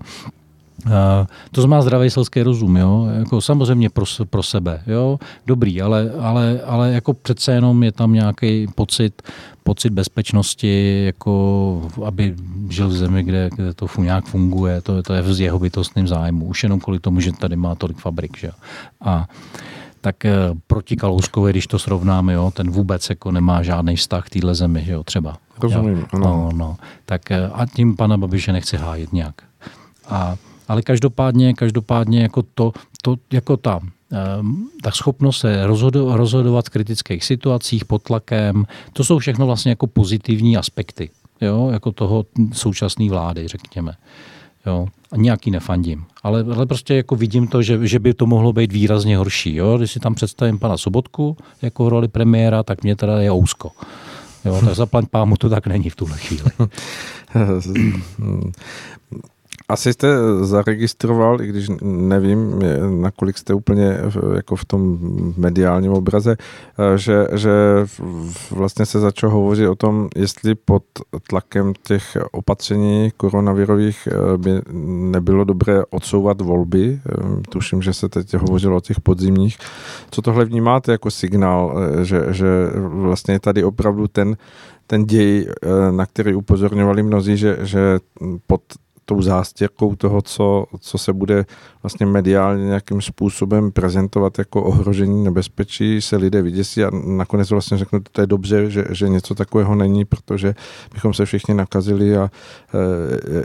to 1.51 1.61
znamená 1.61 1.83
zdravý 1.83 2.11
selský 2.11 2.43
rozum, 2.43 2.77
jo? 2.77 3.09
Jako 3.19 3.41
samozřejmě 3.41 3.91
pro, 3.91 4.05
pro 4.31 4.43
sebe, 4.43 4.83
jo? 4.87 5.19
dobrý, 5.47 5.83
ale, 5.83 6.11
ale, 6.21 6.61
ale 6.67 6.93
jako 6.93 7.15
přece 7.15 7.53
jenom 7.53 7.83
je 7.83 7.93
tam 7.93 8.13
nějaký 8.13 8.67
pocit, 8.75 9.23
pocit 9.63 9.91
bezpečnosti, 9.91 11.05
jako 11.05 11.91
aby 12.05 12.35
žil 12.69 12.89
v 12.89 12.93
zemi, 12.93 13.23
kde, 13.23 13.51
kde 13.57 13.75
to 13.75 13.87
nějak 13.99 14.25
funguje, 14.25 14.81
to, 14.81 15.03
to 15.03 15.15
je 15.15 15.23
v 15.23 15.41
jeho 15.41 15.59
bytostným 15.59 16.09
zájmu, 16.09 16.47
už 16.47 16.63
jenom 16.63 16.81
kvůli 16.81 16.99
tomu, 16.99 17.21
že 17.21 17.33
tady 17.33 17.57
má 17.57 17.75
tolik 17.75 17.99
fabrik. 17.99 18.39
Že? 18.39 18.51
A 19.01 19.27
tak 20.01 20.25
eh, 20.25 20.33
proti 20.67 20.97
Kalouskovi, 20.97 21.51
když 21.51 21.67
to 21.67 21.79
srovnáme, 21.79 22.33
jo, 22.33 22.51
ten 22.55 22.71
vůbec 22.71 23.11
jako 23.11 23.33
nemá 23.33 23.63
žádný 23.63 23.97
vztah 23.97 24.27
k 24.27 24.31
téhle 24.31 24.55
zemi, 24.55 24.85
jo, 24.89 25.05
třeba. 25.05 25.37
Rozumím, 25.59 25.99
jo. 25.99 26.19
No, 26.19 26.51
no. 26.55 26.77
Tak 27.05 27.31
eh, 27.31 27.51
a 27.53 27.67
tím 27.67 27.97
pana 27.97 28.17
Babiše 28.17 28.53
nechci 28.53 28.77
hájit 28.77 29.13
nějak. 29.13 29.35
A 30.09 30.37
ale 30.71 30.83
každopádně, 30.83 31.55
každopádně 31.55 32.23
jako 32.23 32.43
to, 32.55 32.73
to 33.03 33.17
jako 33.33 33.57
ta, 33.57 33.81
ehm, 34.13 34.69
ta 34.83 34.91
schopnost 34.91 35.39
se 35.39 35.67
rozhodo, 35.67 36.17
rozhodovat 36.17 36.67
v 36.67 36.71
kritických 36.71 37.25
situacích 37.25 37.85
pod 37.85 38.03
tlakem, 38.03 38.67
to 38.93 39.05
jsou 39.05 39.19
všechno 39.19 39.47
vlastně 39.47 39.71
jako 39.71 39.87
pozitivní 39.87 40.57
aspekty, 40.57 41.11
jo, 41.41 41.71
jako 41.73 41.93
toho 41.93 42.25
současné 42.53 43.11
vlády, 43.11 43.49
řekněme. 43.49 43.93
Jo, 44.67 44.87
a 45.13 45.17
nějaký 45.17 45.51
nefandím. 45.51 46.05
Ale, 46.23 46.45
ale 46.55 46.67
prostě 46.67 46.95
jako 46.95 47.17
vidím 47.17 47.47
to, 47.47 47.63
že, 47.63 47.87
že 47.87 47.99
by 47.99 48.15
to 48.15 48.27
mohlo 48.27 48.53
být 48.53 48.73
výrazně 48.73 49.17
horší. 49.17 49.55
Jo? 49.55 49.79
Když 49.79 49.93
si 49.93 50.01
tam 50.01 50.15
představím 50.15 50.59
pana 50.59 50.77
Sobotku 50.77 51.37
jako 51.63 51.89
roli 51.89 52.09
premiéra, 52.09 52.63
tak 52.63 52.83
mě 52.83 52.97
teda 52.97 53.21
je 53.21 53.33
ousko. 53.33 53.71
Jo, 54.45 54.61
tak 54.65 54.75
zaplať 54.75 55.05
pámu 55.11 55.37
to 55.37 55.49
tak 55.49 55.67
není 55.67 55.91
v 55.91 55.97
tuhle 55.97 56.19
chvíli. 56.19 56.51
Asi 59.71 59.93
jste 59.93 60.09
zaregistroval, 60.41 61.43
i 61.43 61.47
když 61.47 61.69
nevím, 61.83 62.63
nakolik 63.03 63.39
jste 63.39 63.55
úplně 63.55 63.99
jako 64.35 64.57
v 64.57 64.65
tom 64.65 64.99
mediálním 65.37 65.93
obraze, 65.93 66.37
eh, 66.37 66.99
že, 66.99 67.27
že 67.33 67.51
vlastně 68.51 68.87
se 68.87 69.01
začalo 69.01 69.33
hovořit 69.33 69.69
o 69.69 69.75
tom, 69.75 70.09
jestli 70.17 70.55
pod 70.55 70.83
tlakem 71.29 71.73
těch 71.87 72.17
opatření 72.33 73.13
koronavirových 73.17 74.09
eh, 74.13 74.39
by 74.39 74.51
nebylo 75.13 75.45
dobré 75.45 75.83
odsouvat 75.91 76.41
volby. 76.41 77.01
Eh, 77.09 77.41
tuším, 77.49 77.83
že 77.83 77.93
se 77.93 78.09
teď 78.09 78.35
hovořilo 78.35 78.77
o 78.77 78.81
těch 78.81 79.01
podzimních. 79.01 79.59
Co 80.11 80.23
tohle 80.23 80.45
vnímáte 80.45 80.93
jako 80.93 81.11
signál, 81.11 81.79
že, 82.03 82.27
že 82.31 82.47
vlastně 82.77 83.41
tady 83.41 83.65
opravdu 83.65 84.09
ten, 84.09 84.37
ten 84.87 85.05
děj, 85.05 85.49
na 85.91 86.07
který 86.07 86.35
upozorňovali 86.35 87.03
mnozí, 87.03 87.37
že, 87.37 87.59
že 87.63 87.99
pod 88.47 88.61
tou 89.11 89.23
zástěrkou 89.23 89.95
toho, 89.95 90.23
co, 90.23 90.65
co 90.81 90.99
se 90.99 91.13
bude 91.13 91.47
vlastně 91.83 92.07
mediálně 92.07 92.65
nějakým 92.65 93.03
způsobem 93.03 93.73
prezentovat 93.73 94.39
jako 94.39 94.63
ohrožení 94.63 95.25
nebezpečí, 95.25 96.01
se 96.01 96.17
lidé 96.17 96.43
vyděsí 96.43 96.85
a 96.85 96.91
nakonec 97.07 97.51
vlastně 97.51 97.79
řeknou, 97.79 97.99
že 97.99 98.05
to 98.13 98.21
je 98.21 98.27
dobře, 98.27 98.71
že, 98.71 98.85
že 98.91 99.09
něco 99.09 99.35
takového 99.35 99.75
není, 99.75 100.05
protože 100.05 100.55
bychom 100.95 101.15
se 101.15 101.25
všichni 101.25 101.55
nakazili 101.55 102.17
a 102.17 102.31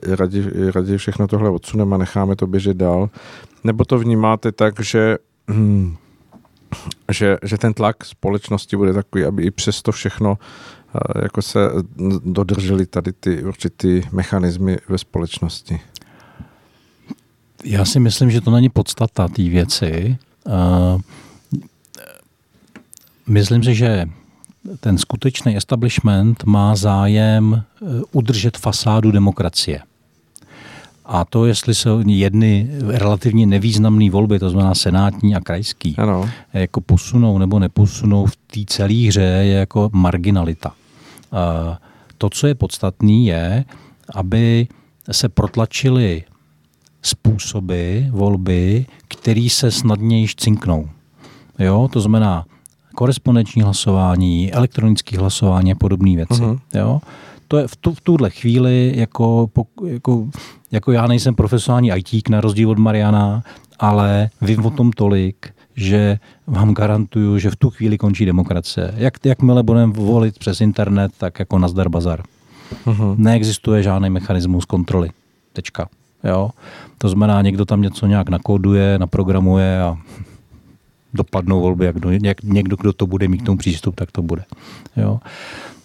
e, 0.06 0.16
raději, 0.16 0.72
raději 0.72 0.98
všechno 0.98 1.28
tohle 1.28 1.50
odsuneme 1.50 1.96
a 1.96 1.98
necháme 1.98 2.36
to 2.36 2.48
běžet 2.48 2.78
dál. 2.78 3.10
Nebo 3.64 3.86
to 3.86 4.00
vnímáte 4.00 4.52
tak, 4.52 4.80
že 4.80 5.18
hm, 5.52 5.96
že, 7.12 7.38
že 7.44 7.58
ten 7.58 7.74
tlak 7.74 8.06
společnosti 8.06 8.78
bude 8.78 8.94
takový, 8.94 9.26
aby 9.26 9.44
i 9.44 9.52
přesto 9.52 9.92
všechno 9.92 10.38
eh, 10.38 10.85
jako 11.22 11.42
se 11.42 11.60
dodržely 12.26 12.86
tady 12.86 13.14
ty 13.14 13.44
určitý 13.44 14.02
mechanismy 14.12 14.78
ve 14.90 14.98
společnosti. 14.98 15.80
Já 17.64 17.86
si 17.86 18.00
myslím, 18.00 18.32
že 18.32 18.42
to 18.42 18.52
není 18.52 18.70
podstata 18.70 19.28
té 19.28 19.44
věci. 19.44 20.18
Myslím 23.28 23.64
si, 23.64 23.76
že 23.76 24.06
ten 24.80 24.98
skutečný 24.98 25.58
establishment 25.58 26.44
má 26.44 26.76
zájem 26.76 27.64
eh, 27.64 27.86
udržet 28.12 28.58
fasádu 28.58 29.12
demokracie. 29.12 29.82
A 31.06 31.26
to, 31.26 31.46
jestli 31.46 31.76
jsou 31.76 32.04
jedny 32.06 32.70
relativně 32.88 33.46
nevýznamné 33.46 34.10
volby, 34.10 34.40
to 34.40 34.50
znamená 34.50 34.76
senátní 34.76 35.36
a 35.36 35.40
krajský, 35.40 35.96
ano. 35.98 36.30
jako 36.54 36.82
posunou 36.82 37.38
nebo 37.38 37.60
neposunou 37.60 38.26
v 38.26 38.36
té 38.36 38.60
celé 38.68 39.08
hře, 39.08 39.22
je 39.22 39.54
jako 39.54 39.90
marginalita. 39.94 40.74
To, 42.18 42.30
co 42.30 42.48
je 42.48 42.56
podstatné, 42.56 43.12
je, 43.12 43.66
aby 44.16 44.68
se 45.12 45.30
protlačily 45.30 46.24
způsoby 47.02 48.00
volby, 48.10 48.86
který 49.08 49.50
se 49.50 49.72
snadněji 49.72 50.28
cinknou. 50.38 50.90
Jo, 51.60 51.90
to 51.94 52.02
znamená 52.02 52.46
korespondenční 52.96 53.62
hlasování, 53.62 54.54
elektronické 54.54 55.18
hlasování 55.18 55.72
a 55.72 55.76
podobné 55.76 56.16
věci. 56.16 56.34
Uh-huh. 56.34 56.60
Jo? 56.74 57.02
To 57.48 57.58
je 57.58 57.68
v, 57.68 57.76
tu, 57.76 57.94
v 57.94 58.02
tuhle 58.02 58.30
chvíli, 58.30 58.94
jako, 58.96 59.50
jako, 59.88 60.28
jako 60.72 60.92
já 60.92 61.08
nejsem 61.08 61.36
profesionální 61.36 61.92
ITík 61.96 62.30
na 62.30 62.42
rozdíl 62.42 62.70
od 62.70 62.78
Mariana, 62.78 63.44
ale 63.80 64.30
vím 64.42 64.66
o 64.66 64.70
tom 64.70 64.92
tolik, 64.92 65.54
že 65.76 66.20
vám 66.48 66.74
garantuju, 66.74 67.38
že 67.40 67.50
v 67.50 67.56
tu 67.56 67.70
chvíli 67.70 67.98
končí 67.98 68.26
demokracie. 68.26 68.94
Jak, 68.98 69.26
jakmile 69.26 69.64
budeme 69.64 69.94
volit 69.94 70.40
přes 70.40 70.62
internet, 70.62 71.12
tak 71.18 71.40
jako 71.40 71.60
nazdar 71.60 71.90
bazar. 71.90 72.24
Uh-huh. 72.86 73.16
Neexistuje 73.18 73.84
žádný 73.84 74.10
mechanismus 74.10 74.66
kontroly. 74.66 75.10
Tečka. 75.54 75.88
Jo? 76.24 76.50
To 76.98 77.10
znamená, 77.10 77.42
někdo 77.42 77.66
tam 77.66 77.82
něco 77.82 78.08
nějak 78.08 78.30
nakóduje, 78.30 79.00
naprogramuje 79.00 79.82
a 79.82 79.98
dopadnou 81.14 81.62
volby, 81.62 81.86
jak, 81.86 82.00
do, 82.00 82.10
jak 82.24 82.44
někdo, 82.44 82.76
kdo 82.76 82.94
to 82.94 83.08
bude 83.08 83.28
mít 83.28 83.42
k 83.42 83.46
tomu 83.46 83.58
přístup, 83.58 83.96
tak 83.96 84.12
to 84.12 84.22
bude. 84.22 84.44
Jo. 84.98 85.20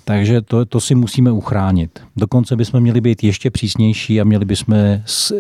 Takže 0.05 0.43
to, 0.43 0.65
to 0.65 0.81
si 0.81 0.95
musíme 0.95 1.31
uchránit. 1.31 2.01
Dokonce 2.17 2.57
bychom 2.57 2.81
měli 2.81 3.01
být 3.01 3.25
ještě 3.25 3.51
přísnější 3.51 4.21
a 4.21 4.25
měli 4.25 4.45
bychom, 4.45 4.75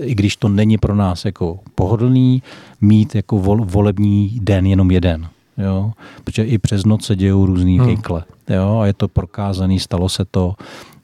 i 0.00 0.14
když 0.14 0.36
to 0.36 0.48
není 0.48 0.78
pro 0.78 0.94
nás 0.94 1.24
jako 1.24 1.58
pohodlný, 1.74 2.42
mít 2.80 3.14
jako 3.14 3.38
vol, 3.38 3.64
volební 3.64 4.38
den 4.42 4.66
jenom 4.66 4.90
jeden. 4.90 5.28
Jo? 5.58 5.92
Protože 6.24 6.44
i 6.44 6.58
přes 6.58 6.84
noc 6.84 7.04
se 7.04 7.16
dějou 7.16 7.46
různý 7.46 7.78
hmm. 7.78 7.86
kejkle. 7.86 8.24
Jo? 8.48 8.78
A 8.78 8.86
je 8.86 8.92
to 8.92 9.08
prokázaný, 9.08 9.78
stalo 9.78 10.08
se 10.08 10.24
to. 10.30 10.54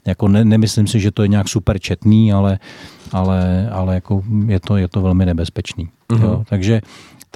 Jako 0.06 0.28
ne, 0.28 0.44
nemyslím 0.44 0.86
si, 0.86 1.00
že 1.00 1.10
to 1.10 1.22
je 1.22 1.28
nějak 1.28 1.48
super 1.48 1.78
četný, 1.78 2.32
ale, 2.32 2.58
ale, 3.12 3.68
ale 3.72 3.94
jako 3.94 4.22
je, 4.46 4.60
to, 4.60 4.76
je 4.76 4.88
to 4.88 5.00
velmi 5.02 5.26
nebezpečný. 5.26 5.88
Hmm. 6.12 6.22
Jo? 6.22 6.44
Takže 6.48 6.80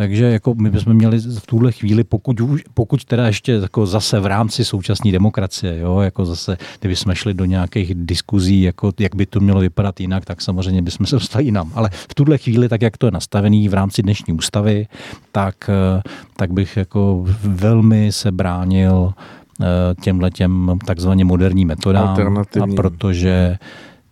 takže 0.00 0.24
jako 0.24 0.54
my 0.54 0.70
bychom 0.70 0.94
měli 0.94 1.18
v 1.18 1.46
tuhle 1.46 1.72
chvíli, 1.72 2.04
pokud, 2.04 2.36
pokud 2.74 3.04
teda 3.04 3.26
ještě 3.26 3.52
jako 3.52 3.86
zase 3.86 4.20
v 4.20 4.26
rámci 4.26 4.64
současné 4.64 5.12
demokracie, 5.12 5.78
jo, 5.78 6.00
jako 6.00 6.24
zase, 6.24 6.56
kdyby 6.80 6.96
jsme 6.96 7.16
šli 7.16 7.34
do 7.34 7.44
nějakých 7.44 7.94
diskuzí, 7.94 8.62
jako 8.62 8.92
jak 9.00 9.14
by 9.14 9.26
to 9.26 9.40
mělo 9.40 9.60
vypadat 9.60 10.00
jinak, 10.00 10.24
tak 10.24 10.40
samozřejmě 10.40 10.82
bychom 10.82 11.06
se 11.06 11.16
dostali 11.16 11.44
jinam. 11.44 11.72
Ale 11.74 11.90
v 11.92 12.14
tuhle 12.14 12.38
chvíli, 12.38 12.68
tak 12.68 12.82
jak 12.82 12.96
to 12.96 13.06
je 13.06 13.10
nastavený 13.10 13.68
v 13.68 13.74
rámci 13.74 14.02
dnešní 14.02 14.34
ústavy, 14.34 14.86
tak, 15.32 15.70
tak 16.36 16.52
bych 16.52 16.76
jako 16.76 17.24
velmi 17.42 18.12
se 18.12 18.32
bránil 18.32 19.12
eh, 19.60 19.66
těmhle 20.00 20.30
těm 20.30 20.78
takzvaně 20.86 21.24
moderním 21.24 21.68
metodám, 21.68 22.16
a 22.62 22.66
protože 22.76 23.58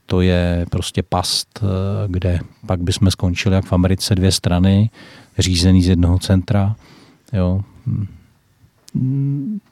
to 0.07 0.21
je 0.21 0.67
prostě 0.71 1.03
past, 1.03 1.49
eh, 1.63 1.67
kde 2.09 2.41
pak 2.67 2.83
bychom 2.83 3.11
skončili 3.11 3.55
jak 3.55 3.65
v 3.65 3.73
Americe 3.73 4.15
dvě 4.15 4.33
strany, 4.33 4.91
řízený 5.39 5.83
z 5.83 5.89
jednoho 5.89 6.19
centra. 6.19 6.77
Jo. 7.33 7.61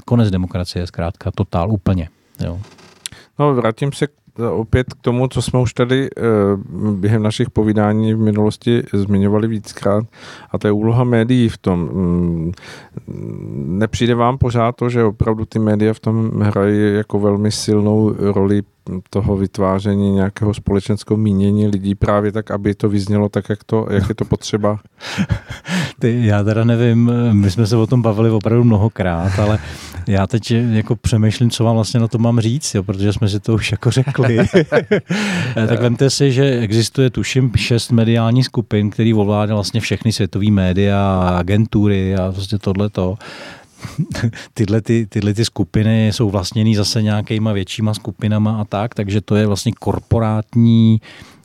Konec 0.05 0.31
demokracie, 0.31 0.87
zkrátka, 0.87 1.31
totál, 1.31 1.73
úplně. 1.73 2.09
Jo. 2.45 2.61
No, 3.39 3.55
vrátím 3.55 3.93
se 3.93 4.09
opět 4.51 4.95
k 4.95 5.01
tomu, 5.01 5.29
co 5.29 5.43
jsme 5.43 5.61
už 5.61 5.75
tady 5.75 6.09
eh, 6.17 6.21
během 6.93 7.23
našich 7.23 7.51
povídání 7.51 8.15
v 8.15 8.19
minulosti 8.19 8.83
zmiňovali 8.93 9.49
víckrát, 9.49 10.05
a 10.51 10.59
to 10.59 10.69
je 10.69 10.73
úloha 10.73 11.05
médií 11.05 11.49
v 11.49 11.59
tom. 11.59 11.91
Nepřijde 13.67 14.15
vám 14.15 14.39
pořád 14.39 14.77
to, 14.77 14.89
že 14.89 15.05
opravdu 15.05 15.45
ty 15.45 15.59
média 15.59 15.95
v 15.95 16.01
tom 16.01 16.41
hrají 16.41 16.95
jako 16.95 17.19
velmi 17.19 17.53
silnou 17.53 18.15
roli 18.19 18.63
toho 19.11 19.37
vytváření 19.37 20.11
nějakého 20.13 20.55
společenského 20.55 21.17
mínění 21.17 21.67
lidí 21.67 21.95
právě 21.95 22.33
tak, 22.33 22.51
aby 22.51 22.75
to 22.75 22.89
vyznělo 22.89 23.29
tak, 23.29 23.49
jak, 23.49 23.65
to, 23.65 23.87
jak 23.91 24.09
je 24.09 24.15
to 24.15 24.25
potřeba? 24.25 24.79
Ty, 25.99 26.27
já 26.27 26.45
teda 26.45 26.65
nevím, 26.65 27.13
my 27.33 27.51
jsme 27.51 27.67
se 27.67 27.77
o 27.77 27.87
tom 27.87 28.03
bavili 28.03 28.31
opravdu 28.31 28.65
mnohokrát, 28.65 29.39
ale 29.39 29.59
já 30.07 30.27
teď 30.27 30.51
jako 30.51 30.97
přemýšlím, 30.97 31.51
co 31.51 31.65
vám 31.65 31.75
vlastně 31.75 32.01
na 32.01 32.09
to 32.09 32.19
mám 32.19 32.41
říct, 32.41 32.75
jo, 32.75 32.83
protože 32.83 33.13
jsme 33.13 33.29
si 33.29 33.41
to 33.41 33.55
už 33.55 33.73
jako 33.73 33.91
řekli. 33.91 34.39
tak 35.69 35.81
vemte 35.81 36.11
si, 36.11 36.33
že 36.33 36.45
existuje 36.45 37.11
tuším 37.11 37.53
šest 37.57 37.91
mediálních 37.91 38.45
skupin, 38.45 38.91
který 38.91 39.15
ovládá 39.15 39.55
vlastně 39.55 39.81
všechny 39.81 40.13
světové 40.13 40.51
média, 40.51 41.29
agentury 41.39 42.17
a 42.17 42.33
prostě 42.33 42.59
tohleto. 42.59 43.19
tyhle, 44.55 44.81
ty, 44.81 45.07
tyhle 45.07 45.35
ty 45.35 45.45
skupiny 45.45 46.09
jsou 46.13 46.31
vlastněny 46.31 46.77
zase 46.77 47.03
nějakýma 47.03 47.53
většíma 47.53 47.95
skupinama 47.95 48.61
a 48.61 48.65
tak, 48.65 48.95
takže 48.95 49.21
to 49.21 49.37
je 49.37 49.47
vlastně 49.47 49.73
korporátní 49.73 51.01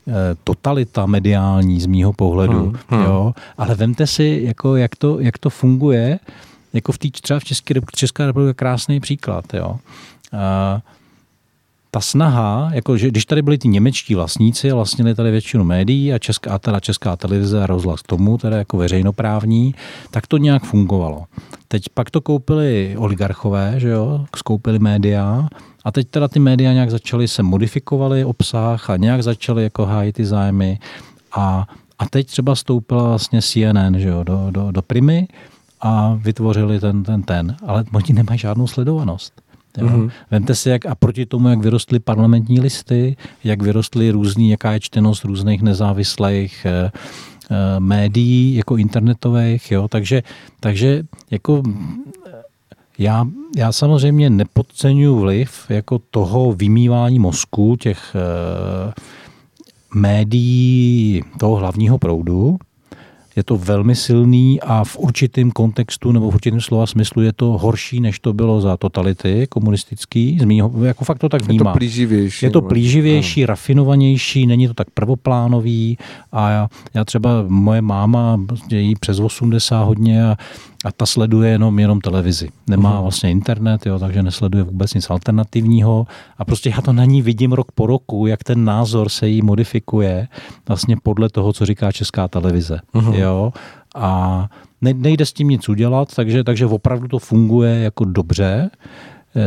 eh, 0.07 0.11
totalita 0.43 1.05
mediální 1.05 1.81
z 1.81 1.85
mýho 1.85 2.13
pohledu. 2.13 2.59
Hmm, 2.59 2.77
hmm. 2.89 3.03
Jo? 3.03 3.33
Ale 3.57 3.75
vemte 3.75 4.07
si, 4.07 4.41
jako, 4.43 4.75
jak, 4.75 4.95
to, 4.95 5.19
jak 5.19 5.37
to 5.37 5.49
funguje, 5.49 6.19
jako 6.73 6.91
v 6.91 6.97
té 6.97 7.07
třeba 7.21 7.39
v 7.39 7.43
České 7.43 7.73
republice, 7.73 7.99
Česká 7.99 8.25
republika 8.25 8.53
krásný 8.53 8.99
příklad. 8.99 9.53
Jo? 9.53 9.79
A, 10.33 10.81
ta 11.91 12.01
snaha, 12.01 12.69
jako 12.73 12.97
že 12.97 13.07
když 13.07 13.25
tady 13.25 13.41
byli 13.41 13.57
ti 13.57 13.67
němečtí 13.67 14.15
vlastníci, 14.15 14.71
vlastnili 14.71 15.15
tady 15.15 15.31
většinu 15.31 15.63
médií 15.63 16.13
a 16.13 16.19
česká, 16.19 16.59
teda 16.59 16.79
česká 16.79 17.15
televize 17.15 17.63
a 17.63 17.67
rozhlas 17.67 18.01
tomu, 18.01 18.37
teda 18.37 18.57
jako 18.57 18.77
veřejnoprávní, 18.77 19.75
tak 20.11 20.27
to 20.27 20.37
nějak 20.37 20.63
fungovalo. 20.63 21.25
Teď 21.67 21.83
pak 21.93 22.09
to 22.09 22.21
koupili 22.21 22.95
oligarchové, 22.97 23.73
že 23.77 23.89
jo, 23.89 24.25
skoupili 24.35 24.79
média 24.79 25.47
a 25.83 25.91
teď 25.91 26.07
teda 26.07 26.27
ty 26.27 26.39
média 26.39 26.73
nějak 26.73 26.91
začaly 26.91 27.27
se 27.27 27.43
modifikovaly 27.43 28.25
obsah 28.25 28.89
a 28.89 28.97
nějak 28.97 29.23
začaly 29.23 29.63
jako 29.63 29.85
hájit 29.85 30.15
ty 30.15 30.25
zájmy 30.25 30.79
a, 31.31 31.67
a 31.99 32.09
teď 32.09 32.27
třeba 32.27 32.55
stoupila 32.55 33.07
vlastně 33.07 33.41
CNN 33.41 33.95
že 33.97 34.09
jo, 34.09 34.23
do, 34.23 34.47
do, 34.51 34.71
do 34.71 34.81
Primy 34.81 35.27
a 35.81 36.13
vytvořili 36.13 36.79
ten, 36.79 37.03
ten, 37.03 37.23
ten, 37.23 37.55
ale 37.67 37.83
oni 37.93 38.13
nemají 38.13 38.39
žádnou 38.39 38.67
sledovanost. 38.67 39.33
Jo. 39.77 39.87
Mm-hmm. 39.87 40.11
Vemte 40.31 40.55
si, 40.55 40.69
jak 40.69 40.85
a 40.85 40.95
proti 40.95 41.25
tomu, 41.25 41.47
jak 41.47 41.59
vyrostly 41.59 41.99
parlamentní 41.99 42.59
listy, 42.59 43.15
jak 43.43 43.61
vyrostly 43.61 44.11
různý, 44.11 44.49
jaká 44.49 44.71
je 44.71 44.79
čtenost 44.79 45.25
různých 45.25 45.61
nezávislých 45.61 46.65
eh, 46.65 46.91
eh, 47.51 47.79
médií, 47.79 48.55
jako 48.55 48.77
internetových, 48.77 49.71
jo, 49.71 49.87
takže, 49.87 50.23
takže 50.59 51.03
jako 51.31 51.63
já, 52.97 53.27
já 53.57 53.71
samozřejmě 53.71 54.29
nepodceňuji 54.29 55.21
vliv 55.21 55.65
jako 55.69 55.99
toho 56.11 56.53
vymývání 56.53 57.19
mozku 57.19 57.75
těch 57.75 58.15
eh, 58.15 58.93
médií 59.95 61.23
toho 61.39 61.55
hlavního 61.55 61.97
proudu, 61.97 62.57
je 63.35 63.43
to 63.43 63.57
velmi 63.57 63.95
silný 63.95 64.61
a 64.61 64.83
v 64.83 64.97
určitém 64.97 65.51
kontextu 65.51 66.11
nebo 66.11 66.31
v 66.31 66.35
určitém 66.35 66.61
slova 66.61 66.85
smyslu 66.85 67.21
je 67.21 67.33
to 67.33 67.45
horší, 67.45 67.99
než 67.99 68.19
to 68.19 68.33
bylo 68.33 68.61
za 68.61 68.77
totality 68.77 69.47
komunistický. 69.49 70.37
Z 70.41 70.45
mýho, 70.45 70.71
jako 70.83 71.05
fakt 71.05 71.19
to 71.19 71.29
tak 71.29 71.41
vnímám. 71.41 71.67
Je 71.67 71.73
to 71.73 71.77
plíživější. 71.77 72.45
Je 72.45 72.49
to 72.49 72.61
plíživější, 72.61 73.41
no. 73.41 73.47
rafinovanější, 73.47 74.47
není 74.47 74.67
to 74.67 74.73
tak 74.73 74.89
prvoplánový 74.89 75.97
a 76.31 76.49
já, 76.49 76.67
já 76.93 77.05
třeba, 77.05 77.29
moje 77.47 77.81
máma, 77.81 78.39
je 78.69 78.81
jí 78.81 78.95
přes 78.95 79.19
80 79.19 79.83
hodně 79.83 80.25
a 80.25 80.37
a 80.85 80.91
ta 80.91 81.05
sleduje 81.05 81.51
jenom, 81.51 81.79
jenom 81.79 82.01
televizi. 82.01 82.49
Nemá 82.69 82.97
uh-huh. 82.97 83.01
vlastně 83.01 83.31
internet, 83.31 83.85
jo, 83.85 83.99
takže 83.99 84.23
nesleduje 84.23 84.63
vůbec 84.63 84.93
nic 84.93 85.09
alternativního 85.09 86.07
a 86.37 86.45
prostě 86.45 86.69
já 86.69 86.81
to 86.81 86.93
na 86.93 87.05
ní 87.05 87.21
vidím 87.21 87.53
rok 87.53 87.71
po 87.71 87.87
roku, 87.87 88.27
jak 88.27 88.43
ten 88.43 88.65
názor 88.65 89.09
se 89.09 89.27
jí 89.27 89.41
modifikuje 89.41 90.27
vlastně 90.67 90.95
podle 91.03 91.29
toho, 91.29 91.53
co 91.53 91.65
říká 91.65 91.91
česká 91.91 92.27
televize. 92.27 92.79
Uh-huh. 92.93 93.13
Jo? 93.13 93.53
A 93.95 94.47
nejde 94.81 95.25
s 95.25 95.33
tím 95.33 95.47
nic 95.47 95.69
udělat, 95.69 96.15
takže, 96.15 96.43
takže 96.43 96.65
opravdu 96.65 97.07
to 97.07 97.19
funguje 97.19 97.79
jako 97.79 98.05
dobře. 98.05 98.69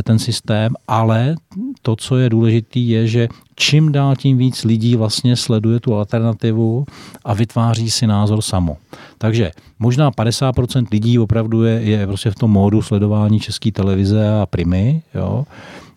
Ten 0.02 0.18
systém, 0.18 0.74
ale 0.88 1.34
to, 1.82 1.96
co 1.96 2.16
je 2.16 2.28
důležité, 2.30 2.78
je, 2.78 3.06
že 3.06 3.28
čím 3.54 3.92
dál 3.92 4.16
tím 4.16 4.38
víc 4.38 4.64
lidí 4.64 4.96
vlastně 4.96 5.36
sleduje 5.36 5.80
tu 5.80 5.94
alternativu 5.94 6.84
a 7.24 7.34
vytváří 7.34 7.90
si 7.90 8.06
názor 8.06 8.42
samo. 8.42 8.76
Takže 9.18 9.50
možná 9.78 10.10
50% 10.10 10.86
lidí 10.92 11.18
opravdu 11.18 11.64
je, 11.64 11.82
je 11.82 12.06
prostě 12.06 12.30
v 12.30 12.34
tom 12.34 12.50
módu 12.50 12.82
sledování 12.82 13.40
české 13.40 13.72
televize 13.72 14.40
a 14.40 14.46
primy, 14.46 15.02
jo, 15.14 15.44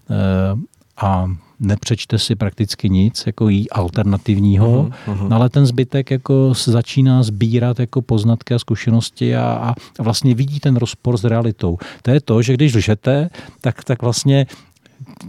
eh, 0.10 0.60
a 0.98 1.32
nepřečte 1.60 2.20
si 2.20 2.36
prakticky 2.36 2.90
nic 2.90 3.24
jako 3.26 3.50
jí 3.50 3.70
alternativního, 3.70 4.68
uh-huh, 4.68 5.16
uh-huh. 5.16 5.34
ale 5.34 5.50
ten 5.50 5.66
zbytek 5.66 6.12
jako 6.12 6.54
začíná 6.66 7.24
sbírat 7.24 7.80
jako 7.80 8.02
poznatky 8.02 8.54
a 8.54 8.60
zkušenosti 8.60 9.36
a, 9.36 9.44
a 9.44 10.04
vlastně 10.04 10.36
vidí 10.36 10.60
ten 10.60 10.76
rozpor 10.76 11.18
s 11.18 11.24
realitou. 11.24 11.78
To 12.02 12.12
je 12.12 12.22
to, 12.22 12.42
že 12.42 12.54
když 12.54 12.76
lžete, 12.76 13.30
tak, 13.62 13.84
tak 13.84 14.02
vlastně 14.02 14.46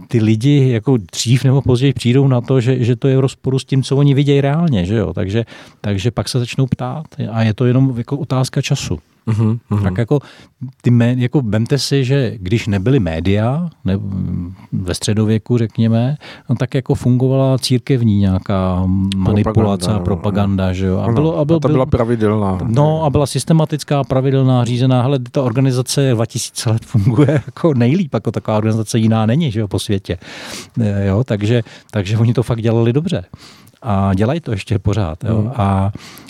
ty 0.07 0.21
lidi 0.21 0.69
jako 0.69 0.97
dřív 0.97 1.43
nebo 1.43 1.61
později 1.61 1.93
přijdou 1.93 2.27
na 2.27 2.41
to, 2.41 2.61
že, 2.61 2.83
že 2.83 2.95
to 2.95 3.07
je 3.07 3.17
v 3.17 3.19
rozporu 3.19 3.59
s 3.59 3.65
tím, 3.65 3.83
co 3.83 3.97
oni 3.97 4.13
vidějí 4.13 4.41
reálně, 4.41 4.85
že 4.85 4.95
jo? 4.95 5.13
Takže, 5.13 5.45
takže 5.81 6.11
pak 6.11 6.29
se 6.29 6.39
začnou 6.39 6.67
ptát 6.67 7.05
a 7.31 7.43
je 7.43 7.53
to 7.53 7.65
jenom 7.65 7.97
jako 7.97 8.17
otázka 8.17 8.61
času. 8.61 8.99
Uh-huh. 9.29 9.83
Tak 9.83 9.97
jako, 9.97 10.19
ty 10.81 10.91
mé, 10.91 11.15
jako 11.17 11.41
vemte 11.41 11.77
si, 11.77 12.05
že 12.05 12.33
když 12.37 12.67
nebyly 12.67 12.99
média, 12.99 13.69
ne, 13.85 13.99
ve 14.71 14.93
středověku 14.93 15.57
řekněme, 15.57 16.17
no 16.49 16.55
tak 16.55 16.73
jako 16.73 16.95
fungovala 16.95 17.57
církevní 17.57 18.17
nějaká 18.17 18.83
manipulace 19.15 19.85
propaganda, 19.85 20.01
a 20.01 20.03
propaganda, 20.03 20.67
no. 20.67 20.73
že 20.73 20.85
jo. 20.85 20.97
A, 20.97 21.11
bylo, 21.11 21.37
a, 21.37 21.45
byl, 21.45 21.55
a 21.55 21.59
ta 21.59 21.67
byla 21.67 21.85
pravidelná. 21.85 22.57
No 22.67 23.03
a 23.03 23.09
byla 23.09 23.25
systematická, 23.25 24.03
pravidelná, 24.03 24.65
řízená. 24.65 25.01
Hele, 25.01 25.19
ta 25.31 25.41
organizace 25.41 26.11
2000 26.13 26.69
let 26.69 26.85
funguje 26.85 27.31
jako 27.45 27.73
nejlíp, 27.73 28.13
jako 28.13 28.31
taková 28.31 28.57
organizace 28.57 28.99
jiná 28.99 29.25
není, 29.25 29.51
že 29.51 29.59
jo, 29.59 29.67
po 29.67 29.79
světě. 29.79 30.17
E, 30.81 31.07
jo, 31.07 31.23
takže, 31.23 31.61
takže 31.91 32.17
oni 32.17 32.33
to 32.33 32.43
fakt 32.43 32.61
dělali 32.61 32.93
dobře. 32.93 33.25
A 33.81 34.13
dělají 34.13 34.39
to 34.39 34.51
ještě 34.51 34.79
pořád. 34.79 35.23
Jo. 35.23 35.37
Hmm. 35.37 35.51
A 35.55 35.91
Eh, 35.91 36.28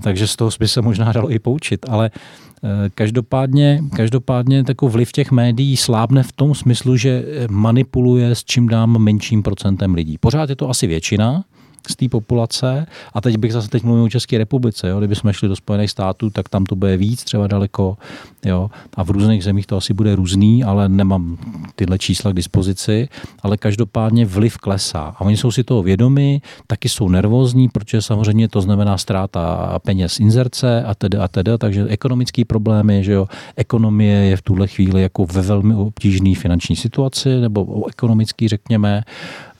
takže 0.00 0.26
z 0.26 0.36
toho 0.36 0.50
by 0.58 0.68
se 0.68 0.82
možná 0.82 1.12
dalo 1.12 1.30
i 1.32 1.38
poučit, 1.38 1.86
ale 1.88 2.10
eh, 2.14 2.90
Každopádně, 2.94 3.80
každopádně 3.96 4.64
takový 4.64 4.92
vliv 4.92 5.12
těch 5.12 5.30
médií 5.30 5.76
slábne 5.76 6.22
v 6.22 6.32
tom 6.32 6.54
smyslu, 6.54 6.96
že 6.96 7.24
manipuluje 7.50 8.34
s 8.34 8.44
čím 8.44 8.68
dám 8.68 8.98
menším 8.98 9.42
procentem 9.42 9.94
lidí. 9.94 10.18
Pořád 10.18 10.50
je 10.50 10.56
to 10.56 10.70
asi 10.70 10.86
většina, 10.86 11.44
z 11.88 11.96
té 11.96 12.08
populace. 12.08 12.86
A 13.14 13.20
teď 13.20 13.36
bych 13.36 13.52
zase 13.52 13.68
teď 13.68 13.82
mluvil 13.82 14.04
o 14.04 14.08
České 14.08 14.38
republice. 14.38 14.88
Jo? 14.88 14.98
Kdybychom 14.98 15.32
šli 15.32 15.48
do 15.48 15.56
Spojených 15.56 15.90
států, 15.90 16.30
tak 16.30 16.48
tam 16.48 16.64
to 16.64 16.76
bude 16.76 16.96
víc, 16.96 17.24
třeba 17.24 17.46
daleko. 17.46 17.96
Jo? 18.44 18.70
A 18.94 19.02
v 19.02 19.10
různých 19.10 19.44
zemích 19.44 19.66
to 19.66 19.76
asi 19.76 19.94
bude 19.94 20.16
různý, 20.16 20.64
ale 20.64 20.88
nemám 20.88 21.38
tyhle 21.74 21.98
čísla 21.98 22.32
k 22.32 22.34
dispozici. 22.34 23.08
Ale 23.42 23.56
každopádně 23.56 24.26
vliv 24.26 24.56
klesá. 24.56 25.00
A 25.00 25.20
oni 25.20 25.36
jsou 25.36 25.50
si 25.50 25.64
toho 25.64 25.82
vědomi, 25.82 26.40
taky 26.66 26.88
jsou 26.88 27.08
nervózní, 27.08 27.68
protože 27.68 28.02
samozřejmě 28.02 28.48
to 28.48 28.60
znamená 28.60 28.98
ztráta 28.98 29.78
peněz 29.78 30.20
inzerce 30.20 30.84
a 30.84 30.94
tedy 30.94 31.18
a 31.18 31.28
tedy. 31.28 31.52
Takže 31.58 31.86
ekonomické 31.88 32.44
problémy, 32.44 33.04
že 33.04 33.12
jo? 33.12 33.28
ekonomie 33.56 34.14
je 34.14 34.36
v 34.36 34.42
tuhle 34.42 34.66
chvíli 34.68 35.02
jako 35.02 35.26
ve 35.26 35.42
velmi 35.42 35.74
obtížné 35.74 36.34
finanční 36.34 36.76
situaci, 36.76 37.40
nebo 37.40 37.88
ekonomický, 37.88 38.48
řekněme. 38.48 39.02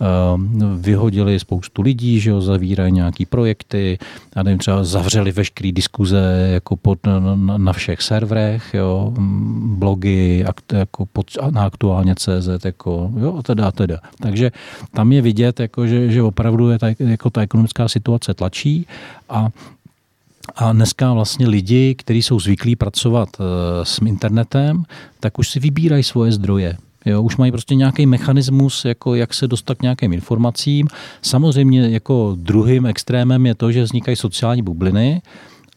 Ehm, 0.02 0.82
vyhodili 0.82 1.38
spoustu 1.38 1.82
lidí, 1.82 2.20
že 2.20 2.30
jo, 2.30 2.40
zavírají 2.40 2.92
nějaký 2.92 3.26
projekty, 3.26 3.98
já 4.36 4.42
nevím, 4.42 4.58
třeba 4.58 4.84
zavřeli 4.84 5.32
veškeré 5.32 5.72
diskuze 5.72 6.48
jako 6.52 6.76
pod, 6.76 7.06
na, 7.06 7.36
na 7.56 7.72
všech 7.72 8.02
serverech, 8.02 8.74
jo, 8.74 9.12
blogy 9.78 10.44
akt, 10.44 10.72
jako 10.72 11.06
pod, 11.06 11.26
na 11.50 11.64
aktuálně 11.64 12.14
CZ, 12.14 12.64
jako, 12.64 13.10
jo, 13.16 13.36
a 13.38 13.42
teda, 13.42 13.68
a 13.68 13.70
teda. 13.70 13.98
Takže 14.20 14.52
tam 14.94 15.12
je 15.12 15.22
vidět, 15.22 15.60
jako, 15.60 15.86
že, 15.86 16.10
že 16.10 16.22
opravdu 16.22 16.70
je 16.70 16.78
ta, 16.78 16.86
jako 16.98 17.30
ta 17.30 17.40
ekonomická 17.42 17.88
situace 17.88 18.34
tlačí 18.34 18.86
a 19.28 19.48
a 20.56 20.72
dneska 20.72 21.12
vlastně 21.12 21.48
lidi, 21.48 21.94
kteří 21.94 22.22
jsou 22.22 22.40
zvyklí 22.40 22.76
pracovat 22.76 23.28
uh, 23.40 23.46
s 23.82 23.98
internetem, 24.06 24.84
tak 25.20 25.38
už 25.38 25.50
si 25.50 25.60
vybírají 25.60 26.02
svoje 26.02 26.32
zdroje. 26.32 26.76
Jo, 27.06 27.22
už 27.22 27.36
mají 27.36 27.52
prostě 27.52 27.74
nějaký 27.74 28.06
mechanismus, 28.06 28.84
jako 28.84 29.14
jak 29.14 29.34
se 29.34 29.48
dostat 29.48 29.78
k 29.78 29.82
nějakým 29.82 30.12
informacím. 30.12 30.88
Samozřejmě 31.22 31.88
jako 31.88 32.36
druhým 32.38 32.86
extrémem 32.86 33.46
je 33.46 33.54
to, 33.54 33.72
že 33.72 33.82
vznikají 33.82 34.16
sociální 34.16 34.62
bubliny 34.62 35.22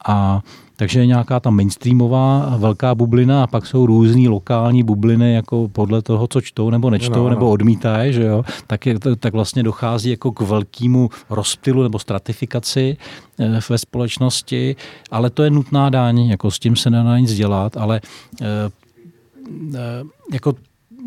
a 0.05 0.41
takže 0.75 0.99
je 0.99 1.05
nějaká 1.05 1.39
ta 1.39 1.49
mainstreamová 1.49 2.55
velká 2.57 2.95
bublina 2.95 3.43
a 3.43 3.47
pak 3.47 3.65
jsou 3.65 3.85
různý 3.85 4.27
lokální 4.27 4.83
bubliny 4.83 5.33
jako 5.33 5.69
podle 5.71 6.01
toho, 6.01 6.27
co 6.27 6.41
čtou 6.41 6.69
nebo 6.69 6.89
nečtou 6.89 7.23
no, 7.23 7.29
nebo 7.29 7.49
odmítají, 7.49 8.13
že 8.13 8.23
jo, 8.23 8.43
tak, 8.67 8.85
je, 8.85 8.95
tak 9.19 9.33
vlastně 9.33 9.63
dochází 9.63 10.09
jako 10.09 10.31
k 10.31 10.41
velkému 10.41 11.09
rozptylu 11.29 11.83
nebo 11.83 11.99
stratifikaci 11.99 12.97
eh, 13.39 13.59
ve 13.69 13.77
společnosti, 13.77 14.75
ale 15.11 15.29
to 15.29 15.43
je 15.43 15.49
nutná 15.49 15.89
daň, 15.89 16.19
jako 16.19 16.51
s 16.51 16.59
tím 16.59 16.75
se 16.75 16.89
nedá 16.89 17.19
nic 17.19 17.33
dělat, 17.33 17.77
ale 17.77 18.01
eh, 18.41 18.45
eh, 19.75 19.79
jako 20.33 20.53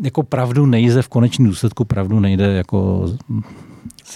jako 0.03 0.23
pravdu 0.23 0.65
nejde 0.65 1.01
v 1.01 1.07
konečném 1.07 1.47
důsledku, 1.47 1.85
pravdu 1.85 2.19
nejde 2.19 2.53
jako 2.53 3.09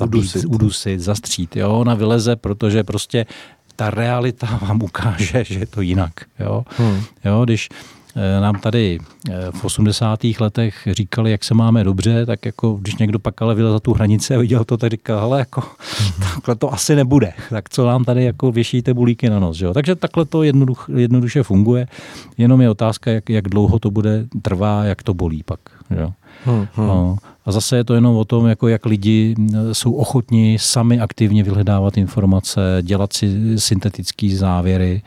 udusit, 0.04 0.46
udusit 0.46 1.00
zastřít. 1.00 1.56
Jo? 1.56 1.72
Ona 1.72 1.94
vyleze, 1.94 2.36
protože 2.36 2.84
prostě 2.84 3.26
ta 3.76 3.90
realita 3.90 4.60
vám 4.62 4.84
ukáže, 4.84 5.44
že 5.44 5.60
je 5.60 5.66
to 5.66 5.82
jinak. 5.82 6.14
Jo? 6.40 6.64
Hmm. 6.78 7.02
Jo, 7.26 7.42
když 7.44 7.70
Eh, 8.16 8.42
nám 8.42 8.60
tady 8.60 9.00
eh, 9.30 9.34
v 9.52 9.66
80. 9.66 10.20
letech 10.40 10.88
říkali, 10.92 11.32
jak 11.32 11.44
se 11.44 11.54
máme 11.54 11.84
dobře, 11.84 12.26
tak 12.26 12.46
jako 12.46 12.74
když 12.74 12.96
někdo 12.96 13.20
pak 13.20 13.42
ale 13.42 13.56
vylez 13.56 13.72
za 13.72 13.80
tu 13.80 13.94
hranici 13.94 14.36
a 14.36 14.40
viděl 14.40 14.64
to, 14.66 14.78
tak 14.78 14.92
říkal, 14.92 15.20
ale 15.20 15.40
jako 15.40 15.62
mhm. 16.02 16.14
takhle 16.34 16.56
to 16.56 16.74
asi 16.74 16.96
nebude. 16.96 17.34
Tak 17.50 17.70
co 17.70 17.88
nám 17.88 18.04
tady 18.04 18.24
jako 18.24 18.52
věšíte 18.52 18.94
bulíky 18.94 19.30
na 19.30 19.40
nos. 19.40 19.58
Že? 19.58 19.68
Takže 19.74 19.96
takhle 19.96 20.26
to 20.26 20.44
jednoduch, 20.44 20.90
jednoduše 20.96 21.44
funguje. 21.44 21.88
Jenom 22.38 22.62
je 22.62 22.70
otázka, 22.70 23.12
jak, 23.12 23.30
jak 23.30 23.50
dlouho 23.50 23.80
to 23.80 23.92
bude 23.92 24.26
trvá, 24.42 24.84
jak 24.84 25.04
to 25.04 25.14
bolí 25.14 25.44
pak. 25.44 25.60
Že? 25.90 26.08
Hmm, 26.46 26.68
hmm. 26.74 26.88
No. 26.88 27.18
A 27.46 27.52
zase 27.52 27.78
je 27.78 27.84
to 27.84 27.94
jenom 27.94 28.16
o 28.16 28.26
tom, 28.26 28.48
jako 28.48 28.68
jak 28.68 28.86
lidi 28.86 29.36
eh, 29.40 29.74
jsou 29.74 29.94
ochotní 29.94 30.60
sami 30.60 31.00
aktivně 31.00 31.44
vyhledávat 31.44 31.98
informace, 31.98 32.78
dělat 32.82 33.14
si 33.14 33.60
syntetické 33.60 34.36
závěry 34.36 35.02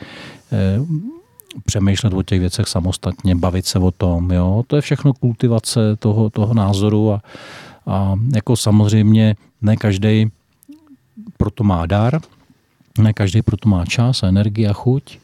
přemýšlet 1.65 2.13
o 2.13 2.23
těch 2.23 2.41
věcech 2.41 2.69
samostatně, 2.69 3.35
bavit 3.35 3.67
se 3.67 3.79
o 3.79 3.91
tom. 3.91 4.31
Jo? 4.31 4.65
To 4.67 4.77
je 4.77 4.83
všechno 4.83 5.15
kultivace 5.15 5.97
toho, 5.97 6.31
toho 6.31 6.55
názoru 6.55 7.13
a, 7.13 7.23
a 7.87 8.15
jako 8.35 8.57
samozřejmě 8.57 9.37
ne 9.63 9.77
každý 9.77 10.31
proto 11.37 11.65
má 11.65 11.87
dar, 11.87 12.21
ne 12.99 13.13
každý 13.13 13.43
proto 13.43 13.69
má 13.69 13.85
čas 13.85 14.23
a 14.23 14.27
energii 14.27 14.67
a 14.67 14.73
chuť, 14.73 15.19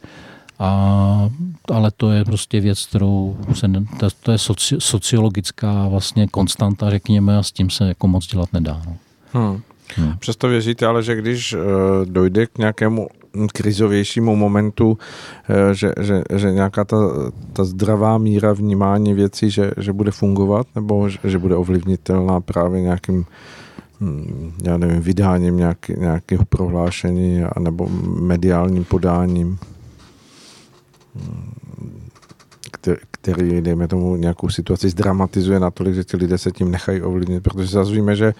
a, 0.62 1.30
ale 1.72 1.90
to 1.96 2.10
je 2.10 2.24
prostě 2.24 2.60
věc, 2.60 2.86
kterou 2.86 3.36
se, 3.54 3.68
to, 4.00 4.08
to 4.22 4.32
je 4.32 4.38
soci, 4.38 4.76
sociologická 4.78 5.88
vlastně 5.88 6.26
konstanta, 6.26 6.90
řekněme, 6.90 7.38
a 7.38 7.42
s 7.42 7.52
tím 7.52 7.70
se 7.70 7.88
jako 7.88 8.08
moc 8.08 8.26
dělat 8.26 8.52
nedá. 8.52 8.82
No. 8.86 8.96
Hmm. 9.32 9.60
Hmm. 9.96 10.18
Přesto 10.18 10.48
věříte 10.48 10.86
ale, 10.86 11.02
že 11.02 11.16
když 11.16 11.54
uh, 11.54 11.60
dojde 12.04 12.46
k 12.46 12.58
nějakému 12.58 13.08
krizovějšímu 13.52 14.36
momentu, 14.36 14.98
eh, 15.48 15.74
že, 15.74 15.92
že, 16.00 16.22
že 16.36 16.52
nějaká 16.52 16.84
ta, 16.84 16.96
ta 17.52 17.64
zdravá 17.64 18.18
míra 18.18 18.52
vnímání 18.52 19.14
věcí, 19.14 19.50
že, 19.50 19.70
že 19.76 19.92
bude 19.92 20.10
fungovat, 20.10 20.66
nebo 20.74 21.08
že, 21.08 21.18
že 21.24 21.38
bude 21.38 21.56
ovlivnitelná 21.56 22.40
právě 22.40 22.80
nějakým 22.80 23.24
hm, 24.00 24.52
já 24.64 24.76
nevím, 24.76 25.00
vydáním 25.00 25.56
nějaký, 25.56 25.94
nějakého 25.98 26.44
prohlášení 26.44 27.42
nebo 27.58 27.88
mediálním 28.20 28.84
podáním, 28.84 29.58
který, 33.10 33.60
dejme 33.60 33.88
tomu, 33.88 34.16
nějakou 34.16 34.48
situaci 34.48 34.88
zdramatizuje 34.88 35.60
natolik, 35.60 35.94
že 35.94 36.04
ti 36.04 36.16
lidé 36.16 36.38
se 36.38 36.50
tím 36.50 36.70
nechají 36.70 37.02
ovlivnit, 37.02 37.42
protože 37.42 37.68
zase 37.68 37.92
víme, 37.92 38.16
že 38.16 38.34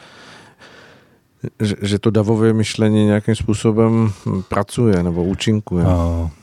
že, 1.60 1.74
že 1.82 1.98
to 1.98 2.10
davové 2.10 2.52
myšlení 2.52 3.06
nějakým 3.06 3.34
způsobem 3.34 4.12
pracuje 4.48 5.02
nebo 5.02 5.24
účinkuje. 5.24 5.84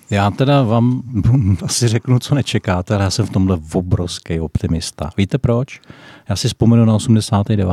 Já 0.10 0.32
teda 0.32 0.64
vám 0.64 1.02
asi 1.64 1.88
řeknu, 1.88 2.20
co 2.20 2.36
nečekáte, 2.36 2.96
ale 2.96 3.04
já 3.04 3.10
jsem 3.10 3.26
v 3.26 3.30
tomhle 3.30 3.60
obrovský 3.74 4.40
optimista. 4.40 5.10
Víte 5.18 5.38
proč? 5.38 5.82
Já 6.30 6.36
si 6.36 6.48
vzpomenu 6.48 6.86
na 6.86 6.96
89. 6.96 7.68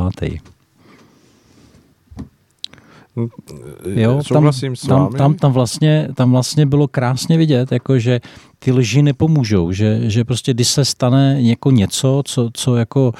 Jo, 3.85 4.21
tam, 4.33 4.51
tam, 4.87 5.13
tam, 5.13 5.33
tam, 5.33 5.51
vlastně, 5.51 6.07
tam 6.15 6.31
vlastně 6.31 6.65
bylo 6.65 6.87
krásně 6.87 7.37
vidět, 7.37 7.71
jako 7.71 7.99
že 7.99 8.21
ty 8.59 8.71
lži 8.71 9.01
nepomůžou, 9.01 9.71
že, 9.71 10.09
že 10.09 10.23
prostě 10.23 10.53
když 10.53 10.67
se 10.67 10.85
stane 10.85 11.41
jako 11.41 11.71
něco, 11.71 12.21
co, 12.25 12.49
co 12.53 12.75
jako 12.75 13.13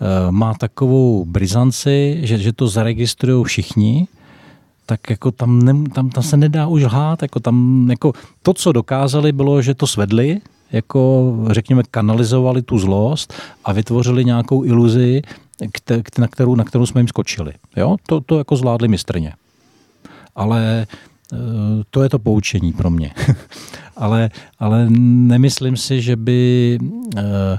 Eh, 0.00 0.30
má 0.30 0.54
takovou 0.54 1.24
brizanci, 1.24 2.18
že, 2.22 2.38
že 2.38 2.52
to 2.52 2.68
zaregistrují 2.68 3.44
všichni, 3.44 4.08
tak 4.86 5.10
jako 5.10 5.30
tam, 5.30 5.62
ne, 5.62 5.74
tam, 5.94 6.10
tam 6.10 6.22
se 6.22 6.36
nedá 6.36 6.66
už 6.66 6.82
lhát. 6.82 7.22
Jako 7.22 7.40
tam, 7.40 7.86
jako 7.90 8.12
to, 8.42 8.54
co 8.54 8.72
dokázali, 8.72 9.32
bylo, 9.32 9.62
že 9.62 9.74
to 9.74 9.86
svedli, 9.86 10.40
jako 10.72 11.32
řekněme 11.50 11.82
kanalizovali 11.90 12.62
tu 12.62 12.78
zlost 12.78 13.34
a 13.64 13.72
vytvořili 13.72 14.24
nějakou 14.24 14.64
iluzi, 14.64 15.22
na 16.18 16.28
kterou, 16.28 16.54
na 16.54 16.64
kterou 16.64 16.86
jsme 16.86 17.00
jim 17.00 17.08
skočili. 17.08 17.52
Jo? 17.76 17.96
To, 18.06 18.20
to 18.20 18.38
jako 18.38 18.56
zvládli 18.56 18.88
mistrně. 18.88 19.32
Ale 20.36 20.86
to 21.90 22.02
je 22.02 22.08
to 22.08 22.18
poučení 22.18 22.72
pro 22.72 22.90
mě. 22.90 23.10
ale, 23.96 24.30
ale 24.58 24.86
nemyslím 24.90 25.76
si, 25.76 26.02
že 26.02 26.16
by 26.16 26.78
eh, 27.16 27.58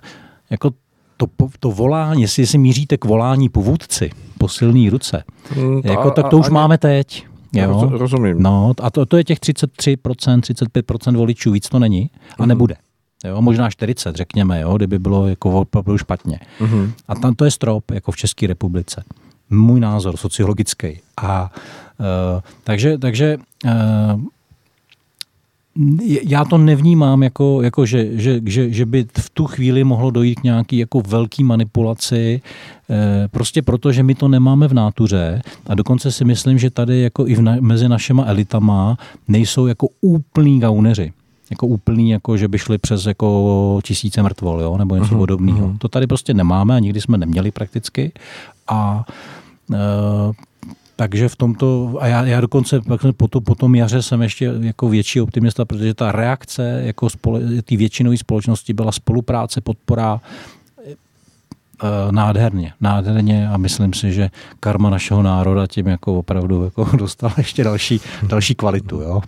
jako 0.50 0.72
to, 1.18 1.28
to 1.60 1.72
volání, 1.72 2.22
jestli 2.22 2.48
si 2.48 2.58
míříte 2.58 2.98
k 2.98 3.06
volání 3.06 3.50
po 3.50 3.62
vůdci, 3.62 4.10
po 4.38 4.50
silný 4.50 4.90
ruce, 4.90 5.24
mm, 5.56 5.82
jako, 5.84 6.12
tak 6.12 6.30
to 6.30 6.38
už 6.38 6.46
ani, 6.46 6.54
máme 6.54 6.78
teď. 6.78 7.26
Jo? 7.54 7.90
Rozumím. 7.92 8.44
No, 8.44 8.74
a 8.82 8.90
to, 8.90 9.06
to 9.06 9.18
je 9.18 9.24
těch 9.24 9.40
33%, 9.40 10.40
35% 10.40 11.18
voličů, 11.18 11.52
víc 11.52 11.70
to 11.70 11.80
není 11.80 12.10
a 12.40 12.44
mm. 12.44 12.50
nebude. 12.50 12.76
Jo, 13.26 13.42
možná 13.42 13.70
40, 13.70 14.16
řekněme, 14.16 14.62
jo, 14.62 14.78
kdyby 14.78 15.00
bylo 15.00 15.28
jako 15.28 15.52
opravdu 15.52 15.98
špatně. 15.98 16.40
Mm-hmm. 16.60 16.92
A 17.08 17.16
tam 17.16 17.36
to 17.36 17.46
je 17.46 17.52
strop, 17.52 17.92
jako 17.92 18.12
v 18.12 18.18
České 18.18 18.48
republice. 18.48 19.04
Můj 19.50 19.80
názor 19.80 20.18
sociologický. 20.18 21.00
A 21.18 21.42
uh, 21.42 21.50
takže, 22.64 22.98
takže 22.98 23.38
uh, 23.66 24.22
já 26.24 26.46
to 26.46 26.58
nevnímám 26.58 27.24
jako, 27.24 27.62
jako 27.62 27.86
že, 27.86 28.08
že, 28.12 28.42
že, 28.46 28.70
že 28.70 28.86
by 28.86 29.06
v 29.20 29.30
tu 29.30 29.46
chvíli 29.46 29.84
mohlo 29.84 30.12
dojít 30.12 30.40
k 30.40 30.44
nějaký 30.44 30.78
jako 30.78 31.02
velký 31.08 31.44
manipulaci, 31.44 32.42
eh, 32.90 33.28
prostě 33.28 33.62
proto, 33.62 33.92
že 33.92 34.04
my 34.04 34.16
to 34.16 34.28
nemáme 34.28 34.68
v 34.68 34.74
nátuře 34.74 35.42
a 35.68 35.76
dokonce 35.76 36.12
si 36.12 36.26
myslím, 36.26 36.58
že 36.58 36.70
tady 36.70 37.02
jako 37.02 37.28
i 37.28 37.36
v 37.36 37.42
na, 37.42 37.56
mezi 37.60 37.90
našima 37.90 38.24
elitama 38.26 38.98
nejsou 39.28 39.68
jako 39.68 39.88
úplní 40.02 40.60
gauneři 40.60 41.14
jako 41.50 41.68
úplný, 41.68 42.10
jako 42.10 42.38
že 42.38 42.48
by 42.48 42.58
šli 42.58 42.78
přes 42.78 43.06
jako 43.06 43.80
tisíce 43.84 44.24
mrtvol, 44.24 44.62
jo, 44.62 44.78
nebo 44.78 44.96
něco 44.96 45.16
uh-huh, 45.16 45.18
podobného. 45.18 45.68
Uh-huh. 45.68 45.78
To 45.78 45.88
tady 45.88 46.08
prostě 46.08 46.34
nemáme 46.34 46.76
a 46.76 46.80
nikdy 46.80 47.02
jsme 47.02 47.18
neměli 47.18 47.52
prakticky. 47.52 48.12
A 48.68 49.06
e, 49.74 49.78
takže 50.96 51.30
v 51.30 51.36
tomto, 51.36 51.96
a 52.00 52.08
já, 52.08 52.26
já 52.26 52.42
dokonce 52.42 52.82
po, 53.18 53.28
to, 53.28 53.42
po 53.42 53.56
tom 53.56 53.76
jaře 53.76 54.02
jsem 54.02 54.22
ještě 54.22 54.52
jako 54.60 54.90
větší 54.90 55.22
optimista, 55.22 55.66
protože 55.66 55.94
ta 55.94 56.12
reakce 56.12 56.82
jako 56.86 57.10
spole, 57.10 57.42
té 57.62 57.78
většinové 57.78 58.18
společnosti 58.18 58.74
byla 58.74 58.92
spolupráce, 58.92 59.62
podpora 59.62 60.22
e, 60.84 60.92
nádherně, 62.12 62.74
nádherně 62.82 63.50
a 63.50 63.58
myslím 63.58 63.94
si, 63.94 64.14
že 64.14 64.30
karma 64.60 64.90
našeho 64.90 65.24
národa 65.24 65.68
tím 65.68 65.88
jako 65.88 66.20
opravdu 66.20 66.64
jako 66.64 66.90
dostala 66.98 67.34
ještě 67.38 67.64
další, 67.64 68.02
další 68.28 68.56
kvalitu. 68.56 69.02
Jo. 69.02 69.22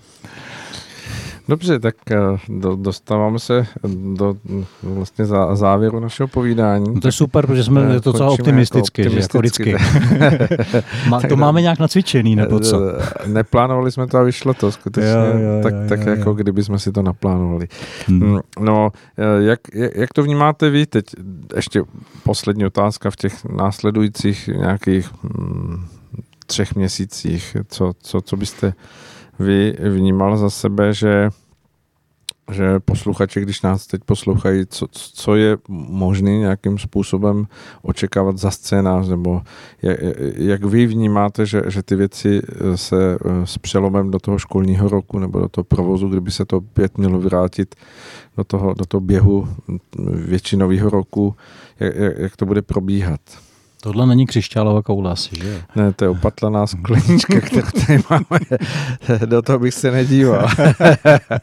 Dobře, 1.48 1.80
tak 1.80 1.96
eh, 2.12 2.18
do, 2.50 2.76
dostáváme 2.76 3.40
se 3.40 3.68
do 4.14 4.36
vlastně 4.84 5.26
zá, 5.26 5.56
závěru 5.56 6.00
našeho 6.00 6.28
povídání. 6.28 6.86
No 6.94 7.02
to 7.02 7.08
je 7.08 7.12
super, 7.12 7.48
protože 7.48 7.64
jsme 7.64 7.96
eh, 7.96 8.00
to 8.00 8.12
docela 8.12 8.30
optimisticky, 8.30 9.02
jako 9.02 9.16
optimisticky, 9.16 9.70
jako 9.70 9.88
vždycky. 9.88 10.84
Má, 11.10 11.22
to 11.22 11.36
máme 11.36 11.62
nějak 11.62 11.80
nacvičený, 11.80 12.36
nebo 12.36 12.60
co? 12.60 12.82
Eh, 12.90 13.28
neplánovali 13.28 13.92
jsme 13.92 14.08
to 14.08 14.18
a 14.18 14.24
vyšlo 14.24 14.54
to 14.54 14.72
skutečně, 14.72 15.10
jo, 15.10 15.40
jo, 15.40 15.64
tak, 15.64 15.74
jo, 15.74 15.80
tak 15.90 16.00
jo, 16.00 16.10
jako 16.10 16.30
jo. 16.30 16.34
kdyby 16.34 16.64
jsme 16.64 16.80
si 16.80 16.92
to 16.92 17.02
naplánovali. 17.02 17.68
Hmm. 18.08 18.24
Mm, 18.24 18.40
no, 18.60 18.92
jak, 19.40 19.60
jak 19.74 20.14
to 20.14 20.24
vnímáte 20.24 20.70
vy 20.70 20.86
teď? 20.86 21.06
Ještě 21.56 21.84
poslední 22.24 22.66
otázka 22.66 23.12
v 23.12 23.16
těch 23.16 23.46
následujících 23.46 24.48
nějakých 24.48 25.10
hm, 25.24 25.86
třech 26.48 26.76
měsících. 26.76 27.58
Co, 27.68 27.92
co, 28.00 28.22
co 28.22 28.38
byste 28.38 28.74
vy 29.40 29.78
vnímal 29.90 30.38
za 30.38 30.50
sebe, 30.50 30.94
že 30.94 31.30
že 32.52 32.80
posluchači, 32.80 33.42
když 33.42 33.62
nás 33.62 33.88
teď 33.88 34.02
poslouchají, 34.06 34.66
co, 34.70 34.88
co 34.92 35.36
je 35.36 35.58
možný 35.70 36.40
nějakým 36.40 36.78
způsobem 36.78 37.48
očekávat 37.82 38.38
za 38.38 38.52
scénář, 38.52 39.08
nebo 39.08 39.42
jak, 39.82 40.00
jak 40.38 40.64
vy 40.64 40.86
vnímáte, 40.86 41.46
že, 41.46 41.62
že 41.68 41.84
ty 41.84 41.96
věci 41.96 42.42
se 42.76 43.18
s 43.44 43.58
přelomem 43.58 44.12
do 44.12 44.20
toho 44.20 44.40
školního 44.40 44.90
roku 44.90 45.20
nebo 45.20 45.40
do 45.40 45.50
toho 45.50 45.66
provozu, 45.66 46.10
kdyby 46.10 46.32
se 46.32 46.46
to 46.46 46.58
opět 46.58 46.98
mělo 46.98 47.20
vrátit 47.20 47.76
do 48.38 48.44
toho, 48.44 48.74
do 48.74 48.86
toho 48.86 49.02
běhu 49.02 49.48
většinového 50.14 50.90
roku, 50.90 51.36
jak, 51.80 51.94
jak 52.18 52.38
to 52.38 52.46
bude 52.46 52.62
probíhat? 52.62 53.22
Tohle 53.88 54.06
není 54.06 54.26
křišťálová 54.26 54.82
koule 54.82 55.12
asi, 55.12 55.30
že? 55.36 55.62
Ne, 55.76 55.94
to 55.94 56.06
je 56.06 56.10
opatlaná 56.10 56.68
sklenička, 56.68 57.42
kterou 57.42 57.68
tady 57.88 58.00
máme. 58.10 58.40
Do 59.26 59.42
toho 59.42 59.60
bych 59.60 59.74
se 59.74 59.92
nedíval. 59.92 60.48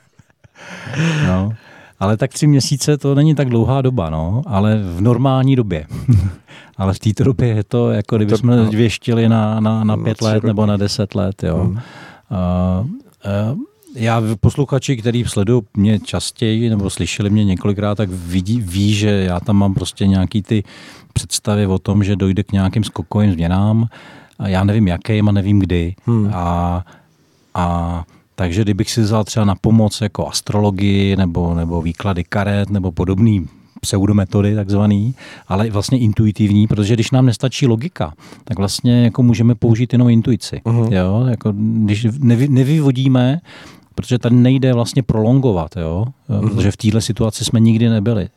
no, 1.27 1.53
ale 2.01 2.17
tak 2.17 2.33
tři 2.33 2.47
měsíce 2.47 2.99
to 2.99 3.15
není 3.15 3.35
tak 3.35 3.49
dlouhá 3.49 3.83
doba, 3.83 4.11
no, 4.11 4.43
ale 4.47 4.77
v 4.77 5.01
normální 5.01 5.57
době. 5.57 5.87
ale 6.77 6.95
v 6.95 6.99
této 6.99 7.25
době 7.25 7.49
je 7.49 7.65
to, 7.65 7.91
jako 7.91 8.17
kdyby 8.17 8.37
jsme 8.37 8.57
no. 8.57 8.71
věštili 8.71 9.29
na, 9.29 9.61
na, 9.61 9.85
na 9.85 9.97
pět 9.97 10.23
let 10.23 10.45
nebo 10.45 10.67
na 10.67 10.77
deset 10.77 11.15
let, 11.15 11.43
jo. 11.43 11.57
Hmm. 11.57 11.73
Uh, 11.73 12.87
uh, 13.53 13.59
já 13.95 14.23
posluchači, 14.41 14.97
který 14.97 15.25
sledují 15.25 15.63
mě 15.77 15.99
častěji 15.99 16.71
nebo 16.71 16.91
slyšeli 16.91 17.31
mě 17.31 17.45
několikrát, 17.45 17.95
tak 17.95 18.09
vidí, 18.11 18.61
ví, 18.61 18.95
že 18.95 19.09
já 19.09 19.41
tam 19.41 19.57
mám 19.57 19.75
prostě 19.75 20.07
nějaký 20.07 20.43
ty 20.43 20.65
představy 21.13 21.67
o 21.67 21.79
tom, 21.79 22.05
že 22.05 22.17
dojde 22.17 22.43
k 22.43 22.53
nějakým 22.53 22.85
skokovým 22.85 23.33
změnám. 23.33 23.89
A 24.39 24.49
já 24.49 24.65
nevím 24.65 24.89
jakým 24.89 25.29
a 25.29 25.33
nevím 25.33 25.59
kdy. 25.59 25.95
Hmm. 26.07 26.31
A, 26.35 26.85
a 27.55 28.05
takže 28.35 28.63
kdybych 28.63 28.91
si 28.91 29.01
vzal 29.01 29.25
třeba 29.25 29.47
na 29.47 29.55
pomoc 29.55 30.01
jako 30.01 30.29
astrologii 30.29 31.17
nebo, 31.17 31.55
nebo 31.55 31.83
výklady 31.83 32.25
karet 32.25 32.71
nebo 32.71 32.93
podobný 32.93 33.49
pseudometody 33.81 34.55
takzvaný, 34.55 35.15
ale 35.49 35.71
vlastně 35.71 35.99
intuitivní, 35.99 36.67
protože 36.67 36.95
když 36.95 37.11
nám 37.11 37.27
nestačí 37.27 37.67
logika, 37.67 38.13
tak 38.45 38.59
vlastně 38.59 39.05
jako 39.05 39.23
můžeme 39.23 39.55
použít 39.55 39.93
jenom 39.93 40.09
intuici. 40.09 40.61
Uh-huh. 40.65 40.93
Jo? 40.93 41.27
Jako, 41.31 41.53
když 41.57 42.07
nevy, 42.19 42.49
nevyvodíme 42.49 43.41
protože 43.95 44.19
tady 44.19 44.37
nejde 44.37 44.73
vlastně 44.73 45.03
prolongovat, 45.03 45.77
jo? 45.77 46.05
Mm-hmm. 46.31 46.41
protože 46.41 46.71
v 46.71 46.77
této 46.77 47.01
situaci 47.01 47.45
jsme 47.45 47.61
nikdy 47.61 47.89
nebyli. 47.89 48.29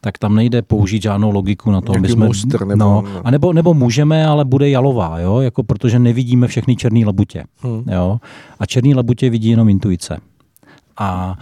Tak 0.00 0.18
tam 0.18 0.34
nejde 0.34 0.62
použít 0.62 1.02
žádnou 1.02 1.30
logiku 1.30 1.70
na 1.70 1.80
to, 1.80 1.92
aby 1.96 2.08
jsme... 2.08 2.26
Muster, 2.26 2.66
nebo, 2.66 2.78
no, 2.78 3.04
a 3.24 3.30
nebo, 3.30 3.52
nebo 3.52 3.74
můžeme, 3.74 4.26
ale 4.26 4.44
bude 4.44 4.70
jalová, 4.70 5.18
jo? 5.18 5.40
Jako 5.40 5.62
protože 5.62 5.98
nevidíme 5.98 6.48
všechny 6.48 6.76
černé 6.76 7.06
labutě. 7.06 7.44
Hmm. 7.62 7.84
Jo? 7.92 8.18
A 8.58 8.66
černé 8.66 8.94
labutě 8.94 9.30
vidí 9.30 9.48
jenom 9.48 9.68
intuice. 9.68 10.18
A 10.96 11.38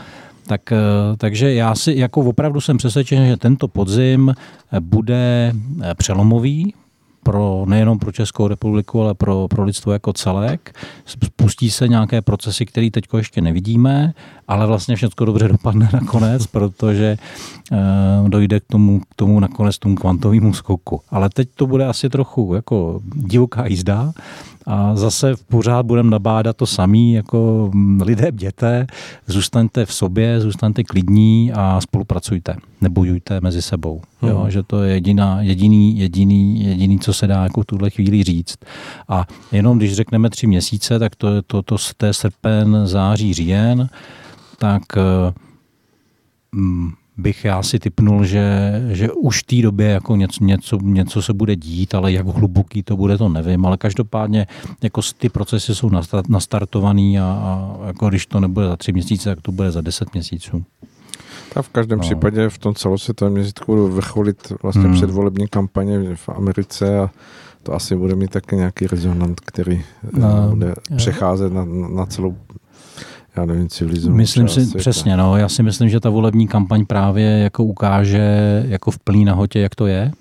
tak, 0.47 0.73
eh, 0.73 0.77
takže 1.17 1.55
já 1.55 1.75
si 1.75 1.95
jako 1.97 2.21
opravdu 2.21 2.61
jsem 2.61 2.77
přesvědčen, 2.77 3.27
že 3.27 3.37
tento 3.37 3.69
podzim 3.69 4.35
bude 4.81 5.53
eh, 5.83 5.95
přelomový, 5.95 6.75
pro, 7.23 7.65
nejenom 7.69 7.99
pro 7.99 8.13
Českou 8.13 8.49
republiku, 8.49 9.03
ale 9.03 9.15
pro, 9.15 9.47
pro 9.49 9.65
lidstvo 9.65 9.93
jako 9.93 10.13
celek. 10.13 10.77
Spustí 11.05 11.71
se 11.71 11.89
nějaké 11.89 12.23
procesy, 12.23 12.67
které 12.67 12.91
teď 12.91 13.05
ještě 13.17 13.41
nevidíme, 13.41 14.15
ale 14.49 14.67
vlastně 14.67 14.97
všechno 14.97 15.27
dobře 15.27 15.49
dopadne 15.49 15.89
nakonec, 15.93 16.47
protože 16.47 17.17
uh, 17.73 18.29
dojde 18.29 18.61
k 18.61 18.65
tomu, 18.67 19.01
k 19.01 19.15
tomu 19.17 19.41
nakonec 19.41 19.79
tomu 19.79 19.95
kvantovému 19.95 20.55
skoku. 20.55 21.01
Ale 21.11 21.31
teď 21.31 21.49
to 21.55 21.67
bude 21.67 21.87
asi 21.87 22.09
trochu 22.09 22.55
jako 22.55 23.01
divoká 23.15 23.67
jízda, 23.67 24.13
a 24.67 24.97
zase 24.97 25.35
pořád 25.49 25.87
budeme 25.87 26.11
nabádat 26.11 26.57
to 26.57 26.67
samý, 26.67 27.13
jako 27.13 27.71
mm, 27.75 28.01
lidé 28.03 28.33
bděte, 28.33 28.87
zůstaňte 29.27 29.87
v 29.87 29.95
sobě, 29.95 30.41
zůstaňte 30.41 30.85
klidní 30.85 31.53
a 31.53 31.81
spolupracujte, 31.81 32.57
nebojujte 32.81 33.41
mezi 33.41 33.63
sebou. 33.63 34.01
Hmm. 34.21 34.31
Jo, 34.31 34.47
že 34.49 34.63
to 34.63 34.83
je 34.83 34.95
jediná, 34.95 35.43
jediný, 35.43 35.99
jediný, 35.99 36.65
jediný, 36.65 36.99
co 36.99 37.13
se 37.13 37.27
dá 37.27 37.43
jako 37.43 37.63
v 37.63 37.67
tuhle 37.67 37.91
chvíli 37.91 38.23
říct. 38.23 38.57
A 39.09 39.27
jenom 39.53 39.79
když 39.79 39.95
řekneme 39.95 40.31
tři 40.31 40.47
měsíce, 40.47 40.99
tak 40.99 41.17
to, 41.17 41.43
to, 41.43 41.63
to, 41.63 41.77
to 41.97 42.07
je 42.07 42.13
srpen, 42.13 42.77
září, 42.85 43.35
říjen, 43.35 43.89
tak 44.59 44.83
mm, 46.53 46.91
bych 47.21 47.45
já 47.45 47.63
si 47.63 47.79
typnul, 47.79 48.25
že, 48.25 48.73
že 48.93 49.13
už 49.13 49.43
v 49.43 49.47
té 49.47 49.63
době 49.63 49.89
jako 49.89 50.17
něco, 50.17 50.45
něco, 50.45 50.79
něco 50.83 51.23
se 51.23 51.33
bude 51.33 51.57
dít, 51.57 51.95
ale 51.95 52.13
jak 52.13 52.27
hluboký 52.27 52.83
to 52.83 52.97
bude, 52.97 53.19
to 53.19 53.29
nevím, 53.29 53.67
ale 53.67 53.77
každopádně 53.77 54.47
jako 54.83 55.01
ty 55.19 55.29
procesy 55.29 55.75
jsou 55.75 55.91
nastartovaný 56.29 57.19
a, 57.19 57.25
a 57.25 57.87
jako 57.87 58.09
když 58.09 58.27
to 58.27 58.41
nebude 58.41 58.67
za 58.67 58.77
tři 58.77 58.93
měsíce, 58.93 59.35
tak 59.35 59.41
to 59.41 59.53
bude 59.53 59.71
za 59.71 59.81
deset 59.81 60.15
měsíců. 60.15 60.65
A 61.57 61.63
v 61.63 61.69
každém 61.69 61.99
no. 61.99 62.03
případě 62.03 62.49
v 62.49 62.59
tom 62.59 62.75
celosvětovém 62.75 63.33
měřítku 63.33 63.73
budou 63.73 63.89
vrcholit 63.89 64.53
vlastně 64.63 64.83
hmm. 64.83 64.95
předvolební 64.95 65.49
kampaně 65.49 66.17
v 66.17 66.29
Americe 66.29 66.99
a 66.99 67.11
to 67.63 67.75
asi 67.75 67.97
bude 67.97 68.15
mít 68.15 68.31
taky 68.31 68.57
nějaký 68.57 68.87
rezonant, 68.87 69.41
který 69.41 69.85
no, 70.13 70.49
bude 70.51 70.75
přecházet 70.97 71.53
na, 71.53 71.65
na 71.95 72.07
celou 72.07 72.37
já 73.37 73.45
nevím, 73.45 73.69
civilizovanou 73.69 74.17
Myslím 74.17 74.49
si, 74.49 74.61
světa. 74.61 74.79
přesně, 74.79 75.17
no, 75.17 75.37
já 75.37 75.49
si 75.49 75.63
myslím, 75.63 75.89
že 75.89 76.01
ta 76.01 76.11
volební 76.11 76.49
kampaň 76.49 76.87
právě 76.87 77.27
jako 77.27 77.65
ukáže 77.65 78.65
jako 78.69 78.91
v 78.91 78.99
plný 78.99 79.25
nahotě, 79.25 79.61
jak 79.61 79.75
to 79.75 79.87
je, 79.87 80.13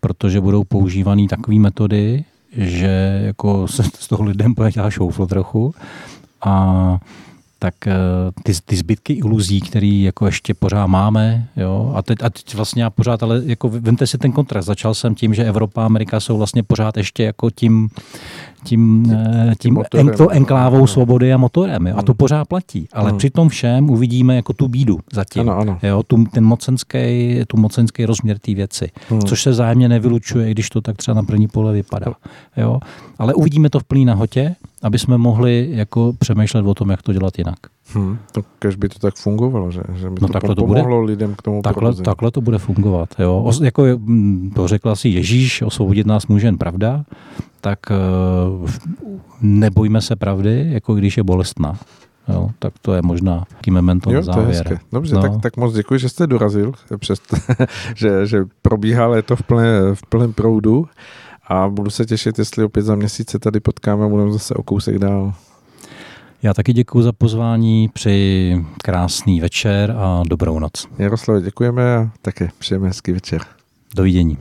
protože 0.00 0.40
budou 0.40 0.64
používané 0.64 1.28
takové 1.28 1.58
metody, 1.58 2.24
že 2.56 3.22
jako 3.24 3.68
se 3.68 3.82
z 3.98 4.08
toho 4.08 4.24
lidem 4.24 4.54
dělat 4.74 4.90
šouflo 4.90 5.26
trochu. 5.26 5.74
A 6.44 6.98
tak 7.62 7.86
eh, 7.86 7.94
ty, 8.42 8.52
ty 8.64 8.76
zbytky 8.76 9.12
iluzí, 9.12 9.60
které 9.60 9.86
jako 9.86 10.26
ještě 10.26 10.54
pořád 10.54 10.86
máme, 10.86 11.48
jo, 11.56 11.92
a 11.96 12.02
teď, 12.02 12.18
a 12.22 12.30
teď 12.30 12.54
vlastně 12.54 12.82
já 12.82 12.90
pořád, 12.90 13.22
ale 13.22 13.42
jako 13.44 13.68
vemte 13.68 14.06
si 14.06 14.18
ten 14.18 14.32
kontrast, 14.32 14.66
začal 14.66 14.94
jsem 14.94 15.14
tím, 15.14 15.34
že 15.34 15.44
Evropa 15.44 15.82
a 15.82 15.86
Amerika 15.86 16.20
jsou 16.20 16.38
vlastně 16.38 16.62
pořád 16.62 16.96
ještě 16.96 17.22
jako 17.22 17.50
tím, 17.50 17.88
tím, 18.64 19.04
tím, 19.04 19.54
tím 19.58 19.74
motorem, 19.74 20.10
enklávou 20.30 20.78
no. 20.78 20.86
svobody 20.86 21.32
a 21.32 21.36
motorem. 21.36 21.86
Jo? 21.86 21.94
A 21.96 22.02
to 22.02 22.12
hmm. 22.12 22.16
pořád 22.16 22.48
platí. 22.48 22.88
Ale 22.92 23.10
hmm. 23.10 23.18
při 23.18 23.30
tom 23.30 23.48
všem 23.48 23.90
uvidíme 23.90 24.36
jako 24.36 24.52
tu 24.52 24.68
bídu 24.68 24.98
zatím. 25.12 25.42
Ano, 25.42 25.58
ano. 25.58 25.78
Jo? 25.82 26.02
Tu, 26.02 26.24
ten 26.24 26.44
mocenský, 26.44 27.40
tu 27.46 27.56
mocenský 27.56 28.06
rozměr 28.06 28.38
té 28.38 28.54
věci. 28.54 28.90
Hmm. 29.08 29.20
Což 29.20 29.42
se 29.42 29.50
vzájemně 29.50 29.88
nevylučuje, 29.88 30.50
když 30.50 30.70
to 30.70 30.80
tak 30.80 30.96
třeba 30.96 31.14
na 31.14 31.22
první 31.22 31.48
pole 31.48 31.72
vypadá. 31.72 32.12
Jo? 32.56 32.78
Ale 33.18 33.34
uvidíme 33.34 33.70
to 33.70 33.80
v 33.80 33.84
plný 33.84 34.04
nahotě, 34.04 34.54
aby 34.82 34.98
jsme 34.98 35.18
mohli 35.18 35.68
jako 35.70 36.12
přemýšlet 36.18 36.66
o 36.66 36.74
tom, 36.74 36.90
jak 36.90 37.02
to 37.02 37.12
dělat 37.12 37.38
jinak. 37.38 37.58
Hmm, 37.94 38.18
to 38.32 38.42
kež 38.58 38.76
by 38.76 38.88
to 38.88 38.98
tak 38.98 39.14
fungovalo, 39.14 39.70
že, 39.70 39.82
že 39.94 40.10
by 40.10 40.18
no 40.20 40.26
to, 40.26 40.32
takhle 40.32 40.54
to 40.54 40.66
bude, 40.66 40.82
lidem 40.82 41.34
k 41.34 41.42
tomu 41.42 41.62
takhle, 41.62 41.94
takhle 41.94 42.30
to 42.30 42.40
bude 42.40 42.58
fungovat. 42.58 43.08
Jo. 43.18 43.42
O, 43.44 43.64
jako 43.64 43.84
hm, 43.96 44.50
to 44.54 44.68
řekla 44.68 44.96
si 44.96 45.08
Ježíš, 45.08 45.62
osvobodit 45.62 46.06
nás 46.06 46.26
může 46.26 46.46
jen 46.46 46.58
pravda, 46.58 47.04
tak 47.60 47.78
uh, 47.90 48.70
nebojme 49.42 50.00
se 50.00 50.16
pravdy, 50.16 50.66
jako 50.70 50.94
když 50.94 51.16
je 51.16 51.22
bolestná. 51.22 51.78
Jo, 52.28 52.50
tak 52.58 52.74
to 52.82 52.94
je 52.94 53.02
možná 53.02 53.44
taký 53.48 53.70
memento 53.70 54.10
jo, 54.10 54.16
na 54.16 54.22
závěr. 54.22 54.66
To 54.66 54.72
je 54.72 54.78
Dobře, 54.92 55.14
no. 55.14 55.22
tak, 55.22 55.32
tak 55.40 55.56
moc 55.56 55.74
děkuji, 55.74 55.98
že 55.98 56.08
jste 56.08 56.26
dorazil, 56.26 56.72
přes 56.98 57.18
že, 57.94 58.26
že 58.26 58.44
probíhá 58.62 59.06
léto 59.06 59.36
v, 59.36 59.42
plné, 59.42 59.94
v 59.94 60.06
plném 60.08 60.32
proudu 60.32 60.86
a 61.48 61.68
budu 61.68 61.90
se 61.90 62.06
těšit, 62.06 62.38
jestli 62.38 62.64
opět 62.64 62.82
za 62.82 62.94
měsíc 62.94 63.30
se 63.30 63.38
tady 63.38 63.60
potkáme 63.60 64.04
a 64.04 64.08
budeme 64.08 64.32
zase 64.32 64.54
o 64.54 64.62
kousek 64.62 64.98
dál. 64.98 65.34
Já 66.42 66.54
taky 66.54 66.72
děkuji 66.72 67.02
za 67.02 67.12
pozvání, 67.12 67.88
přeji 67.88 68.66
krásný 68.84 69.40
večer 69.40 69.94
a 69.96 70.22
dobrou 70.28 70.58
noc. 70.58 70.88
Jaroslav, 70.98 71.42
děkujeme 71.42 71.96
a 71.96 72.10
také 72.22 72.48
přejeme 72.58 72.88
hezký 72.88 73.12
večer. 73.12 73.40
Dovidění. 73.96 74.38